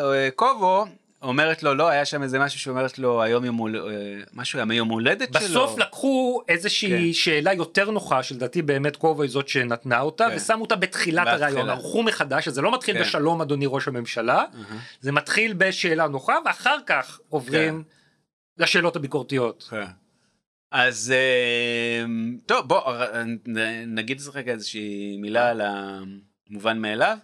אה, 0.00 0.28
קובו 0.36 0.84
אומרת 1.22 1.62
לו, 1.62 1.74
לא, 1.74 1.88
היה 1.88 2.04
שם 2.04 2.22
איזה 2.22 2.38
משהו 2.38 2.60
שאומרת 2.60 2.98
לו 2.98 3.22
היום 3.22 3.44
יום 3.44 3.56
הולדת, 3.56 3.84
משהו 4.34 4.58
היה 4.58 4.64
מיום 4.64 4.88
הולדת 4.88 5.28
שלו. 5.32 5.48
בסוף 5.48 5.78
לקחו 5.78 6.42
איזושהי 6.48 7.06
כן. 7.06 7.12
שאלה 7.12 7.52
יותר 7.52 7.90
נוחה, 7.90 8.22
שלדעתי 8.22 8.62
באמת 8.62 8.96
קובו 8.96 9.22
היא 9.22 9.30
זאת 9.30 9.48
שנתנה 9.48 10.00
אותה, 10.00 10.26
כן. 10.30 10.36
ושמו 10.36 10.62
אותה 10.62 10.76
בתחילת. 10.76 11.26
הרעיון, 11.26 11.70
ערכו 11.70 12.02
מחדש, 12.02 12.48
אז 12.48 12.54
זה 12.54 12.62
לא 12.62 12.74
מתחיל 12.74 12.94
כן. 12.94 13.00
בשלום 13.00 13.40
אדוני 13.40 13.66
ראש 13.68 13.88
הממשלה, 13.88 14.44
זה 15.00 15.12
מתחיל 15.12 15.52
בשאלה 15.52 16.08
נוחה, 16.08 16.34
ואחר 16.44 16.76
כך 16.86 17.20
עוברים 17.28 17.84
לשאלות 18.58 18.96
הביקורתיות. 18.96 19.68
כן. 19.70 19.84
אז 20.72 21.14
אה, 21.16 22.04
טוב, 22.46 22.68
בוא 22.68 22.94
אה, 22.94 23.22
נגיד 23.86 24.20
רגע 24.34 24.52
איזושהי 24.52 25.16
מילה 25.20 25.50
על 25.50 25.60
המובן 25.60 26.78
מאליו, 26.78 27.16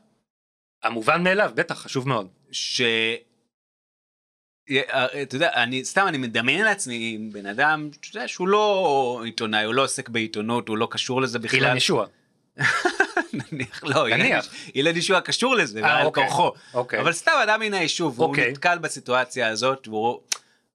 המובן 0.83 1.23
מאליו, 1.23 1.51
בטח, 1.55 1.75
חשוב 1.75 2.09
מאוד. 2.09 2.29
ש... 2.53 2.83
אה, 4.71 5.23
אתה 5.23 5.37
יודע, 5.37 5.51
אני 5.55 5.85
סתם, 5.85 6.05
אני 6.09 6.19
מדמיין 6.19 6.65
לעצמי 6.65 7.19
בן 7.33 7.47
אדם, 7.47 7.89
יודע, 8.15 8.29
שהוא 8.29 8.49
לא 8.49 9.23
עיתונאי, 9.25 9.65
הוא 9.65 9.75
לא 9.75 9.85
עוסק 9.85 10.09
בעיתונות, 10.09 10.69
הוא 10.69 10.79
לא 10.79 10.89
קשור 10.91 11.23
לזה 11.23 11.39
בכלל. 11.39 11.61
אילן 11.61 11.77
ישוע. 11.77 12.07
נניח, 13.53 13.85
לא, 13.85 14.09
נניח. 14.09 14.49
אילן 14.75 14.97
ישוע 14.97 15.21
קשור 15.21 15.57
לזה, 15.57 15.85
אה, 15.85 16.05
אוקיי. 16.05 16.29
כורחו. 16.29 16.53
אוקיי. 16.75 17.01
אבל 17.01 17.13
סתם 17.13 17.33
אדם 17.43 17.61
מן 17.61 17.75
היישוב, 17.75 18.21
אוקיי. 18.21 18.51
נתקל 18.51 18.79
בסיטואציה 18.79 19.49
הזאת, 19.49 19.89
והוא... 19.89 20.21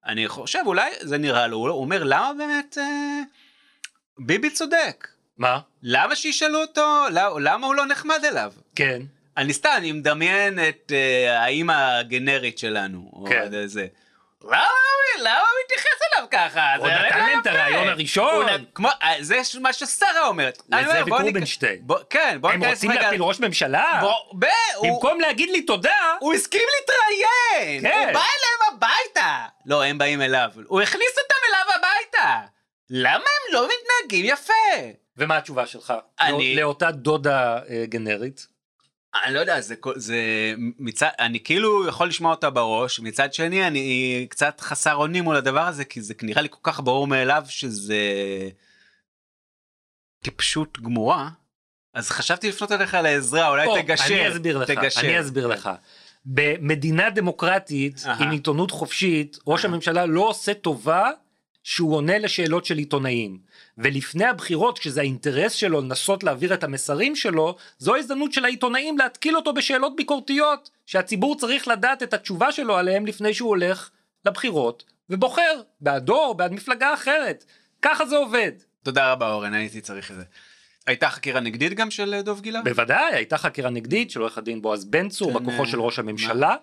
אני 0.06 0.28
חושב, 0.28 0.60
אולי 0.66 0.92
זה 1.02 1.18
נראה 1.18 1.48
לו, 1.48 1.58
הוא 1.58 1.70
אומר, 1.70 2.04
למה 2.04 2.32
באמת 2.38 2.78
אה, 2.78 3.22
ביבי 4.18 4.50
צודק? 4.50 5.08
מה? 5.38 5.60
למה 5.84 6.16
שישאלו 6.16 6.62
אותו? 6.62 7.06
למה, 7.12 7.40
למה 7.40 7.68
הוא 7.68 7.76
לא 7.76 7.86
נחמד 7.86 8.20
אליו? 8.24 8.54
כן. 8.76 9.02
אני 9.38 9.54
סתם, 9.54 9.70
אני 9.78 9.92
מדמיין 9.92 10.60
את 10.70 10.92
אה, 10.96 11.40
האימא 11.44 11.72
הגנרית 12.00 12.58
שלנו. 12.58 13.10
או 13.14 13.26
כן. 13.30 13.50
את 13.64 13.70
זה. 13.70 13.88
למה 14.44 14.58
הוא- 14.58 15.24
למה 15.24 15.40
הוא 15.40 15.48
מתייחס 15.66 15.88
אליו 16.16 16.28
ככה? 16.32 16.76
הוא 16.76 16.88
זה 16.88 16.94
נתן 16.94 17.18
להם 17.20 17.40
את. 17.40 17.48
הרעיון 17.48 17.88
הראשון. 17.88 18.46
אה, 19.02 19.16
זה 19.20 19.36
מה 19.62 19.74
ששרה 19.74 20.28
אומרת. 20.28 20.62
לזאביק 20.70 21.14
רובינשטיין. 21.14 21.80
בוא- 21.82 22.00
כן, 22.10 22.38
בוא 22.42 22.50
הם 22.52 22.60
ניכנס 22.60 22.74
רוצים 22.78 22.92
רגע- 22.92 23.02
להפיל 23.02 23.22
ראש 23.22 23.40
ממשלה? 23.40 24.02
במקום 24.82 25.20
להגיד 25.20 25.50
לי 25.50 25.62
תודה, 25.62 26.16
הוא 26.20 26.34
הסכים 26.34 26.62
להתראיין! 26.80 27.82
כן. 27.82 27.98
הוא 28.06 28.14
בא 28.14 28.20
אליהם 28.20 28.74
הביתה! 28.74 29.46
לא, 29.66 29.84
הם 29.84 29.98
באים 29.98 30.22
אליו. 30.22 30.50
הוא 30.68 30.82
הכניס 30.82 31.12
אותם 31.24 31.36
אליו 31.50 31.76
הביתה! 31.76 32.40
למה 32.90 33.14
הם 33.14 33.54
לא 33.54 33.68
מתנהגים 33.68 34.26
יפה? 34.26 34.54
ומה 35.18 35.38
התשובה 35.38 35.66
שלך? 35.66 35.94
אני- 36.22 36.56
לאותה 36.56 36.92
דודה 36.92 37.60
אה, 37.70 37.84
גנרית? 37.86 38.48
אני 39.26 39.34
לא 39.34 39.40
יודע, 39.40 39.62
זה, 39.62 39.76
זה 39.96 40.18
מצד, 40.58 41.10
אני 41.20 41.40
כאילו 41.40 41.88
יכול 41.88 42.08
לשמוע 42.08 42.32
אותה 42.32 42.50
בראש, 42.50 43.00
מצד 43.00 43.34
שני 43.34 43.68
אני 43.68 44.28
קצת 44.30 44.62
חסר 44.62 44.96
אונים 44.96 45.24
מול 45.24 45.36
הדבר 45.36 45.68
הזה, 45.68 45.86
כי 45.86 46.02
זה 46.02 46.14
נראה 46.22 46.42
לי 46.42 46.48
כל 46.52 46.60
כך 46.64 46.80
ברור 46.80 47.08
מאליו 47.08 47.44
שזה 47.48 48.00
טיפשות 50.24 50.80
גמורה. 50.82 51.30
אז 51.94 52.10
חשבתי 52.10 52.50
לפנות 52.50 52.72
אליך 52.72 52.94
לעזרה, 52.94 53.50
אולי 53.50 53.68
או, 53.68 53.82
תגשר. 53.82 54.06
אני 54.06 54.32
אסביר 54.32 54.58
לך, 54.58 54.72
תגשר. 54.72 55.02
אני 55.02 55.20
אסביר 55.20 55.48
לך. 55.48 55.70
במדינה 56.26 57.10
דמוקרטית 57.10 58.04
אהה. 58.06 58.24
עם 58.24 58.32
עיתונות 58.32 58.72
חופשית, 58.72 59.38
ראש 59.48 59.66
הממשלה 59.66 60.06
לא 60.06 60.22
עושה 60.22 60.54
טובה 60.54 61.10
שהוא 61.64 61.96
עונה 61.96 62.18
לשאלות 62.18 62.66
של 62.66 62.78
עיתונאים. 62.78 63.40
ולפני 63.78 64.26
הבחירות, 64.26 64.80
כשזה 64.80 65.02
האינטרס 65.02 65.54
שלו 65.54 65.82
לנסות 65.82 66.24
להעביר 66.24 66.54
את 66.54 66.64
המסרים 66.64 67.16
שלו, 67.16 67.56
זו 67.78 67.96
ההזדמנות 67.96 68.34
של 68.34 68.46
העיתונאים 68.46 68.98
להתקיל 68.98 69.36
אותו 69.36 69.54
בשאלות 69.54 69.96
ביקורתיות, 69.96 70.70
שהציבור 70.86 71.38
צריך 71.38 71.68
לדעת 71.68 72.04
את 72.04 72.14
התשובה 72.14 72.52
שלו 72.52 72.78
עליהם 72.78 73.06
לפני 73.06 73.34
שהוא 73.34 73.50
הולך 73.50 73.90
לבחירות, 74.26 74.84
ובוחר 75.10 75.62
בעדו 75.82 76.24
או 76.26 76.36
בעד 76.36 76.52
מפלגה 76.52 76.94
אחרת. 76.94 77.46
ככה 77.82 78.06
זה 78.06 78.16
עובד. 78.16 78.52
תודה 78.84 79.12
רבה 79.12 79.34
אורן, 79.34 79.54
הייתי 79.54 79.82
צריך 79.82 80.12
את 80.12 80.16
זה. 80.16 80.24
הייתה 80.88 81.10
חקירה 81.10 81.40
נגדית 81.40 81.74
גם 81.74 81.92
של 81.92 82.14
אה, 82.14 82.22
דוב 82.22 82.42
גילהר? 82.42 82.62
בוודאי, 82.64 83.14
הייתה 83.14 83.38
חקירה 83.38 83.70
נגדית 83.70 84.12
של 84.12 84.20
עורך 84.20 84.38
הדין 84.38 84.62
בועז 84.62 84.86
בן 84.86 85.10
צור 85.10 85.34
כן, 85.34 85.46
בכוחו 85.46 85.64
אה, 85.64 85.68
של 85.68 85.82
ראש? 85.82 86.00
הממשלה. 86.00 86.56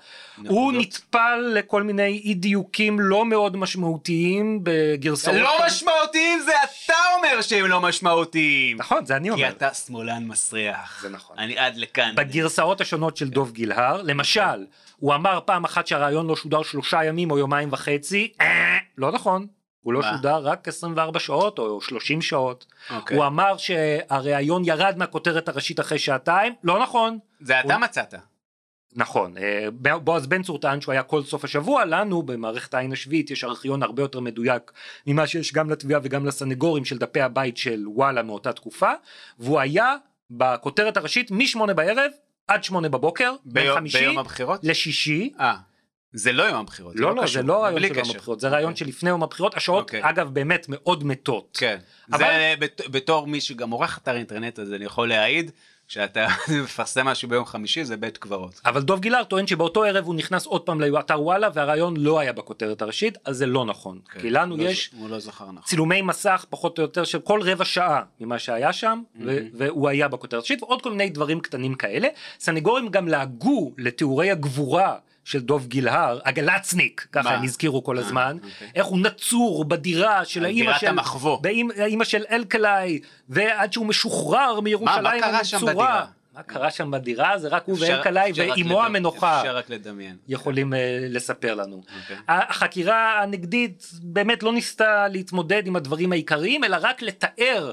הוא? 0.47 0.73
נטפל 0.73 1.53
לכל 1.55 1.83
מיני 1.83 2.21
אי 2.25 2.35
דיוקים 2.35 3.01
לא 3.01 3.25
מאוד 3.25 3.57
משמעותיים 3.57 4.61
בגרסאות. 4.63 5.37
לא 5.37 5.51
של- 5.59 5.65
משמעותיים 5.67 6.41
זה 6.41 6.53
אתה 6.87 6.95
אומר 7.17 7.41
שהם 7.43 7.67
לא 7.67 7.81
משמעותיים. 7.81 8.77
נכון, 8.77 9.07
זה 9.07 9.17
אני 9.17 9.29
כי 9.29 9.31
אומר. 9.31 9.49
אתה 9.49 9.75
שמאלן 9.75 10.25
מסריח. 10.27 10.99
זה 11.03 11.09
נכון. 11.09 11.39
אני 11.39 11.59
עד 11.59 11.77
לכאן. 11.77 12.13
בגרסאות 12.17 12.81
השונות 12.81 13.17
של 13.17 13.29
דוב 13.29 13.53
גילהר, 13.53 14.03
למשל, 14.03 14.67
הוא 14.97 15.15
אמר 15.15 15.41
פעם 15.45 15.65
אחת 15.65 15.87
שהרעיון 15.87 16.27
לא 16.27 16.37
שודר 16.37 16.63
שלושה 16.63 17.05
ימים 17.05 17.31
או 17.31 17.39
יומיים 17.39 17.69
וחצי, 17.73 18.33
אה, 18.41 18.47
לא 18.99 19.13
נכון. 19.13 19.47
הוא 19.83 19.93
לא? 19.93 20.03
שודר 20.03 20.37
רק 20.37 20.69
24 20.69 21.19
שעות 21.21 21.59
או 21.59 21.81
30 21.81 22.23
שעות. 22.23 22.67
אוקיי. 22.91 23.17
הוא 23.17 23.27
אמר 23.27 23.57
שהראיון 23.57 24.63
ירד 24.65 24.95
מהכותרת 24.99 25.49
הראשית 25.49 25.81
אחרי 25.81 25.99
שעתיים, 25.99 26.55
לא 26.65 26.83
נכון. 26.83 27.19
זה 27.41 27.61
אתה 27.61 27.79
מצאת. 27.79 28.15
נכון, 28.97 29.35
אה, 29.39 29.69
בועז 29.99 30.27
בן 30.27 30.43
צור 30.43 30.59
טען 30.59 30.81
שהוא 30.81 30.93
היה 30.93 31.03
כל 31.03 31.23
סוף 31.23 31.45
השבוע, 31.45 31.85
לנו 31.85 32.23
במערכת 32.23 32.75
העין 32.75 32.93
השביעית 32.93 33.31
יש 33.31 33.45
ארכיון 33.45 33.83
הרבה 33.83 34.03
יותר 34.03 34.21
מדויק 34.21 34.73
ממה 35.07 35.27
שיש 35.27 35.53
גם 35.53 35.71
לתביעה 35.71 36.01
וגם 36.03 36.27
לסנגורים 36.27 36.85
של 36.85 36.99
דפי 36.99 37.21
הבית 37.21 37.57
של 37.57 37.85
וואלה 37.89 38.23
מאותה 38.23 38.53
תקופה, 38.53 38.91
והוא 39.39 39.61
היה 39.61 39.97
בכותרת 40.31 40.97
הראשית 40.97 41.31
משמונה 41.31 41.75
בערב 41.75 42.11
עד 42.49 42.65
שמונה 42.65 42.89
בבוקר, 42.89 43.35
בין 43.45 43.65
ביום- 43.65 43.77
חמישי 43.79 43.99
ביום 44.01 44.19
הבחירות? 44.19 44.61
לשישי. 44.63 45.33
אה, 45.41 45.55
זה 46.13 46.33
לא 46.33 46.43
יום 46.43 46.57
הבחירות. 46.61 46.97
לא, 46.97 47.15
לא, 47.15 47.23
קשור. 47.23 47.43
זה 47.43 47.49
לא 47.49 47.63
רעיון 47.63 47.81
של 47.83 47.95
יום. 47.97 48.11
הבחירות, 48.11 48.41
זה 48.41 48.49
רעיון 48.49 48.73
אוקיי. 48.73 48.87
שלפני 48.87 49.11
יום 49.11 49.23
הבחירות, 49.23 49.57
השעות 49.57 49.83
אוקיי. 49.85 50.01
אגב 50.03 50.29
באמת 50.35 50.67
מאוד 50.69 51.05
מתות. 51.05 51.57
כן. 51.61 51.79
אבל- 52.13 52.19
זה 52.19 52.55
בת- 52.59 52.81
בתור 52.91 53.27
מי 53.27 53.41
שגם 53.41 53.71
עורך 53.71 53.99
אתר 54.03 54.17
אינטרנט, 54.17 54.59
אז 54.59 54.73
אני 54.73 54.85
יכול 54.85 55.09
להעיד, 55.09 55.51
כשאתה 55.89 56.27
מפרסם 56.65 57.07
משהו 57.07 57.29
ביום 57.29 57.45
חמישי 57.45 57.85
זה 57.85 57.97
בית 57.97 58.17
קברות. 58.19 58.61
אבל 58.67 58.83
דוב 58.83 59.01
גילהר 59.01 59.25
טוען 59.25 59.47
שבאותו 59.47 59.85
ערב 59.85 60.05
הוא 60.07 60.15
נכנס 60.15 60.47
עוד 60.47 60.61
פעם 60.63 60.81
לאתר 60.81 61.23
וואלה 61.23 61.49
והרעיון 61.55 61.97
לא 61.97 62.19
היה 62.21 62.33
בכותרת 62.33 62.83
הראשית, 62.83 63.19
אז 63.25 63.37
זה 63.37 63.47
לא 63.47 63.65
נכון. 63.65 63.99
כן. 64.13 64.21
כי 64.21 64.31
לנו 64.31 64.57
לא 64.57 64.63
יש 64.63 64.91
הוא 64.99 65.11
לא 65.11 65.19
זכר 65.19 65.45
נכון. 65.45 65.63
צילומי 65.65 66.03
מסך 66.03 66.45
פחות 66.51 66.79
או 66.79 66.83
יותר 66.83 67.05
של 67.05 67.19
כל 67.21 67.41
רבע 67.43 67.65
שעה 67.65 68.03
ממה 68.21 68.39
שהיה 68.39 68.73
שם 68.73 69.03
ו- 69.27 69.39
והוא 69.55 69.89
היה 69.89 70.09
בכותרת 70.09 70.39
הראשית 70.39 70.63
ועוד 70.63 70.83
כל 70.83 70.91
מיני 70.91 71.09
דברים 71.11 71.41
קטנים 71.41 71.75
כאלה. 71.75 72.09
סנגורים 72.41 72.89
גם 72.89 73.09
לעגו 73.09 73.73
לתיאורי 73.79 74.31
הגבורה 74.31 74.97
של 75.31 75.41
דוב 75.41 75.67
גילהר, 75.67 76.19
הגלצניק, 76.25 77.07
ככה? 77.13 77.31
הם 77.35 77.43
הזכירו 77.43 77.85
כל 77.85 77.99
אה, 77.99 78.03
הזמן, 78.05 78.37
אוקיי. 78.43 78.69
איך 78.75 78.87
הוא 78.87 78.99
נצור 78.99 79.65
בדירה 79.65 80.25
של 80.25 80.45
האימא 80.45 80.79
של, 80.79 80.87
המחוו. 80.87 81.41
באימא- 81.41 82.05
של 82.05 82.25
אלקלעי, 82.31 83.01
ועד 83.29 83.73
שהוא 83.73 83.87
משוחרר 83.87 84.61
מירושלים 84.61 85.21
מה 85.23 85.31
קרה 85.31 85.45
שם 85.45 85.57
הנצורה. 85.57 85.73
בדירה? 85.73 86.05
מה 86.35 86.43
קרה 86.43 86.71
שם 86.71 86.91
בדירה, 86.91 87.39
זה 87.39 87.49
רק 87.49 87.63
הוא 87.67 87.77
ואלקלעי 87.81 88.33
ואימו 88.37 88.83
המנוחה 88.83 89.41
אפשר 89.41 89.57
רק 89.57 89.71
לדמיין. 89.71 90.17
יכולים 90.29 90.75
אה, 90.75 90.79
לספר 91.11 91.55
לנו. 91.55 91.83
אוקיי. 92.03 92.17
החקירה 92.29 93.23
הנגדית 93.23 93.91
באמת 94.03 94.43
לא 94.43 94.53
ניסתה 94.53 95.09
להתמודד 95.09 95.67
עם 95.67 95.77
הדברים 95.77 96.13
העיקריים, 96.13 96.65
אלא 96.65 96.77
רק 96.81 97.03
לתאר 97.03 97.73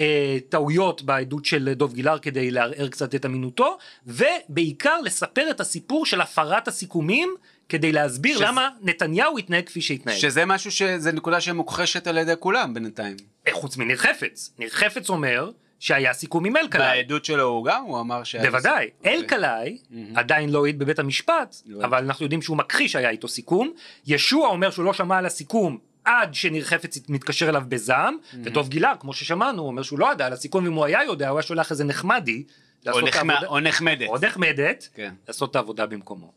אה, 0.00 0.38
טעויות 0.48 1.02
בעדות 1.02 1.44
של 1.44 1.72
דוב 1.72 1.94
גילהר 1.94 2.18
כדי 2.18 2.50
לערער 2.50 2.88
קצת 2.88 3.14
את 3.14 3.26
אמינותו, 3.26 3.78
ובעיקר 4.06 5.00
לספר 5.00 5.50
את 5.50 5.60
הסיפור 5.60 6.06
של 6.06 6.20
הפרת 6.20 6.68
הסיכומים, 6.68 7.34
כדי 7.68 7.92
להסביר 7.92 8.36
שזה- 8.36 8.44
למה 8.44 8.68
נתניהו 8.82 9.38
התנהג 9.38 9.66
כפי 9.66 9.80
שהתנהג. 9.80 10.16
שזה 10.16 10.44
משהו 10.44 10.70
שזה 10.70 11.12
נקודה 11.12 11.40
שמוכחשת 11.40 12.06
על 12.06 12.18
ידי 12.18 12.32
כולם 12.38 12.74
בינתיים. 12.74 13.16
אה, 13.48 13.52
חוץ 13.52 13.76
מניר 13.76 13.96
חפץ. 13.96 14.50
ניר 14.58 14.68
חפץ 14.70 15.10
אומר 15.10 15.50
שהיה 15.80 16.12
סיכום 16.12 16.44
עם 16.44 16.56
אלקלעי. 16.56 17.02
בעדות 17.02 17.24
שלו 17.24 17.42
הוא 17.42 17.64
גם, 17.64 17.82
הוא 17.84 18.00
אמר 18.00 18.24
ש... 18.24 18.36
בוודאי, 18.36 18.90
אלקלעי 19.06 19.78
עדיין 20.14 20.50
לא 20.50 20.64
העיד 20.64 20.78
בבית 20.78 20.98
המשפט, 20.98 21.56
הבנתי. 21.66 21.84
אבל 21.84 21.98
אנחנו 22.04 22.24
יודעים 22.24 22.42
שהוא 22.42 22.56
מכחיש 22.56 22.92
שהיה 22.92 23.10
איתו 23.10 23.28
סיכום. 23.28 23.72
ישוע 24.06 24.48
אומר 24.48 24.70
שהוא 24.70 24.84
לא 24.84 24.92
שמע 24.92 25.18
על 25.18 25.26
הסיכום 25.26 25.78
עד 26.08 26.34
שניר 26.34 26.64
חפץ 26.64 26.98
מתקשר 27.08 27.48
אליו 27.48 27.62
בזעם, 27.68 28.16
ודוב 28.44 28.68
גילהר, 28.68 28.94
כמו 29.00 29.12
ששמענו, 29.12 29.62
אומר 29.62 29.82
שהוא 29.82 29.98
לא 29.98 30.12
ידע 30.12 30.26
על 30.26 30.32
הסיכום, 30.32 30.66
אם 30.66 30.72
הוא 30.72 30.84
היה 30.84 31.04
יודע, 31.04 31.28
הוא 31.28 31.38
היה 31.38 31.42
שולח 31.46 31.70
איזה 31.70 31.84
נחמדי. 31.84 32.44
או 32.86 33.00
נחמד- 33.00 33.30
העבודה- 33.34 33.46
או 33.48 33.60
נחמדת. 33.60 34.08
או 34.08 34.18
נחמדת, 34.22 34.88
כן. 34.94 35.14
לעשות 35.28 35.50
את 35.50 35.56
העבודה 35.56 35.86
במקומו. 35.86 36.32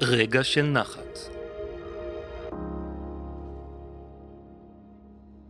רגע 0.00 0.44
של 0.44 0.62
נחת. 0.62 1.18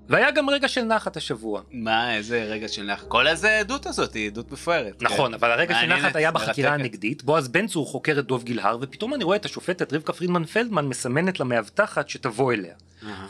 והיה 0.09 0.30
גם 0.30 0.50
רגע 0.50 0.68
של 0.68 0.82
נחת 0.82 1.16
השבוע. 1.16 1.62
מה, 1.70 2.16
איזה 2.16 2.44
רגע 2.44 2.68
של 2.68 2.82
נחת. 2.82 3.09
כל 3.09 3.26
איזה 3.26 3.59
עדות 3.61 3.86
הזאת 3.86 4.14
היא 4.14 4.30
עדות 4.30 4.52
מפוארת. 4.52 5.02
נכון, 5.02 5.30
כן. 5.30 5.34
אבל 5.34 5.50
הרגע 5.50 5.74
של 5.80 5.86
נחת 5.86 6.16
היה 6.16 6.30
בחקירה 6.30 6.70
מרתקת. 6.70 6.84
הנגדית, 6.84 7.24
בועז 7.24 7.48
בן 7.48 7.66
צור 7.66 7.86
חוקר 7.86 8.18
את 8.18 8.26
דוב 8.26 8.44
גילהר, 8.44 8.78
ופתאום 8.80 9.14
אני 9.14 9.24
רואה 9.24 9.36
את 9.36 9.44
השופטת 9.44 9.92
רבקה 9.92 10.12
פרידמן 10.12 10.44
פלדמן 10.44 10.86
מסמנת 10.86 11.40
למאבטחת 11.40 12.09
שתבוא 12.09 12.52
אליה. 12.52 12.74
אהה. 13.07 13.26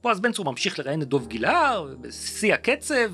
ובועז 0.00 0.20
בן 0.20 0.32
צור 0.32 0.44
ממשיך 0.44 0.78
לראיין 0.78 1.02
את 1.02 1.08
דוב 1.08 1.26
גילהר, 1.26 1.94
בשיא 2.00 2.54
הקצב, 2.54 3.12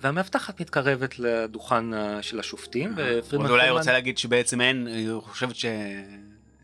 והמאבטחת 0.00 0.60
מתקרבת 0.60 1.18
לדוכן 1.18 1.94
אה, 1.94 2.22
של 2.22 2.40
השופטים, 2.40 2.92
ופרידמן 2.96 3.44
אז 3.44 3.50
אולי 3.50 3.62
פלדמן... 3.62 3.78
רוצה 3.78 3.92
להגיד 3.92 4.18
שבעצם 4.18 4.60
אין, 4.60 4.86
היא 4.86 5.10
חושבת 5.20 5.56
ש... 5.56 5.66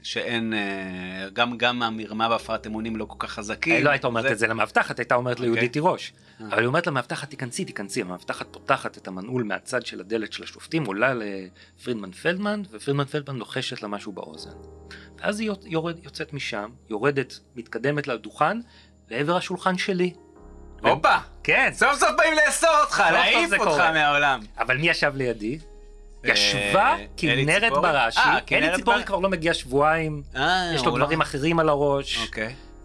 שאין, 0.08 0.54
אה, 0.54 1.28
גם, 1.32 1.56
גם 1.58 1.82
המרמה 1.82 2.28
והפרת 2.30 2.66
אמונים 2.66 2.96
לא 2.96 3.04
כל 3.04 3.16
כך 3.18 3.30
חזקים. 3.32 3.74
היא 3.74 3.84
לא 3.84 3.90
הייתה 3.90 4.06
אומרת 4.06 4.22
זה- 4.24 4.32
את 4.32 4.38
זה 4.38 4.46
למאבטחת, 4.46 4.98
הייתה 4.98 5.14
אומרת 5.14 5.36
אוקיי. 5.36 5.50
ליהודית 5.50 5.72
תירוש. 5.72 6.12
אה. 6.40 6.46
אבל 6.46 6.58
היא 6.58 6.66
אומרת 6.66 6.86
למאבטחת, 6.86 7.30
תיכנסי, 7.30 7.64
תיכנסי. 7.64 8.00
המאבטחת 8.00 8.46
פותחת 8.50 8.98
את 8.98 9.08
המנעול 9.08 9.42
מהצד 9.42 9.86
של 9.86 10.00
הדלת 10.00 10.32
של 10.32 10.42
השופטים, 10.42 10.84
עולה 10.84 11.14
לפרידמן 11.14 12.10
פלדמן, 12.12 12.62
ופרידמן 12.70 13.04
פלדמן 13.04 13.36
לוחשת 13.36 13.82
לה 13.82 13.88
משהו 13.88 14.12
באוזן. 14.12 14.50
ואז 15.18 15.40
היא 15.40 15.50
יורד, 15.64 16.04
יוצאת 16.04 16.32
משם, 16.32 16.70
יורדת, 16.90 17.38
מתקדמת 17.56 18.06
לדוכן, 18.08 18.58
לעבר 19.10 19.36
השולחן 19.36 19.78
שלי. 19.78 20.12
הופה! 20.82 21.16
כן, 21.42 21.70
סוף 21.74 21.94
סוף 21.94 22.10
באים 22.18 22.32
לאסור 22.46 22.70
אותך, 22.84 23.02
להעיף 23.12 23.52
אותך. 23.60 23.78
מהעולם. 23.78 24.40
אבל 24.58 24.76
מי 24.76 24.88
ישב 24.88 25.12
לידי? 25.16 25.58
אה, 26.24 26.30
ישבה 26.32 26.96
כנרת? 27.16 27.72
בראשי, 27.72 28.20
אה, 28.20 28.38
אלי 28.52 28.76
ציפורי 28.76 28.96
בר- 28.98 29.02
כבר 29.04 29.18
לא 29.18 29.28
מגיע 29.28 29.54
שבועיים, 29.54 30.22
אה, 30.36 30.70
יש 30.74 30.84
לו 30.84 30.90
הוא 30.90 30.98
לא- 30.98 31.04
דברים 31.04 31.20
אחרים 31.20 31.58
על 31.58 31.68
הראש. 31.68 32.28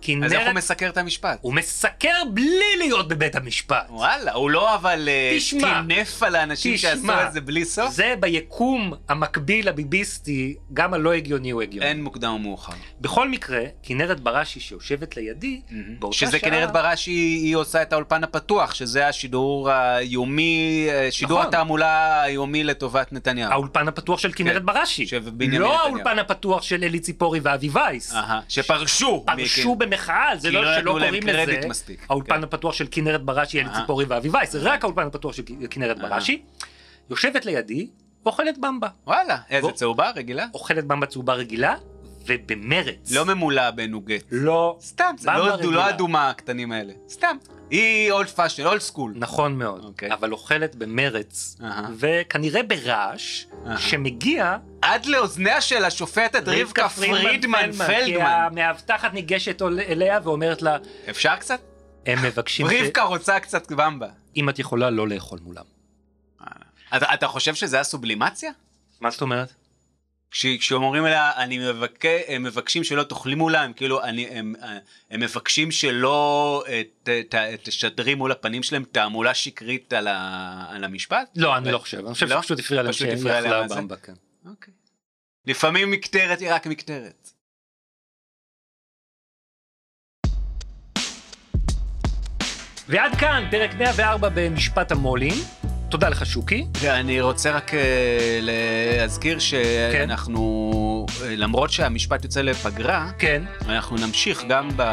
כנרת, 0.03 0.31
אז 0.31 0.33
איך 0.33 0.47
הוא 0.47 0.53
מסקר 0.55 0.89
את 0.89 0.97
המשפט? 0.97 1.37
הוא 1.41 1.53
מסקר 1.53 2.15
בלי 2.33 2.77
להיות 2.77 3.07
בבית 3.07 3.35
המשפט. 3.35 3.85
וואלה, 3.89 4.33
הוא 4.33 4.49
לא 4.49 4.75
אבל 4.75 5.09
אה, 5.09 5.33
תשמע, 5.37 5.81
טינף 5.87 6.23
על 6.23 6.35
האנשים 6.35 6.77
שעשו 6.77 7.01
תשמע, 7.01 7.27
את 7.27 7.33
זה 7.33 7.41
בלי 7.41 7.65
סוף? 7.65 7.91
זה 7.93 8.13
ביקום 8.19 8.93
המקביל 9.09 9.67
הביביסטי, 9.67 10.55
גם 10.73 10.93
הלא 10.93 11.13
הגיוני 11.13 11.51
הוא 11.51 11.61
הגיוני. 11.61 11.89
אין 11.89 12.03
מוקדם 12.03 12.33
ומאוחר. 12.33 12.73
בכל 13.01 13.29
מקרה, 13.29 13.61
כנרת 13.83 14.19
בראשי 14.19 14.59
שיושבת 14.59 15.17
לידי, 15.17 15.61
באותה 15.99 16.17
שזה 16.17 16.31
שעה... 16.31 16.39
כנרת 16.39 16.71
בראשי, 16.71 17.11
היא 17.11 17.55
עושה 17.55 17.81
את 17.81 17.93
האולפן 17.93 18.23
הפתוח, 18.23 18.73
שזה 18.73 19.07
השידור 19.07 19.69
היומי, 19.71 20.87
אה, 20.89 21.07
שידור 21.11 21.37
נכון. 21.37 21.47
התעמולה 21.47 22.21
היומי 22.21 22.63
לטובת 22.63 23.13
נתניהו. 23.13 23.51
האולפן 23.51 23.87
הפתוח 23.87 24.19
של 24.19 24.31
כנרת 24.35 24.61
כן, 24.61 24.65
בראשי. 24.65 25.05
לא 25.11 25.19
נתניהו. 25.29 25.71
האולפן 25.71 26.19
הפתוח 26.19 26.63
של 26.63 26.83
אלי 26.83 26.99
ציפורי 26.99 27.39
ואבי 27.43 27.69
וייס. 27.73 28.13
אהה, 28.13 28.39
שפרשו. 28.49 29.23
פרשו 29.25 29.75
במחאה, 29.97 30.37
זה 30.37 30.51
לא 30.51 30.63
לא 30.65 30.79
שלא 30.79 30.91
קוראים 30.91 31.27
לזה 31.27 31.61
מספיק. 31.69 32.05
האולפן 32.09 32.35
כן. 32.35 32.43
הפתוח 32.43 32.73
של 32.73 32.87
כנרת 32.91 33.23
בראשי, 33.23 33.59
אלי 33.61 33.69
אהה. 33.69 33.79
ציפורי 33.81 34.05
ואבי 34.05 34.29
וייס, 34.29 34.51
זה 34.51 34.59
רק 34.71 34.83
האולפן 34.83 35.07
הפתוח 35.07 35.33
של 35.33 35.43
כנרת 35.69 35.99
אהה. 35.99 36.09
בראשי. 36.09 36.41
יושבת 37.09 37.45
לידי, 37.45 37.87
ואוכלת 38.25 38.57
במבה. 38.57 38.87
וואלה, 39.07 39.37
איזה. 39.49 39.71
צהובה 39.71 40.11
רגילה? 40.15 40.45
אוכלת 40.53 40.85
במבה 40.85 41.05
צהובה 41.05 41.33
רגילה, 41.33 41.75
ובמרץ. 42.27 43.11
לא 43.11 43.25
ממולא 43.25 43.71
בנוגט. 43.71 44.23
לא. 44.31 44.77
סתם, 44.81 45.15
זה 45.17 45.29
לא-. 45.31 45.57
לא 45.71 45.89
אדומה 45.89 46.29
הקטנים 46.29 46.71
האלה. 46.71 46.93
סתם. 47.09 47.37
היא 47.73 48.11
old 48.11 48.27
fashion, 48.27 48.65
old 48.65 48.81
school. 48.81 49.13
נכון 49.15 49.57
מאוד, 49.57 49.83
אוקיי. 49.85 50.13
אבל 50.13 50.31
אוכלת 50.31 50.75
במרץ, 50.75 51.57
אהה. 51.63 51.87
וכנראה 51.97 52.63
ברעש, 52.63 53.45
אהה. 53.67 53.77
שמגיע 53.77 54.57
עד 54.81 55.05
לאוזניה 55.05 55.61
של 55.61 55.85
השופטת 55.85 56.43
רבקה 56.47 56.89
פרידמן 56.89 57.71
כי 57.71 57.77
פלדמן. 57.77 58.23
המאבטחת 58.25 59.13
ניגשת 59.13 59.61
אליה 59.61 60.19
ואומרת 60.23 60.61
לה, 60.61 60.77
אפשר 61.09 61.35
קצת? 61.35 61.59
הם 62.05 62.19
מבקשים, 62.23 62.67
ש- 62.69 62.73
רבקה 62.73 63.03
רוצה 63.03 63.39
קצת 63.39 63.71
במבה. 63.71 64.07
אם 64.35 64.49
את 64.49 64.59
יכולה 64.59 64.89
לא 64.89 65.07
לאכול 65.07 65.39
מולם. 65.43 65.63
אתה 66.97 67.13
אתה 67.13 67.27
חושב 67.27 67.55
שזה 67.55 67.79
הסובלימציה? 67.79 68.51
מה 69.01 69.11
זאת 69.11 69.21
אומרת? 69.21 69.53
כש- 70.33 70.57
כשאומרים 70.59 71.05
אליה, 71.05 71.31
אני 71.37 71.57
מבקש, 71.57 72.21
הם 72.27 72.43
מבקשים 72.43 72.83
שלא 72.83 73.03
תאכלי 73.03 73.35
מולה, 73.35 73.61
הם 73.61 73.73
כאילו, 73.73 74.03
אני, 74.03 74.27
הם, 74.27 74.55
הם 75.11 75.19
מבקשים 75.19 75.71
שלא 75.71 76.63
אה, 76.67 76.81
ת, 77.03 77.09
ת, 77.09 77.35
תשדרי 77.63 78.15
מול 78.15 78.31
הפנים 78.31 78.63
שלהם 78.63 78.83
תעמולה 78.91 79.33
שקרית 79.33 79.93
על, 79.93 80.07
ה, 80.07 80.65
על 80.69 80.83
המשפט? 80.83 81.29
לא, 81.35 81.57
אני 81.57 81.71
לא 81.71 81.77
חושב, 81.77 82.05
אני 82.05 82.13
חושב 82.13 82.25
לא? 82.27 82.41
שפשוט 82.41 82.59
הפריע 82.59 82.81
להם 82.81 82.93
שהם 82.93 83.17
זה? 83.17 83.75
במבה, 83.75 83.95
כן. 83.95 84.13
אוקיי. 84.49 84.73
לפעמים 85.47 85.91
מקטרת 85.91 86.39
היא 86.39 86.53
רק 86.53 86.67
מקטרת. 86.67 87.29
ועד 92.87 93.11
כאן 93.19 93.47
פרק 93.51 93.71
104 93.73 94.29
במשפט 94.35 94.91
המו"לים. 94.91 95.33
תודה 95.93 96.09
לך 96.09 96.25
שוקי. 96.25 96.65
ואני 96.79 97.21
רוצה 97.21 97.51
רק 97.51 97.73
אה, 97.73 97.79
להזכיר 98.41 99.39
שאנחנו, 99.39 101.05
אה, 101.23 101.35
למרות 101.35 101.71
שהמשפט 101.71 102.23
יוצא 102.23 102.41
לפגרה, 102.41 103.11
כן. 103.19 103.43
אנחנו 103.69 103.97
נמשיך 103.97 104.43
גם 104.49 104.69
ב... 104.75 104.83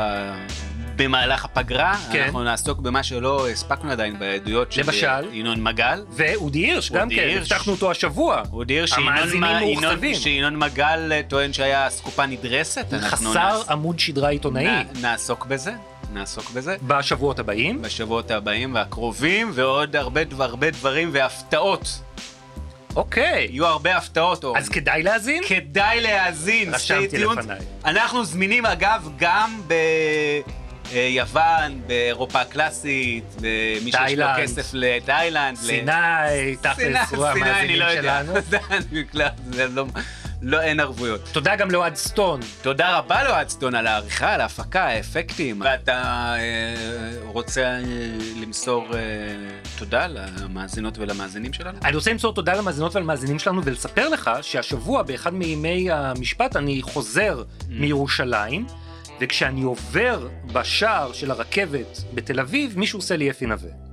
במהלך 0.96 1.44
הפגרה, 1.44 1.94
כן. 2.12 2.22
אנחנו 2.22 2.42
נעסוק 2.44 2.78
במה 2.78 3.02
שלא 3.02 3.48
הספקנו 3.48 3.90
עדיין 3.90 4.18
בעדויות 4.18 4.72
של 4.72 4.82
למשל? 4.82 5.28
ינון 5.32 5.62
מגל. 5.62 6.04
ואודי 6.10 6.58
הירש 6.58 6.92
גם 6.92 7.08
כן. 7.08 7.36
הבטחנו 7.40 7.72
אותו 7.72 7.90
השבוע. 7.90 8.42
אודי 8.52 8.74
הירש, 8.74 8.92
שינון 10.14 10.56
מגל 10.56 11.12
אה, 11.12 11.20
טוען 11.28 11.52
שהיה 11.52 11.86
אסקופה 11.88 12.26
נדרסת. 12.26 12.86
אנחנו 12.92 13.30
חסר 13.30 13.58
נעס- 13.58 13.70
עמוד 13.70 13.98
שדרה 13.98 14.28
עיתונאי 14.28 14.64
נע- 14.64 14.82
נעסוק 15.00 15.46
בזה, 15.46 15.72
נעסוק 16.12 16.50
בזה. 16.50 16.76
בשבועות 16.82 17.38
הבאים. 17.38 17.82
בשבועות 17.82 18.30
הבאים 18.30 18.74
והקרובים, 18.74 19.50
ועוד 19.54 19.96
הרבה, 19.96 20.24
דבר, 20.24 20.44
הרבה 20.44 20.70
דברים 20.70 21.08
והפתעות. 21.12 22.00
אוקיי. 22.96 23.48
יהיו 23.50 23.66
הרבה 23.66 23.96
הפתעות, 23.96 24.44
אורן. 24.44 24.58
אז 24.58 24.68
כדאי 24.68 25.02
להאזין? 25.02 25.42
כדאי 25.46 26.00
להאזין, 26.00 26.74
רשמתי. 26.74 27.18
לפניי. 27.18 27.58
אנחנו 27.84 28.24
זמינים 28.24 28.66
אגב 28.66 29.10
גם 29.18 29.60
ביוון, 30.92 31.80
באירופה 31.86 32.40
הקלאסית, 32.40 33.24
במי 33.40 33.92
שיש 33.92 34.12
לו. 34.18 34.26
כסף 34.38 34.70
לתאילנד. 34.72 35.56
סיני, 35.56 35.92
תכלס, 36.60 37.12
הוא 37.14 37.26
סיני, 37.32 37.50
אני 37.50 37.76
לא 37.76 37.84
המאזינים 37.84 37.96
יודע. 37.96 38.22
לא, 40.42 40.60
אין 40.60 40.80
ערבויות. 40.80 41.20
תודה 41.32 41.56
גם 41.56 41.70
לאוהד 41.70 41.94
סטון. 41.94 42.40
תודה 42.62 42.98
רבה 42.98 43.24
לאוהד 43.24 43.48
סטון 43.48 43.74
על 43.74 43.86
העריכה, 43.86 44.34
על 44.34 44.40
ההפקה, 44.40 44.84
האפקטים. 44.84 45.60
ואתה 45.60 46.34
אה, 46.38 47.20
רוצה 47.26 47.62
אה, 47.62 47.80
למסור 48.42 48.86
אה, 48.94 49.00
תודה 49.78 50.06
למאזינות 50.06 50.98
ולמאזינים 50.98 51.52
שלנו? 51.52 51.78
אני 51.84 51.96
רוצה 51.96 52.10
למסור 52.10 52.34
תודה 52.34 52.54
למאזינות 52.54 52.96
ולמאזינים 52.96 53.38
שלנו 53.38 53.64
ולספר 53.64 54.08
לך 54.08 54.30
שהשבוע 54.42 55.02
באחד 55.02 55.34
מימי 55.34 55.90
המשפט 55.90 56.56
אני 56.56 56.82
חוזר 56.82 57.42
מירושלים 57.68 58.66
וכשאני 59.20 59.62
עובר 59.62 60.28
בשער 60.52 61.12
של 61.12 61.30
הרכבת 61.30 62.02
בתל 62.14 62.40
אביב 62.40 62.78
מישהו 62.78 62.98
עושה 62.98 63.16
לי 63.16 63.30
אפי 63.30 63.46
נווה. 63.46 63.89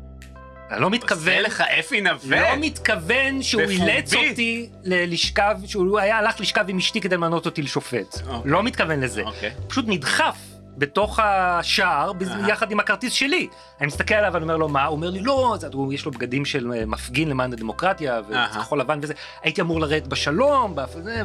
אני 0.71 0.81
לא 0.81 0.89
מתכוון, 0.89 1.17
עושה 1.33 1.41
לך 1.41 1.61
אפי 1.79 2.01
נווה? 2.01 2.41
לא 2.41 2.61
מתכוון 2.61 3.43
שהוא? 3.43 3.61
אילץ 3.61 4.13
אותי 4.13 4.69
ל- 4.83 5.13
לשכב, 5.13 5.55
שהוא 5.65 5.99
היה 5.99 6.17
הלך 6.17 6.41
לשכב 6.41 6.65
עם 6.67 6.77
אשתי 6.77 7.01
כדי 7.01 7.15
למנות 7.15 7.45
אותי 7.45 7.61
לשופט. 7.61 8.21
אוקיי. 8.27 8.51
לא 8.51 8.63
מתכוון 8.63 8.99
לזה. 8.99 9.21
אוקיי. 9.21 9.51
פשוט 9.67 9.85
נדחף 9.87 10.35
בתוך 10.77 11.19
השער, 11.23 12.11
יחד 12.47 12.71
עם 12.71 12.79
הכרטיס 12.79 13.13
שלי. 13.13 13.47
אני 13.79 13.87
מסתכל 13.87 14.13
עליו 14.15 14.33
ואני 14.33 14.43
אומר 14.43 14.57
לו, 14.57 14.69
מה? 14.69 14.85
הוא 14.85 14.95
אומר 14.95 15.09
לי, 15.09 15.19
לא, 15.19 15.57
יש 15.91 16.05
לו 16.05 16.11
בגדים 16.11 16.45
של 16.45 16.73
אה, 16.73 16.85
מפגין 16.85 17.29
למען 17.29 17.53
הדמוקרטיה. 17.53 18.21
וכחול 18.29 18.79
לבן 18.79 18.99
וזה. 19.01 19.13
הייתי 19.43 19.61
אמור 19.61 19.79
לרדת 19.79 20.07
בשלום, 20.07 20.75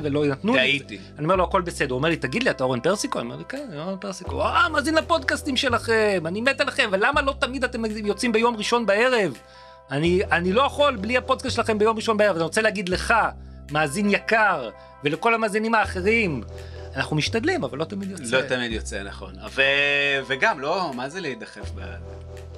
ולא 0.02 0.26
נתנו 0.26 0.54
לי. 0.54 0.76
את 0.76 0.78
זה." 0.78 0.86
טעיתי. 0.86 0.98
אני 1.18 1.24
אומר 1.24 1.36
לו, 1.36 1.44
הכל 1.44 1.60
בסדר. 1.60 1.90
הוא 1.90 1.96
אומר 1.96 2.08
לי, 2.08 2.16
תגיד 2.16 2.42
לי, 2.42 2.50
אתה 2.50 2.64
אורן 2.64 2.80
פרסיקו? 2.80 3.18
אני 3.18 3.26
אומר 3.26 3.36
לי, 3.36 3.44
כן, 3.48 3.66
אני 3.68 3.78
אורן 3.80 3.96
פרסיקו. 4.00 4.42
אה, 4.42 4.68
מאזין 4.68 4.94
לפודקאסטים 4.94 5.56
שלכם, 5.56 6.22
אני 6.26 6.40
מת 6.40 6.60
עליכם, 6.60 6.88
ולמה 6.92 7.22
לא 7.22 7.34
תמיד 7.38 7.64
אתם 7.64 7.82
יוצאים 7.84 8.32
ביום 8.32 8.56
ראשון 8.56 8.86
בערב? 8.86 9.38
אני, 9.90 10.22
אני 10.32 10.52
לא 10.52 10.62
יכול 10.62 10.96
בלי 10.96 11.16
הפודקאסט 11.16 11.56
שלכם 11.56 11.78
ביום 11.78 11.96
ראשון 11.96 12.16
בערב. 12.16 12.34
אני 12.36 12.44
רוצה 12.44 12.62
להגיד 12.62 12.88
לך, 12.88 13.14
מאזין 13.72 14.10
יקר, 14.10 14.70
ולכל 15.04 15.34
המאזינים 15.34 15.74
האחרים, 15.74 16.42
אנחנו 16.96 17.16
משתדלים, 17.16 17.64
אבל 17.64 17.78
לא 17.78 17.84
תמיד 17.84 18.10
יוצא. 18.10 18.36
לא 18.36 18.42
תמיד 18.42 18.72
יוצא 18.72 19.02
נכון. 19.02 19.34
ו... 19.50 19.62
וגם, 20.26 20.60
לא, 20.60 20.90
מה 20.94 21.08
זה 21.08 21.20
להידחף 21.20 21.70
ב... 21.74 21.80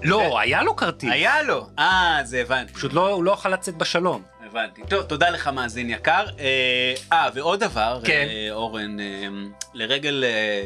לא, 0.03 0.39
היה 0.41 0.63
לו 0.63 0.77
כרטיס. 0.77 1.11
היה 1.13 1.43
לו. 1.43 1.67
אה, 1.79 2.21
זה 2.25 2.41
הבנתי. 2.41 2.73
פשוט 2.73 2.93
לא, 2.93 3.09
הוא 3.11 3.25
לא 3.25 3.31
יכול 3.31 3.51
לצאת 3.53 3.75
בשלום. 3.75 4.23
הבנתי. 4.47 4.83
טוב, 4.89 5.03
תודה 5.03 5.31
לך 5.31 5.49
מאזין 5.49 5.91
יקר. 5.91 6.27
אה, 6.39 6.95
אה, 7.13 7.29
ועוד 7.35 7.61
דבר, 7.61 8.01
כן. 8.05 8.27
אה, 8.31 8.49
אורן, 8.53 9.01
אה, 9.01 9.29
לרגל 9.75 10.25
אה, 10.25 10.65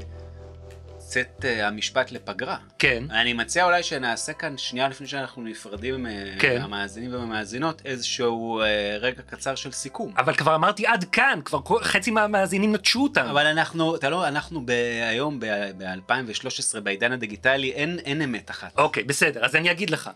צאת 1.09 1.45
אה, 1.45 1.67
המשפט 1.67 2.13
לפגרה. 2.13 2.57
כן. 2.79 3.05
אני 3.11 3.33
מציע 3.33 3.65
אולי 3.65 3.83
שנעשה 3.83 4.33
כאן, 4.33 4.59
שנייה 4.59 4.89
לפני 4.89 5.07
שאנחנו 5.07 5.43
נפרדים 5.43 6.07
אה, 6.07 6.35
כן. 6.39 6.61
מהמאזינים 6.61 7.13
והמאזינות, 7.13 7.83
איזשהו 7.85 8.61
אה, 8.61 8.97
רגע 9.01 9.23
קצר 9.23 9.55
של 9.55 9.73
סיכום. 9.73 10.13
אבל 10.17 10.35
כבר 10.35 10.55
אמרתי 10.55 10.87
עד 10.87 11.05
כאן, 11.05 11.41
כבר 11.45 11.61
חצי 11.83 12.11
מהמאזינים 12.11 12.75
נטשו 12.75 13.03
אותם. 13.03 13.27
אבל 13.27 13.47
אנחנו, 13.47 13.97
אתה 13.97 14.11
לא, 14.11 14.29
אנחנו 14.29 14.63
ב- 14.67 14.71
היום 15.11 15.41
ב-2013 15.41 16.81
בעידן 16.81 17.13
הדיגיטלי, 17.13 17.73
אין, 17.73 17.99
אין 17.99 18.23
אמת 18.23 18.51
אחת. 18.51 18.79
אוקיי, 18.79 19.03
בסדר, 19.03 19.45
אז 19.45 19.57
אני 19.57 19.71
אגיד 19.71 19.91
לך. 19.91 20.11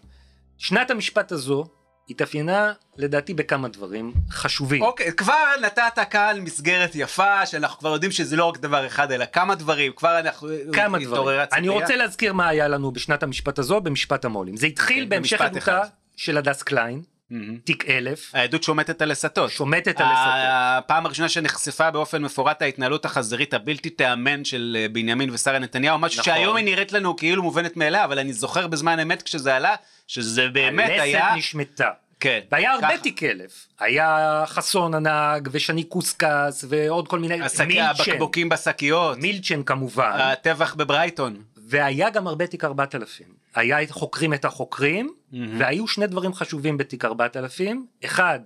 שנת 0.58 0.90
המשפט 0.90 1.32
הזו 1.32 1.64
התאפיינה 2.12 2.72
לדעתי 2.96 3.34
בכמה 3.34 3.68
דברים 3.68 4.12
חשובים. 4.30 4.82
אוקיי, 4.82 5.12
כבר 5.12 5.44
נתת 5.62 5.98
כאן 6.10 6.40
מסגרת 6.40 6.90
יפה, 6.94 7.46
שאנחנו 7.46 7.78
כבר 7.78 7.92
יודעים 7.92 8.12
שזה 8.12 8.36
לא 8.36 8.44
רק 8.44 8.58
דבר 8.58 8.86
אחד, 8.86 9.12
אלא 9.12 9.24
כמה 9.32 9.54
דברים, 9.54 9.92
כבר 9.96 10.18
אנחנו... 10.18 10.48
כמה 10.72 10.98
דברים. 10.98 11.40
אני 11.52 11.68
רוצה 11.68 11.96
להזכיר 11.96 12.32
מה 12.32 12.48
היה 12.48 12.68
לנו 12.68 12.92
בשנת 12.92 13.22
המשפט 13.22 13.58
הזו 13.58 13.80
במשפט 13.80 14.24
המו"לים. 14.24 14.56
זה 14.56 14.66
התחיל 14.66 15.04
אוקיי, 15.04 15.08
בהמשך 15.08 15.40
במשפט 15.40 15.56
עדותה. 15.56 15.82
של 16.16 16.38
הדס 16.38 16.62
קליין, 16.62 17.02
מהמם. 17.30 17.56
תיק 17.56 17.88
אלף, 17.88 18.30
העדות 18.34 18.62
שומטת 18.62 19.02
על 19.02 19.10
הסתות. 19.10 19.50
שומטת 19.50 20.00
על 20.00 20.06
הסרטון. 20.06 20.50
הפעם 20.50 21.06
הראשונה 21.06 21.28
שנחשפה 21.28 21.90
באופן 21.90 22.22
מפורט 22.22 22.62
ההתנהלות 22.62 23.04
החזירית 23.04 23.54
הבלתי 23.54 23.90
תיאמן 23.90 24.44
של 24.44 24.76
אה, 24.80 24.88
בנימין 24.88 25.30
ושרה 25.30 25.58
נתניהו, 25.58 25.98
משהו 25.98 26.20
נכון. 26.20 26.34
שהיום 26.34 26.56
היא 26.56 26.64
נראית 26.64 26.92
לנו 26.92 27.16
כאילו 27.16 27.42
מובנת 27.42 27.76
מאליה, 27.76 28.04
אבל 28.04 28.18
אני 28.18 28.32
זוכר 28.32 28.66
בזמן 28.66 29.00
אמת 29.00 29.22
כשזה 29.22 29.56
עלה, 29.56 29.74
שזה 30.06 30.48
באמת 30.48 30.90
היה... 31.00 31.24
הלסת 31.24 31.36
נשמטה. 31.38 31.90
כן. 32.22 32.40
והיה 32.52 32.72
הרבה 32.72 32.88
ככה. 32.88 32.98
תיק 32.98 33.22
אלף. 33.22 33.66
היה 33.80 34.44
חסון 34.46 34.94
הנהג, 34.94 35.48
ושני 35.52 35.84
קוסקס, 35.84 36.64
ועוד 36.68 37.08
כל 37.08 37.18
מיני... 37.18 37.42
השק- 37.42 37.64
מילצ'ן. 37.66 38.02
הבקבוקים 38.10 38.48
בשקיות, 38.48 39.18
מילצ'ן 39.18 39.62
כמובן. 39.62 40.10
הטבח 40.20 40.74
בברייטון. 40.74 41.42
והיה 41.56 42.10
גם 42.10 42.26
הרבה 42.26 42.46
תיק 42.46 42.64
4000. 42.64 43.26
היה 43.54 43.82
את 43.82 43.90
חוקרים 43.90 44.34
את 44.34 44.44
החוקרים, 44.44 45.12
מהמם. 45.32 45.60
והיו 45.60 45.88
שני 45.88 46.06
דברים 46.06 46.34
חשובים 46.34 46.76
בתיק 46.78 47.04
4000. 47.04 47.86
אחד, 48.04 48.40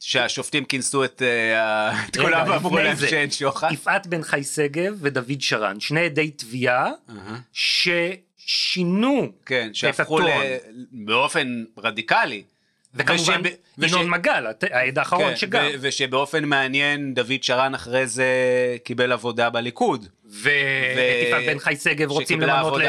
שהשופטים 0.00 0.64
כינסו 0.64 1.04
את 1.04 1.22
אה, 1.22 2.04
את 2.08 2.16
כולם 2.16 2.50
ואמרו 2.50 2.78
להם. 2.78 2.96
שאין 2.96 3.30
שוחד. 3.30 3.68
יפעת 3.72 4.06
בן 4.06 4.22
חי 4.22 4.44
שגב 4.44 4.94
ודוד 5.00 5.40
שרן, 5.40 5.80
שני 5.80 6.00
עדי 6.04 6.30
תביעה 6.30 6.90
אהה. 7.10 7.38
ששינו, 7.52 9.32
כן, 9.46 9.70
שהפכו 9.72 10.18
הטון. 10.18 10.30
ל- 10.30 10.56
באופן 10.92 11.64
רדיקלי. 11.78 12.42
וכמובן 12.96 13.42
וש- 13.78 13.92
ינון 13.92 14.10
מגל, 14.10 14.44
העד 14.70 14.98
האחרון 14.98 15.30
כן, 15.30 15.36
שגם, 15.36 15.64
ו- 15.64 15.76
ושבאופן 15.80 16.44
מעניין 16.44 17.14
דוד 17.14 17.42
שרן 17.42 17.74
אחרי 17.74 18.06
זה 18.06 18.26
קיבל 18.84 19.12
עבודה 19.12 19.50
בליכוד. 19.50 20.06
ואת 20.28 21.26
יפעת 21.28 21.44
בן 21.46 21.58
חי 21.58 21.76
שגב 21.76 22.10
רוצים 22.10 22.40
למנות. 22.40 22.80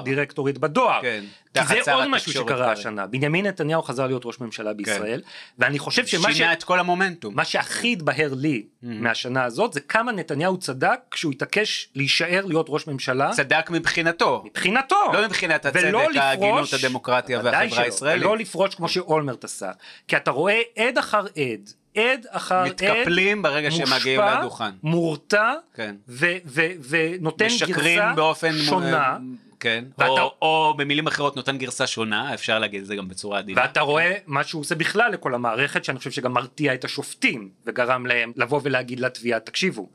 לדירקטורית 0.00 0.58
בדואר. 0.58 1.02
כן, 1.02 1.24
כי 1.54 1.82
זה 1.82 1.94
עוד 1.94 2.08
משהו 2.08 2.32
שקרה. 2.32 2.72
השנה. 2.72 3.06
בנימין 3.06 3.46
נתניהו 3.46 3.82
חזר 3.82 4.06
להיות 4.06 4.22
ראש 4.24 4.40
ממשלה 4.40 4.72
בישראל, 4.72 5.22
ואני 5.58 5.78
חושב 5.78 6.06
שמה 6.06 6.32
ש... 6.32 6.36
שינה 6.36 6.52
את 6.52 6.64
כל 6.64 6.78
המומנטום. 6.78 7.36
מה 7.36 7.44
שהכי 7.44 7.92
התבהר 7.92 8.30
לי 8.34 8.66
מהשנה 8.82 9.44
הזאת 9.44 9.72
זה 9.72 9.80
כמה 9.80 10.12
נתניהו 10.12 10.58
צדק 10.58 10.98
כשהוא 11.10 11.32
התעקש 11.32 11.88
להישאר 11.94 12.44
להיות 12.46 12.66
ראש 12.68 12.86
ממשלה 12.86 13.30
צדק 13.32 13.70
מבחינתו. 13.70 14.42
מבחינתו. 14.46 14.96
לא 15.12 15.24
מבחינת 15.24 15.66
הצדק, 15.66 16.16
ההגינות, 16.16 16.72
הדמוקרטיה 16.72 17.40
והחברה 17.44 17.80
הישראלית. 17.82 18.22
ולא 18.24 18.36
לפרוש 18.36 18.74
כמו 18.74 18.88
שאולמרט 18.88 19.44
עשה. 19.44 19.70
כי 20.08 20.16
אתה 20.16 20.30
רואה 20.30 20.60
עד 20.76 20.98
אחר 20.98 21.20
עד, 21.20 21.72
עד 21.96 22.26
אחר 22.30 22.54
עד, 22.54 22.66
מתקפלים 22.68 23.42
ברגע 23.42 23.70
שהם 23.70 23.86
מגיעים 24.00 24.20
לדוכן. 24.40 24.70
מורתע, 24.82 25.52
כן. 25.74 25.96
ו- 26.08 26.26
ו- 26.46 26.66
ונותן 26.88 27.46
גרסה 27.66 28.12
באופן 28.16 28.54
מ- 28.54 28.58
שונה. 28.58 29.18
כן. 29.60 29.84
ואתה- 29.98 30.10
או- 30.10 30.34
או 30.42 30.74
במילים 30.78 31.06
אחרות 31.06 31.36
נותן 31.36 31.58
גרסה 31.58 31.86
שונה, 31.86 32.34
אפשר 32.34 32.58
להגיד 32.58 32.80
את 32.80 32.86
זה 32.86 32.96
גם 32.96 33.08
בצורה 33.08 33.38
עדינה. 33.38 33.60
ואתה 33.60 33.80
רואה 33.80 34.14
מה 34.26 34.44
שהוא 34.44 34.60
עושה 34.60 34.74
בכלל 34.74 35.12
לכל 35.12 35.34
המערכת, 35.34 35.84
שאני 35.84 35.98
חושב 35.98 36.10
שגם 36.10 36.32
מרתיע 36.32 36.74
את 36.74 36.84
השופטים, 36.84 37.50
וגרם 37.66 38.06
להם 38.06 38.32
לבוא 38.36 38.60
ולהגיד 38.62 39.00
לתביעה, 39.00 39.40
תקשיבו, 39.40 39.88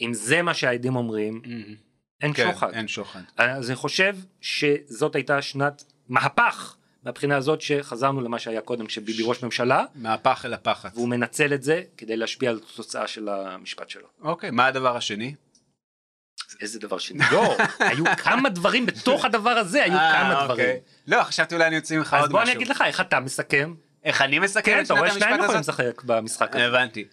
אם 0.00 0.14
זה 0.14 0.42
מה 0.42 0.54
שהעדים 0.54 0.96
אומרים. 0.96 1.42
אין 2.22 2.32
כן, 2.32 2.50
שוחד. 2.52 2.72
אין 2.74 2.88
שוחד. 2.88 3.20
אז 3.36 3.70
אני 3.70 3.76
חושב 3.76 4.16
שזאת 4.40 5.14
הייתה 5.14 5.42
שנת 5.42 5.84
מהפך, 6.08 6.76
מהבחינה 7.04 7.36
הזאת 7.36 7.60
שחזרנו 7.60 8.20
למה 8.20 8.38
שהיה 8.38 8.60
קודם 8.60 8.86
כשביבי 8.86 9.22
ראש 9.26 9.42
ממשלה, 9.42 9.84
מהפח 9.94 10.44
אל 10.44 10.54
הפחת. 10.54 10.90
והוא 10.94 11.08
מנצל 11.08 11.54
את 11.54 11.62
זה 11.62 11.82
כדי 11.96 12.16
להשפיע 12.16 12.50
על 12.50 12.60
התוצאה 12.72 13.06
של 13.06 13.28
המשפט 13.28 13.90
שלו. 13.90 14.08
אוקיי, 14.22 14.50
מה 14.50 14.66
הדבר 14.66 14.96
השני? 14.96 15.34
איזה 16.60 16.78
דבר 16.78 16.98
שני. 16.98 17.24
לא, 17.32 17.56
היו 17.78 18.04
כמה 18.16 18.48
דברים 18.48 18.86
בתוך 18.86 19.24
הדבר 19.24 19.50
הזה, 19.50 19.84
היו 19.84 19.94
אה, 19.94 20.12
כמה 20.12 20.42
אוקיי. 20.42 20.46
דברים. 20.46 20.76
לא, 21.06 21.22
חשבתי 21.22 21.54
אולי 21.54 21.66
אני 21.66 21.76
אוציא 21.76 21.98
ממך 21.98 22.14
אז 22.14 22.20
עוד 22.20 22.30
בוא 22.30 22.40
משהו. 22.40 22.52
אני 22.52 22.58
אגיד 22.58 22.68
לך 22.68 22.84
איך 22.86 23.00
אתה 23.00 23.20
מסכם. 23.20 23.74
איך 24.04 24.22
אני 24.22 24.38
מסכם 24.38 24.62
כן, 24.62 24.78
את 24.78 24.86
אתה 24.86 24.86
שנת 24.86 24.98
רואה 24.98 25.10
שניים 25.10 25.32
המשפט 25.34 25.44
יכולים 25.44 25.60
הזאת? 25.60 25.74
לשחק 25.74 26.02
במשחק 26.04 26.56
הזה. 26.56 26.66
הבנתי. 26.66 27.04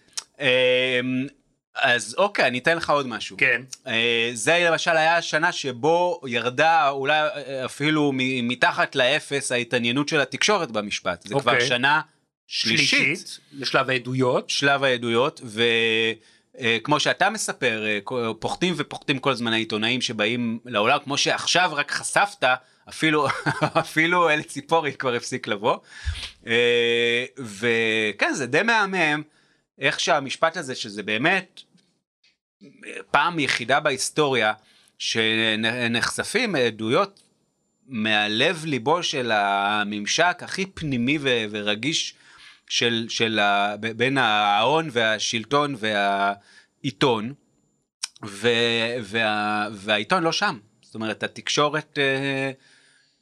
אז 1.82 2.14
אוקיי, 2.18 2.46
אני 2.46 2.58
אתן 2.58 2.76
לך 2.76 2.90
עוד 2.90 3.06
משהו. 3.06 3.36
כן. 3.36 3.62
אה, 3.86 4.30
זה 4.34 4.66
למשל 4.70 4.90
היה 4.90 5.16
השנה 5.16 5.52
שבו 5.52 6.20
ירדה 6.26 6.88
אולי 6.88 7.20
אה, 7.20 7.64
אפילו 7.64 8.12
מתחת 8.42 8.96
לאפס 8.96 9.52
ההתעניינות 9.52 10.08
של 10.08 10.20
התקשורת 10.20 10.70
במשפט. 10.70 11.22
זה 11.22 11.34
כבר 11.40 11.52
אוקיי. 11.52 11.68
שנה 11.68 12.00
שלישית, 12.46 12.88
שלישית, 12.88 13.38
לשלב 13.52 13.90
העדויות. 13.90 14.50
שלב 14.50 14.84
העדויות, 14.84 15.40
וכמו 16.54 17.00
שאתה 17.00 17.30
מספר, 17.30 17.84
אה, 17.86 17.98
פוחדים 18.38 18.74
ופוחדים 18.76 19.18
כל 19.18 19.30
הזמן 19.30 19.52
העיתונאים 19.52 20.00
שבאים 20.00 20.58
לעולם, 20.64 20.98
כמו 21.04 21.18
שעכשיו 21.18 21.70
רק 21.74 21.90
חשפת, 21.90 22.44
אפילו, 22.88 23.26
אפילו 23.60 24.30
אל 24.30 24.42
ציפורי 24.42 24.92
כבר 24.92 25.14
הפסיק 25.14 25.46
לבוא. 25.46 25.76
אה, 26.46 27.24
וכן, 27.38 28.32
זה 28.34 28.46
די 28.46 28.62
מהמם, 28.62 29.22
איך 29.78 30.00
שהמשפט 30.00 30.56
הזה, 30.56 30.74
שזה 30.74 31.02
באמת 31.02 31.60
פעם 33.10 33.38
יחידה 33.38 33.80
בהיסטוריה, 33.80 34.52
שנחשפים 34.98 36.54
עדויות 36.54 37.22
מהלב 37.86 38.64
ליבו 38.64 39.02
של 39.02 39.30
הממשק 39.32 40.38
הכי 40.40 40.66
פנימי 40.66 41.18
ו- 41.20 41.44
ורגיש 41.50 42.14
של, 42.68 43.06
של 43.08 43.38
ה, 43.38 43.76
בין 43.76 44.18
ההון 44.18 44.88
והשלטון 44.92 45.74
והעיתון, 45.78 47.34
ו, 48.24 48.48
וה, 49.02 49.68
והעיתון 49.72 50.22
לא 50.22 50.32
שם. 50.32 50.58
זאת 50.82 50.94
אומרת, 50.94 51.22
התקשורת 51.22 51.98
אה, 51.98 52.50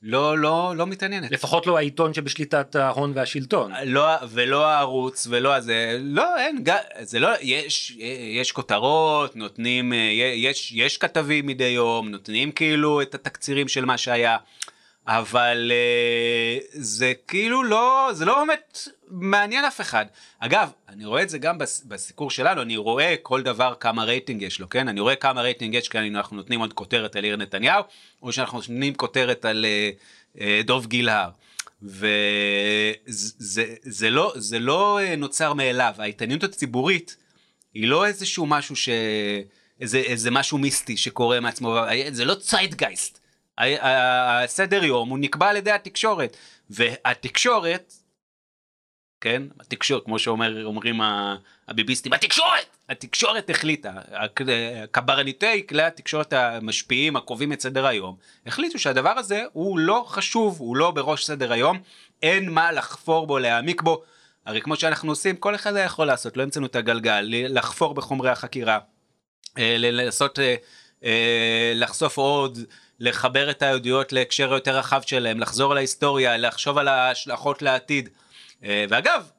לא, 0.06 0.38
לא, 0.38 0.72
לא 0.76 0.86
מתעניינת. 0.86 1.30
לפחות 1.30 1.66
לא 1.66 1.76
העיתון 1.76 2.14
שבשליטת 2.14 2.76
ההון 2.76 3.12
והשלטון. 3.14 3.72
לא, 3.84 4.06
ולא 4.28 4.66
הערוץ 4.66 5.26
ולא 5.30 5.54
הזה, 5.54 5.98
לא, 6.00 6.36
אין, 6.38 6.64
זה 7.00 7.18
לא, 7.18 7.28
יש, 7.40 7.96
יש 8.40 8.52
כותרות, 8.52 9.36
נותנים, 9.36 9.92
אה, 9.92 9.98
יש, 10.36 10.72
יש 10.72 10.98
כתבים 10.98 11.46
מדי 11.46 11.64
יום, 11.64 12.08
נותנים 12.08 12.52
כאילו 12.52 13.02
את 13.02 13.14
התקצירים 13.14 13.68
של 13.68 13.84
מה 13.84 13.98
שהיה, 13.98 14.36
אבל 15.06 15.72
אה, 15.74 16.58
זה 16.72 17.12
כאילו 17.28 17.62
לא, 17.62 18.08
זה 18.12 18.24
לא 18.24 18.44
באמת 18.44 18.78
מעניין 19.08 19.64
אף 19.64 19.80
אחד. 19.80 20.06
אגב, 20.38 20.70
אני 20.88 21.04
רואה 21.04 21.22
את 21.22 21.28
זה 21.28 21.38
גם 21.38 21.58
בס- 21.58 21.84
בסיקור 21.88 22.30
שלנו, 22.30 22.62
אני 22.62 22.76
רואה 22.76 23.14
כל 23.22 23.42
דבר 23.42 23.74
כמה 23.80 24.04
רייטינג 24.04 24.42
יש 24.42 24.60
לו, 24.60 24.68
כן? 24.68 24.88
אני 24.88 25.00
רואה 25.00 25.16
כמה 25.16 25.42
רייטינג 25.42 25.74
יש 25.74 25.88
כי 25.88 25.98
אנחנו 25.98 26.36
נותנים 26.36 26.60
עוד 26.60 26.72
כותרת 26.72 27.16
על 27.16 27.24
יאיר 27.24 27.36
נתניהו, 27.36 27.82
או 28.22 28.32
שאנחנו 28.32 28.58
נותנים 28.58 28.94
כותרת 28.94 29.44
על 29.44 29.64
אה, 29.64 29.90
אה, 30.40 30.60
דוב 30.64 30.86
גילהר. 30.86 31.30
וזה 31.82 33.64
זה 33.82 34.10
לא, 34.10 34.32
זה 34.36 34.58
לא 34.58 35.00
אה, 35.00 35.16
נוצר 35.16 35.52
מאליו, 35.52 35.94
ההתעניינות 35.98 36.44
הציבורית 36.44 37.16
היא 37.74 37.88
לא 37.88 38.06
איזשהו 38.06 38.46
משהו 38.46 38.76
ש, 38.76 38.88
איזה, 39.80 39.98
איזה 39.98 40.30
משהו 40.30 40.58
מיסטי 40.58 40.96
שקורה 40.96 41.40
מעצמו, 41.40 41.78
זה 42.10 42.24
לא 42.24 42.34
ציידגייסט. 42.34 43.23
הסדר 43.58 44.84
יום 44.84 45.08
הוא 45.08 45.18
נקבע 45.18 45.48
על 45.48 45.56
ידי 45.56 45.70
התקשורת, 45.70 46.36
והתקשורת, 46.70 47.92
כן, 49.20 49.42
התקשורת, 49.60 50.04
כמו 50.04 50.18
שאומרים 50.18 51.00
הביביסטים, 51.68 52.12
התקשורת! 52.12 52.76
התקשורת 52.88 53.50
החליטה, 53.50 53.92
קברניטי 54.90 55.66
כלי 55.66 55.82
התקשורת 55.82 56.32
המשפיעים, 56.32 57.16
הקובעים 57.16 57.52
את 57.52 57.60
סדר 57.60 57.86
היום, 57.86 58.16
החליטו 58.46 58.78
שהדבר 58.78 59.10
הזה 59.10 59.42
הוא 59.52 59.78
לא 59.78 60.04
חשוב, 60.08 60.60
הוא 60.60 60.76
לא 60.76 60.90
בראש 60.90 61.24
סדר 61.26 61.52
היום, 61.52 61.78
אין 62.22 62.50
מה 62.50 62.72
לחפור 62.72 63.26
בו, 63.26 63.38
להעמיק 63.38 63.82
בו. 63.82 64.02
הרי 64.46 64.60
כמו 64.60 64.76
שאנחנו 64.76 65.12
עושים, 65.12 65.36
כל 65.36 65.54
אחד 65.54 65.76
היה 65.76 65.84
יכול 65.84 66.06
לעשות, 66.06 66.36
לא 66.36 66.42
המצאנו 66.42 66.66
את 66.66 66.76
הגלגל, 66.76 67.26
לחפור 67.28 67.94
בחומרי 67.94 68.30
החקירה, 68.30 68.78
אה, 69.58 69.76
ל- 69.78 69.90
לעשות, 69.90 70.38
אה, 70.38 70.54
אה, 71.04 71.72
לחשוף 71.74 72.16
עוד, 72.18 72.58
לחבר 73.04 73.50
את 73.50 73.62
העדויות 73.62 74.12
להקשר 74.12 74.52
יותר 74.52 74.76
רחב 74.78 75.02
שלהם, 75.06 75.40
לחזור 75.40 75.70
על 75.72 75.76
ההיסטוריה, 75.78 76.36
לחשוב 76.36 76.78
על 76.78 76.88
ההשלכות 76.88 77.62
לעתיד. 77.62 78.08
אה, 78.64 78.84
ואגב, 78.88 79.30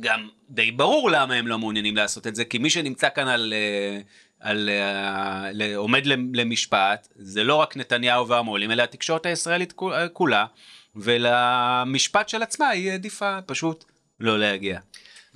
גם 0.00 0.28
די 0.50 0.70
ברור 0.70 1.10
למה 1.10 1.34
הם 1.34 1.46
לא 1.46 1.58
מעוניינים 1.58 1.96
לעשות 1.96 2.26
את 2.26 2.34
זה, 2.36 2.44
כי 2.44 2.58
מי 2.58 2.70
שנמצא 2.70 3.08
כאן 3.14 3.28
על, 3.28 3.54
אה, 3.56 4.00
על, 4.40 4.70
אה, 4.72 5.50
ל- 5.52 5.74
עומד 5.74 6.06
למשפט, 6.34 7.08
זה 7.16 7.44
לא 7.44 7.54
רק 7.54 7.76
נתניהו 7.76 8.28
והמו"לים, 8.28 8.70
אלא 8.70 8.82
התקשורת 8.82 9.26
הישראלית 9.26 9.72
כו- 9.72 9.90
כולה, 10.12 10.46
ולמשפט 10.96 12.28
של 12.28 12.42
עצמה 12.42 12.68
היא 12.68 12.92
עדיפה 12.92 13.38
פשוט 13.46 13.84
לא 14.20 14.38
להגיע. 14.38 14.78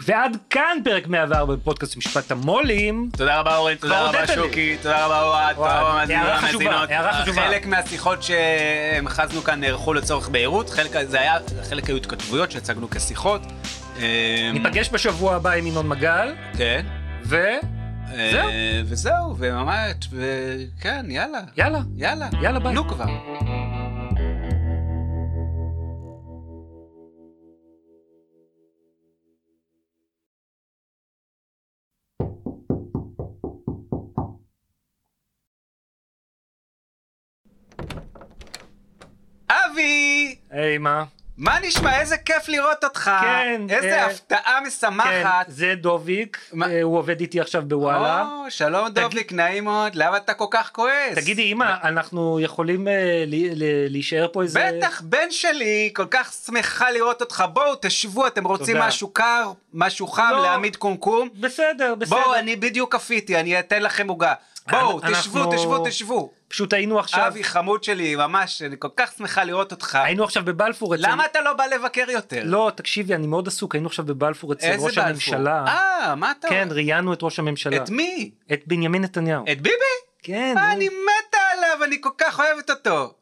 ועד 0.05 0.37
כאן 0.51 0.79
פרק 0.85 1.07
104 1.07 1.55
בפודקאסט 1.55 1.97
משפט 1.97 2.31
המו"לים. 2.31 3.11
תודה 3.17 3.41
רבה 3.41 3.57
אורן, 3.57 3.75
תודה 3.75 4.01
רבה. 4.03 4.27
שוקי, 4.27 4.77
תודה 4.83 5.07
רבה 5.07 5.23
אוהד, 5.23 5.57
תודה 5.57 5.81
רבה 5.81 5.95
מאזינים 5.95 6.23
הערה 6.23 6.41
חשובה. 6.41 6.71
הערה 6.71 7.13
חשובה. 7.13 7.43
חלק 7.43 7.67
מהשיחות 7.67 8.23
שהמחזנו 8.23 9.43
כאן 9.43 9.61
נערכו 9.61 9.95
לצורך 9.95 10.29
בהירות, 10.29 10.71
חלק 10.71 10.97
זה 11.09 11.21
היה, 11.21 11.35
חלק 11.69 11.87
היו 11.87 11.97
התכתבויות 11.97 12.51
שהצגנו 12.51 12.91
כשיחות. 12.91 13.43
אה, 13.99 14.51
ניפגש 14.53 14.91
בשבוע 14.93 15.35
הבא 15.35 15.51
עם 15.51 15.67
ינון 15.67 15.89
מגל, 15.89 16.35
כן. 16.57 16.87
ו... 17.25 17.37
אה, 18.15 18.31
זהו. 18.33 18.51
וזהו, 18.85 19.37
וממש, 19.39 19.95
וכן, 20.13 21.07
יאללה. 21.09 21.41
יאללה. 21.57 21.79
יאללה. 21.97 22.29
יאללה, 22.43 22.61
ביי. 22.61 22.73
נו 22.73 22.89
כבר. 22.89 23.07
היי, 40.51 40.79
מה? 40.79 41.05
מה 41.39 41.61
נשמע? 41.63 42.01
איזה 42.01 42.17
כיף 42.17 42.49
לראות 42.49 42.85
אותך. 42.85 43.11
כן, 43.21 43.63
איזה 43.69 44.01
אה, 44.01 44.07
הפתעה 44.07 44.41
כן, 44.45 44.67
משמחת. 44.67 45.47
זה 45.49 45.75
דוביק, 45.77 46.39
מה? 46.53 46.71
אה, 46.71 46.83
הוא 46.83 46.99
עובד 46.99 47.21
איתי 47.21 47.41
עכשיו 47.41 47.63
בוואלה. 47.67 48.23
או, 48.23 48.51
שלום 48.51 48.89
דובליק, 48.89 49.33
נעים 49.33 49.65
מאוד. 49.65 49.95
למה 49.95 50.17
אתה 50.17 50.35
כל 50.35 50.47
כך 50.51 50.71
כועס? 50.73 51.15
תגידי, 51.15 51.43
אמא, 51.43 51.75
אנחנו 51.83 52.41
יכולים 52.41 52.89
אה, 52.89 53.25
להישאר 53.89 54.29
פה 54.33 54.43
איזה... 54.43 54.71
בטח, 54.79 55.01
בן 55.01 55.31
שלי, 55.31 55.91
כל 55.95 56.07
כך 56.11 56.33
שמחה 56.47 56.91
לראות 56.91 57.21
אותך. 57.21 57.45
בואו, 57.53 57.75
תשבו, 57.83 58.27
אתם 58.27 58.45
רוצים 58.45 58.75
תודה. 58.75 58.87
משהו 58.87 59.09
קר, 59.09 59.53
משהו 59.75 60.07
חם, 60.07 60.31
לא. 60.33 60.43
להעמיד 60.43 60.77
קומקום? 60.77 61.29
בסדר, 61.41 61.95
בסדר. 61.95 62.17
בואו, 62.17 62.35
אני 62.35 62.57
בדיוק 62.57 62.95
כפיתי, 62.95 63.41
אני 63.41 63.59
אתן 63.59 63.83
לכם 63.83 64.09
עוגה. 64.09 64.35
בואו, 64.69 65.01
תשבו, 65.01 65.53
תשבו, 65.57 65.85
תשבו. 65.87 66.33
פשוט 66.49 66.73
היינו 66.73 66.99
עכשיו, 66.99 67.27
אבי 67.27 67.45
חמוד 67.45 67.85
שלי, 67.85 68.17
ממש, 68.17 68.63
אני 68.63 68.77
כל 68.79 68.89
כך 68.97 69.13
שמחה 69.19 69.45
לראות 69.45 69.73
אותך. 69.73 69.95
היינו 69.95 70.25
עכשיו 70.25 70.45
בבלפור 70.45 70.95
אצל... 70.95 71.03
למה 71.11 71.27
אתה 71.27 71.41
לא 71.41 71.53
בא 71.53 71.65
לבקר 71.67 72.11
יותר? 72.11 72.43
לא, 72.45 72.73
תקשיבי, 72.75 73.15
אני 73.15 73.27
מאוד 73.27 73.49
עסוק, 73.49 73.75
היינו 73.75 73.89
עכשיו 73.89 74.05
בבלפור 74.05 74.53
אצל 74.53 74.73
ראש 74.73 74.83
בלפור? 74.83 75.05
הממשלה. 75.05 75.65
אה, 75.67 76.15
מה 76.15 76.33
אתה... 76.39 76.49
כן, 76.49 76.69
ראיינו 76.71 77.13
את 77.13 77.23
ראש 77.23 77.39
הממשלה. 77.39 77.77
את 77.77 77.91
מי? 77.91 78.31
את 78.53 78.63
בנימין 78.67 79.03
נתניהו. 79.03 79.45
את 79.53 79.61
ביבי? 79.61 79.77
כן. 80.23 80.55
אני 80.59 80.89
מתה 80.89 81.39
עליו, 81.53 81.85
אני 81.85 81.97
כל 82.01 82.11
כך 82.19 82.41
אוהבת 82.41 82.71
אותו. 82.71 83.15